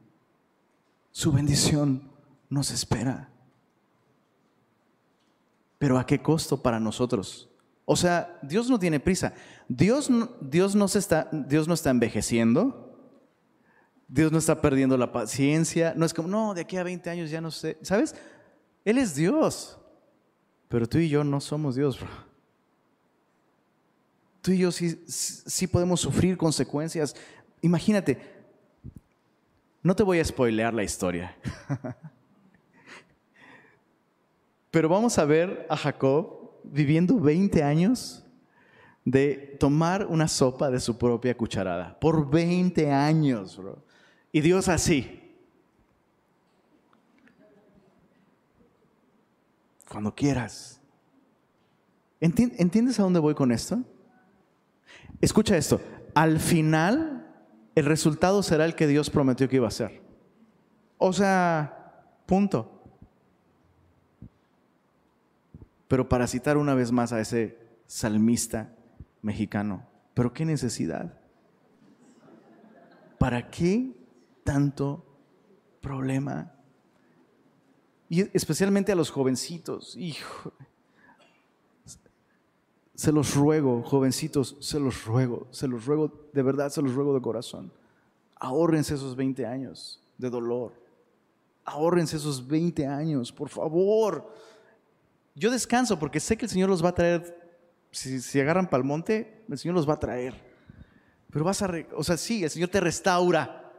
Su 1.10 1.32
bendición 1.32 2.10
nos 2.48 2.70
espera. 2.70 3.33
Pero 5.78 5.98
¿a 5.98 6.06
qué 6.06 6.20
costo 6.22 6.62
para 6.62 6.80
nosotros? 6.80 7.48
O 7.84 7.96
sea, 7.96 8.38
Dios 8.42 8.70
no 8.70 8.78
tiene 8.78 9.00
prisa. 9.00 9.34
Dios, 9.68 10.08
Dios, 10.40 10.74
no, 10.74 10.86
está, 10.86 11.28
Dios 11.32 11.68
no 11.68 11.74
está 11.74 11.90
envejeciendo. 11.90 12.80
Dios 14.08 14.32
no 14.32 14.38
está 14.38 14.60
perdiendo 14.60 14.96
la 14.96 15.12
paciencia. 15.12 15.92
No 15.96 16.06
es 16.06 16.14
como, 16.14 16.28
no, 16.28 16.54
de 16.54 16.62
aquí 16.62 16.76
a 16.76 16.82
20 16.82 17.10
años 17.10 17.30
ya 17.30 17.40
no 17.40 17.50
sé. 17.50 17.78
¿Sabes? 17.82 18.14
Él 18.84 18.98
es 18.98 19.14
Dios. 19.14 19.78
Pero 20.68 20.88
tú 20.88 20.98
y 20.98 21.08
yo 21.08 21.24
no 21.24 21.40
somos 21.40 21.76
Dios, 21.76 22.00
bro. 22.00 22.08
Tú 24.40 24.52
y 24.52 24.58
yo 24.58 24.72
sí, 24.72 25.02
sí 25.06 25.66
podemos 25.66 26.00
sufrir 26.00 26.36
consecuencias. 26.36 27.14
Imagínate, 27.62 28.18
no 29.82 29.94
te 29.94 30.02
voy 30.02 30.20
a 30.20 30.24
spoilear 30.24 30.74
la 30.74 30.84
historia. 30.84 31.36
Pero 34.74 34.88
vamos 34.88 35.16
a 35.20 35.24
ver 35.24 35.68
a 35.70 35.76
Jacob 35.76 36.50
viviendo 36.64 37.20
20 37.20 37.62
años 37.62 38.24
de 39.04 39.56
tomar 39.60 40.04
una 40.04 40.26
sopa 40.26 40.68
de 40.68 40.80
su 40.80 40.98
propia 40.98 41.36
cucharada. 41.36 41.96
Por 42.00 42.28
20 42.28 42.90
años, 42.90 43.56
bro. 43.56 43.84
Y 44.32 44.40
Dios 44.40 44.68
así. 44.68 45.32
Cuando 49.88 50.12
quieras. 50.12 50.80
¿Entiendes 52.18 52.98
a 52.98 53.04
dónde 53.04 53.20
voy 53.20 53.36
con 53.36 53.52
esto? 53.52 53.78
Escucha 55.20 55.56
esto. 55.56 55.80
Al 56.16 56.40
final, 56.40 57.32
el 57.76 57.84
resultado 57.84 58.42
será 58.42 58.64
el 58.64 58.74
que 58.74 58.88
Dios 58.88 59.08
prometió 59.08 59.48
que 59.48 59.54
iba 59.54 59.68
a 59.68 59.70
ser. 59.70 60.02
O 60.98 61.12
sea, 61.12 62.18
punto. 62.26 62.73
Pero 65.88 66.08
para 66.08 66.26
citar 66.26 66.56
una 66.56 66.74
vez 66.74 66.92
más 66.92 67.12
a 67.12 67.20
ese 67.20 67.58
salmista 67.86 68.74
mexicano, 69.22 69.86
pero 70.14 70.32
qué 70.32 70.44
necesidad. 70.44 71.18
¿Para 73.18 73.50
qué 73.50 73.94
tanto 74.44 75.04
problema. 75.80 76.52
Y 78.08 78.20
especialmente 78.36 78.92
a 78.92 78.94
los 78.94 79.10
jovencitos, 79.10 79.96
hijo. 79.96 80.52
Se 82.94 83.10
los 83.10 83.34
ruego, 83.34 83.82
jovencitos, 83.82 84.56
se 84.60 84.78
los 84.78 85.04
ruego, 85.04 85.48
se 85.50 85.66
los 85.66 85.84
ruego, 85.84 86.28
de 86.32 86.42
verdad 86.42 86.70
se 86.70 86.80
los 86.80 86.94
ruego 86.94 87.12
de 87.12 87.20
corazón. 87.20 87.72
Ahórrense 88.36 88.94
esos 88.94 89.16
20 89.16 89.44
años 89.46 90.00
de 90.16 90.30
dolor. 90.30 90.72
Ahórrense 91.64 92.16
esos 92.16 92.46
20 92.46 92.86
años, 92.86 93.32
por 93.32 93.48
favor. 93.48 94.32
Yo 95.34 95.50
descanso 95.50 95.98
porque 95.98 96.20
sé 96.20 96.36
que 96.36 96.46
el 96.46 96.50
Señor 96.50 96.68
los 96.68 96.84
va 96.84 96.90
a 96.90 96.94
traer. 96.94 97.42
Si, 97.90 98.20
si 98.20 98.40
agarran 98.40 98.68
para 98.68 98.80
el 98.82 98.86
monte, 98.86 99.44
el 99.48 99.58
Señor 99.58 99.74
los 99.74 99.88
va 99.88 99.94
a 99.94 100.00
traer. 100.00 100.34
Pero 101.30 101.44
vas 101.44 101.62
a, 101.62 101.70
o 101.96 102.04
sea, 102.04 102.16
sí, 102.16 102.44
el 102.44 102.50
Señor 102.50 102.68
te 102.68 102.80
restaura. 102.80 103.72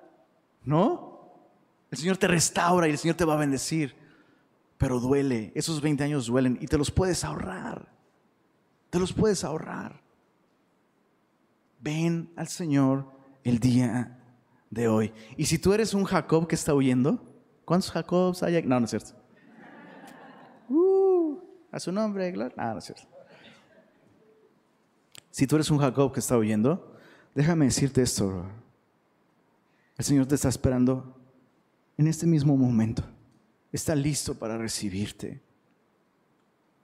¿No? 0.63 1.15
El 1.91 1.97
Señor 1.97 2.17
te 2.17 2.27
restaura 2.27 2.87
y 2.87 2.91
el 2.91 2.97
Señor 2.97 3.15
te 3.15 3.23
va 3.23 3.35
a 3.35 3.37
bendecir. 3.37 3.95
Pero 4.77 4.99
duele, 4.99 5.53
esos 5.55 5.81
20 5.81 6.03
años 6.03 6.27
duelen 6.27 6.57
y 6.59 6.67
te 6.67 6.77
los 6.77 6.91
puedes 6.91 7.23
ahorrar. 7.23 7.87
Te 8.89 8.99
los 8.99 9.13
puedes 9.13 9.43
ahorrar. 9.43 10.01
Ven 11.79 12.31
al 12.35 12.47
Señor 12.47 13.09
el 13.43 13.59
día 13.59 14.19
de 14.69 14.87
hoy. 14.87 15.13
Y 15.37 15.45
si 15.45 15.57
tú 15.57 15.71
eres 15.73 15.93
un 15.93 16.03
Jacob 16.03 16.47
que 16.47 16.55
está 16.55 16.73
huyendo, 16.73 17.23
¿cuántos 17.63 17.91
Jacobs 17.91 18.43
hay? 18.43 18.61
No, 18.63 18.79
no 18.79 18.85
es 18.85 18.89
cierto. 18.89 19.13
A 21.75 21.79
su 21.81 21.91
nombre, 21.91 22.31
gloria. 22.31 22.55
No, 22.55 22.71
no 22.71 22.79
es 22.79 22.85
cierto. 22.85 23.03
Si 25.29 25.45
tú 25.45 25.55
eres 25.55 25.69
un 25.69 25.77
Jacob 25.77 26.13
que 26.13 26.21
está 26.21 26.37
huyendo, 26.37 26.95
déjame 27.33 27.65
decirte 27.65 28.01
esto. 28.01 28.45
El 29.97 30.05
Señor 30.05 30.25
te 30.25 30.35
está 30.35 30.47
esperando 30.47 31.19
en 31.97 32.07
este 32.07 32.25
mismo 32.25 32.55
momento. 32.55 33.03
Está 33.73 33.93
listo 33.93 34.35
para 34.35 34.57
recibirte. 34.57 35.41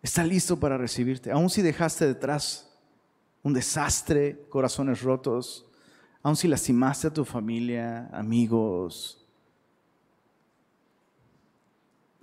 Está 0.02 0.26
listo 0.26 0.60
para 0.60 0.78
recibirte. 0.78 1.32
Aun 1.32 1.50
si 1.50 1.62
dejaste 1.62 2.06
detrás 2.06 2.70
un 3.44 3.54
desastre, 3.54 4.46
corazones 4.50 5.02
rotos, 5.02 5.66
aun 6.22 6.36
si 6.36 6.50
lastimaste 6.50 7.08
a 7.08 7.14
tu 7.14 7.24
familia, 7.24 8.10
amigos, 8.12 9.26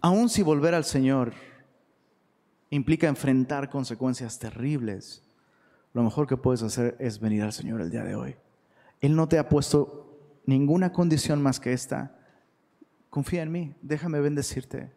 aun 0.02 0.28
si 0.28 0.42
volver 0.42 0.74
al 0.74 0.84
Señor 0.84 1.32
implica 2.70 3.08
enfrentar 3.08 3.70
consecuencias 3.70 4.38
terribles, 4.38 5.22
lo 5.94 6.02
mejor 6.02 6.26
que 6.26 6.36
puedes 6.36 6.62
hacer 6.62 6.96
es 6.98 7.18
venir 7.18 7.42
al 7.42 7.52
Señor 7.52 7.80
el 7.80 7.90
día 7.90 8.04
de 8.04 8.14
hoy. 8.14 8.36
Él 9.00 9.16
no 9.16 9.28
te 9.28 9.38
ha 9.38 9.48
puesto 9.48 10.40
ninguna 10.46 10.92
condición 10.92 11.42
más 11.42 11.60
que 11.60 11.72
esta. 11.72 12.16
Confía 13.10 13.42
en 13.42 13.52
mí, 13.52 13.74
déjame 13.80 14.20
bendecirte, 14.20 14.92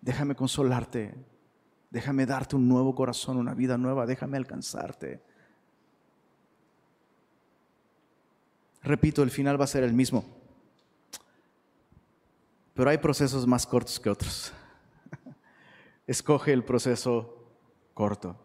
déjame 0.00 0.34
consolarte, 0.34 1.14
déjame 1.90 2.26
darte 2.26 2.56
un 2.56 2.68
nuevo 2.68 2.94
corazón, 2.94 3.36
una 3.36 3.54
vida 3.54 3.78
nueva, 3.78 4.06
déjame 4.06 4.36
alcanzarte. 4.36 5.22
Repito, 8.82 9.22
el 9.22 9.30
final 9.30 9.60
va 9.60 9.64
a 9.64 9.68
ser 9.68 9.84
el 9.84 9.92
mismo. 9.92 10.24
Pero 12.74 12.90
hay 12.90 12.98
procesos 12.98 13.46
más 13.46 13.66
cortos 13.66 14.00
que 14.00 14.10
otros. 14.10 14.52
Escoge 16.06 16.52
el 16.52 16.64
proceso 16.64 17.48
corto. 17.94 18.36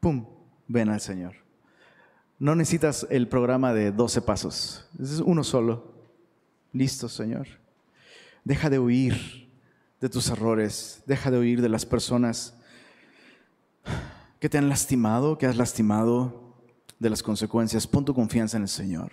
¡Pum! 0.00 0.26
Ven 0.66 0.88
al 0.88 1.00
Señor. 1.00 1.34
No 2.38 2.54
necesitas 2.54 3.06
el 3.10 3.28
programa 3.28 3.72
de 3.72 3.92
12 3.92 4.22
pasos. 4.22 4.88
Es 5.00 5.20
uno 5.20 5.44
solo. 5.44 5.94
Listo, 6.72 7.08
Señor. 7.08 7.46
Deja 8.44 8.68
de 8.68 8.78
huir 8.78 9.48
de 10.00 10.08
tus 10.08 10.28
errores. 10.28 11.02
Deja 11.06 11.30
de 11.30 11.38
huir 11.38 11.62
de 11.62 11.68
las 11.68 11.86
personas 11.86 12.54
que 14.40 14.48
te 14.48 14.58
han 14.58 14.68
lastimado, 14.68 15.38
que 15.38 15.46
has 15.46 15.56
lastimado 15.56 16.54
de 16.98 17.10
las 17.10 17.22
consecuencias. 17.22 17.86
Pon 17.86 18.04
tu 18.04 18.14
confianza 18.14 18.56
en 18.56 18.64
el 18.64 18.68
Señor. 18.68 19.12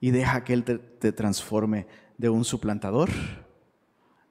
Y 0.00 0.10
deja 0.10 0.44
que 0.44 0.52
Él 0.52 0.64
te, 0.64 1.12
transforme 1.12 1.86
de 2.16 2.28
un 2.28 2.44
suplantador 2.44 3.10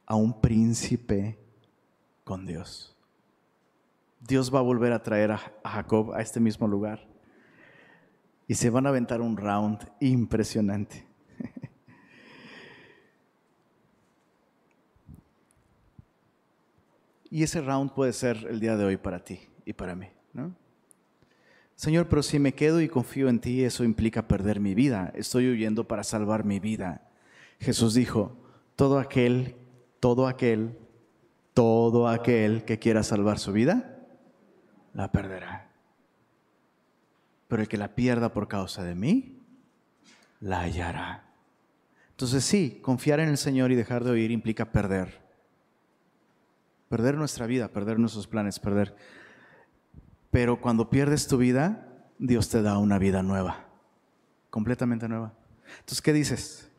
a 0.06 0.16
un 0.16 0.42
príncipe 0.42 1.45
con 2.26 2.46
Dios. 2.46 2.94
Dios 4.20 4.54
va 4.54 4.60
a 4.60 4.64
volver 4.64 4.92
a 4.92 5.02
traer 5.02 5.32
a, 5.32 5.40
Jacob 5.64 6.12
a 6.14 6.22
este 6.22 6.42
mismo 6.42 6.68
lugar. 6.68 7.08
Y 8.48 8.56
se 8.56 8.70
van 8.70 8.86
a 8.86 8.90
aventar 8.90 9.22
un 9.22 9.38
round 9.38 9.90
impresionante. 10.02 11.08
y 17.30 17.44
ese 17.44 17.62
round 17.62 17.94
puede 17.94 18.12
ser 18.12 18.46
el 18.50 18.60
día 18.60 18.76
de 18.76 18.84
hoy 18.84 18.98
para 18.98 19.24
ti 19.24 19.40
y 19.64 19.72
para 19.72 19.96
mí. 19.96 20.08
Señor, 21.76 22.08
pero 22.08 22.24
si 22.24 22.40
me 22.40 22.54
quedo 22.54 22.82
y 22.82 22.88
confío 22.88 23.28
en 23.28 23.40
ti, 23.40 23.64
eso 23.64 23.84
implica 23.84 24.28
perder 24.28 24.62
mi 24.62 24.74
vida. 24.74 25.12
Estoy 25.14 25.50
huyendo 25.50 25.88
para 25.88 26.04
salvar 26.06 26.46
mi 26.46 26.60
vida. 26.60 27.10
Jesús 27.60 27.94
dijo, 27.94 28.38
todo 28.78 28.98
aquel, 28.98 29.56
todo 30.00 30.28
aquel, 30.28 30.78
todo 31.56 32.10
aquel 32.10 32.66
que 32.66 32.80
quiera 32.80 33.02
salvar 33.02 33.40
su 33.40 33.54
vida, 33.54 33.98
la 34.94 35.12
perderá. 35.12 35.72
Pero 37.48 37.62
el 37.62 37.70
que 37.70 37.78
la 37.78 37.96
pierda 37.96 38.34
por 38.34 38.50
causa 38.50 38.84
de 38.84 38.94
mí, 38.94 39.42
la 40.42 40.60
hallará. 40.60 41.24
Entonces 42.12 42.44
sí, 42.44 42.80
confiar 42.82 43.22
en 43.22 43.30
el 43.30 43.38
Señor 43.38 43.72
y 43.72 43.76
dejar 43.76 44.04
de 44.04 44.12
oír 44.12 44.32
implica 44.32 44.74
perder. 44.74 45.22
Perder 46.90 47.16
nuestra 47.16 47.48
vida, 47.48 47.70
perder 47.70 48.00
nuestros 48.00 48.28
planes, 48.28 48.60
perder. 48.60 48.94
Pero 50.32 50.60
cuando 50.60 50.90
pierdes 50.90 51.26
tu 51.26 51.38
vida, 51.38 51.88
Dios 52.20 52.50
te 52.50 52.62
da 52.62 52.78
una 52.80 53.00
vida 53.00 53.24
nueva, 53.24 53.66
completamente 54.50 55.08
nueva. 55.08 55.34
Entonces, 55.80 56.02
¿qué 56.02 56.12
dices? 56.12 56.70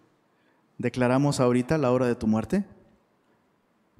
¿Declaramos 0.77 1.41
ahorita 1.41 1.79
la 1.79 1.93
hora 1.93 2.07
de 2.07 2.15
tu 2.15 2.27
muerte? 2.27 2.67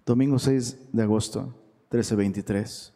Domingo 0.07 0.39
6 0.39 0.93
de 0.93 1.03
agosto, 1.03 1.53
13:23. 1.91 2.93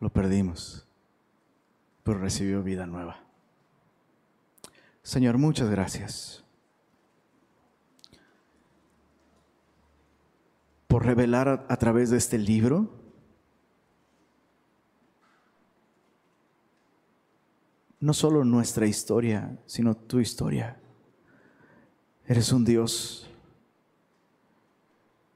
Lo 0.00 0.10
perdimos, 0.10 0.86
pero 2.02 2.18
recibió 2.18 2.62
vida 2.62 2.86
nueva. 2.86 3.24
Señor, 5.02 5.38
muchas 5.38 5.70
gracias 5.70 6.44
por 10.86 11.06
revelar 11.06 11.66
a, 11.68 11.76
través 11.78 12.10
de 12.10 12.18
este 12.18 12.36
libro 12.36 12.90
no 17.98 18.12
solo 18.12 18.44
nuestra 18.44 18.86
historia, 18.86 19.58
sino 19.64 19.96
tu 19.96 20.20
historia. 20.20 20.78
Eres 22.26 22.52
un 22.52 22.64
Dios 22.64 23.29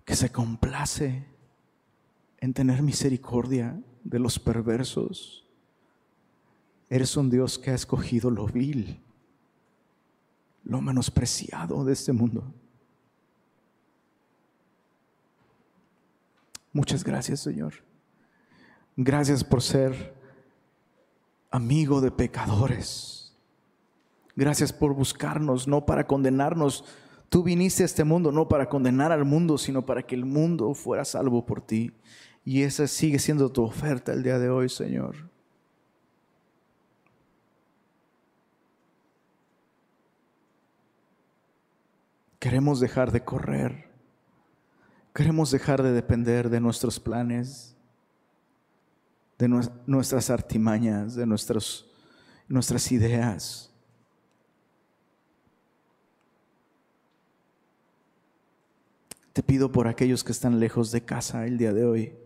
que 0.05 0.16
se 0.16 0.30
complace 0.30 1.26
en 2.38 2.52
tener 2.52 2.82
misericordia 2.82 3.80
de 4.02 4.18
los 4.18 4.38
perversos. 4.38 5.46
Eres 6.90 7.16
un 7.16 7.30
Dios 7.30 7.59
que 7.59 7.70
ha 7.70 7.74
escogido 7.74 8.30
lo 8.30 8.46
vil, 8.46 9.00
lo 10.64 10.80
menospreciado 10.80 11.84
de 11.84 11.92
este 11.94 12.12
mundo. 12.12 12.44
Muchas 16.72 17.05
gracias, 17.05 17.40
Señor. 17.40 17.74
Gracias 18.96 19.42
por 19.42 19.62
ser 19.62 20.14
amigo 21.50 22.00
de 22.00 22.11
pecadores. 22.11 23.32
Gracias 24.36 24.72
por 24.72 24.92
buscarnos, 24.92 25.68
no 25.68 25.86
para 25.86 26.07
condenarnos. 26.07 26.84
Tú 27.35 27.43
viniste 27.43 27.82
a 27.82 27.87
este 27.87 28.05
mundo 28.05 28.30
no 28.30 28.47
para 28.47 28.68
condenar 28.68 29.11
al 29.11 29.24
mundo, 29.24 29.59
sino 29.59 29.85
para 29.85 30.05
que 30.07 30.14
el 30.14 30.24
mundo 30.24 30.72
fuera 30.72 31.05
salvo 31.05 31.45
por 31.45 31.61
ti. 31.61 31.91
Y 32.45 32.62
esa 32.62 32.87
sigue 32.87 33.18
siendo 33.18 33.51
tu 33.51 33.64
oferta 33.64 34.12
el 34.12 34.22
día 34.22 34.39
de 34.39 34.51
hoy, 34.51 34.68
Señor. 34.68 35.16
Queremos 42.39 42.78
dejar 42.78 43.11
de 43.11 43.24
correr. 43.24 43.91
Queremos 45.12 45.51
dejar 45.51 45.82
de 45.82 45.91
depender 45.91 46.49
de 46.49 46.61
nuestros 46.61 47.01
planes, 47.01 47.76
de 49.41 49.49
nuestras 49.89 50.30
artimañas, 50.30 51.16
de 51.16 51.26
nuestros, 51.26 51.93
nuestras 52.47 52.93
ideas. 52.93 53.74
Te 59.35 59.43
pido 59.43 59.72
por 59.72 59.89
aquellos 59.89 60.22
que 60.22 60.30
están 60.30 60.61
lejos 60.61 60.93
de 60.93 61.05
casa 61.05 61.45
el 61.45 61.59
día 61.59 61.72
de 61.72 61.85
hoy. 61.85 62.16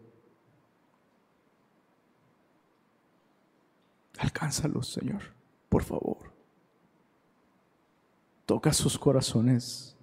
Alcánzalos, 4.18 4.92
Señor, 4.92 5.22
por 5.70 5.84
favor. 5.84 6.34
Toca 8.44 8.74
sus 8.74 8.98
corazones. 8.98 9.96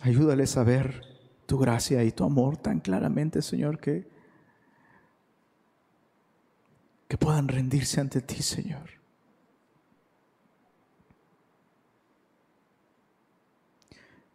Ayúdales 0.00 0.56
a 0.56 0.64
ver 0.64 1.00
tu 1.46 1.58
gracia 1.58 2.02
y 2.02 2.10
tu 2.10 2.24
amor 2.24 2.56
tan 2.56 2.80
claramente, 2.80 3.40
Señor, 3.40 3.78
que, 3.78 4.10
que 7.06 7.16
puedan 7.16 7.46
rendirse 7.46 8.00
ante 8.00 8.20
ti, 8.20 8.42
Señor. 8.42 8.97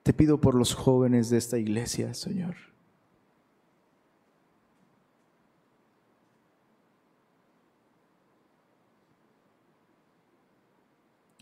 Te 0.03 0.11
pido 0.11 0.39
por 0.39 0.53
los 0.53 0.75
jóvenes 0.75 1.29
de 1.29 1.37
esta 1.37 1.57
iglesia, 1.57 2.13
Señor. 2.13 2.55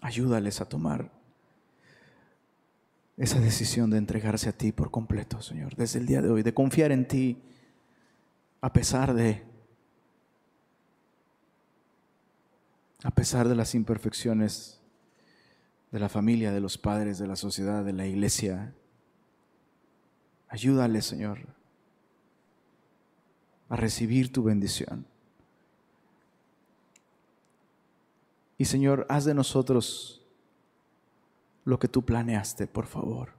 Ayúdales 0.01 0.61
a 0.61 0.65
tomar 0.65 1.11
esa 3.17 3.39
decisión 3.39 3.89
de 3.89 3.97
entregarse 3.97 4.49
a 4.49 4.51
ti 4.51 4.71
por 4.71 4.89
completo, 4.89 5.41
Señor, 5.41 5.75
desde 5.75 5.99
el 5.99 6.05
día 6.05 6.21
de 6.21 6.29
hoy, 6.29 6.43
de 6.43 6.53
confiar 6.53 6.91
en 6.91 7.07
ti 7.07 7.41
a 8.61 8.73
pesar 8.73 9.13
de 9.13 9.43
a 13.03 13.11
pesar 13.11 13.47
de 13.47 13.55
las 13.55 13.73
imperfecciones 13.73 14.80
de 15.91 15.99
la 15.99 16.09
familia, 16.09 16.51
de 16.51 16.61
los 16.61 16.77
padres, 16.77 17.19
de 17.19 17.27
la 17.27 17.35
sociedad, 17.35 17.83
de 17.83 17.93
la 17.93 18.07
iglesia. 18.07 18.73
Ayúdale, 20.47 21.01
Señor, 21.01 21.39
a 23.69 23.75
recibir 23.75 24.31
tu 24.31 24.43
bendición. 24.43 25.05
Y 28.57 28.65
Señor, 28.65 29.05
haz 29.09 29.25
de 29.25 29.33
nosotros 29.33 30.21
lo 31.65 31.79
que 31.79 31.87
tú 31.87 32.03
planeaste, 32.03 32.67
por 32.67 32.85
favor. 32.85 33.33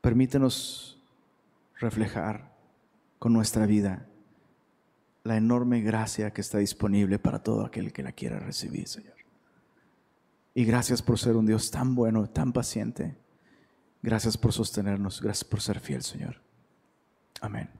Permítenos 0.00 0.98
reflejar 1.78 2.52
con 3.18 3.32
nuestra 3.32 3.66
vida 3.66 4.06
la 5.24 5.36
enorme 5.36 5.80
gracia 5.80 6.32
que 6.32 6.40
está 6.40 6.58
disponible 6.58 7.18
para 7.18 7.42
todo 7.42 7.64
aquel 7.64 7.92
que 7.92 8.02
la 8.02 8.12
quiera 8.12 8.38
recibir, 8.38 8.88
Señor. 8.88 9.11
Y 10.54 10.64
gracias 10.64 11.02
por 11.02 11.18
ser 11.18 11.36
un 11.36 11.46
Dios 11.46 11.70
tan 11.70 11.94
bueno, 11.94 12.28
tan 12.28 12.52
paciente. 12.52 13.16
Gracias 14.02 14.36
por 14.36 14.52
sostenernos, 14.52 15.20
gracias 15.20 15.44
por 15.44 15.60
ser 15.60 15.80
fiel, 15.80 16.02
Señor. 16.02 16.42
Amén. 17.40 17.70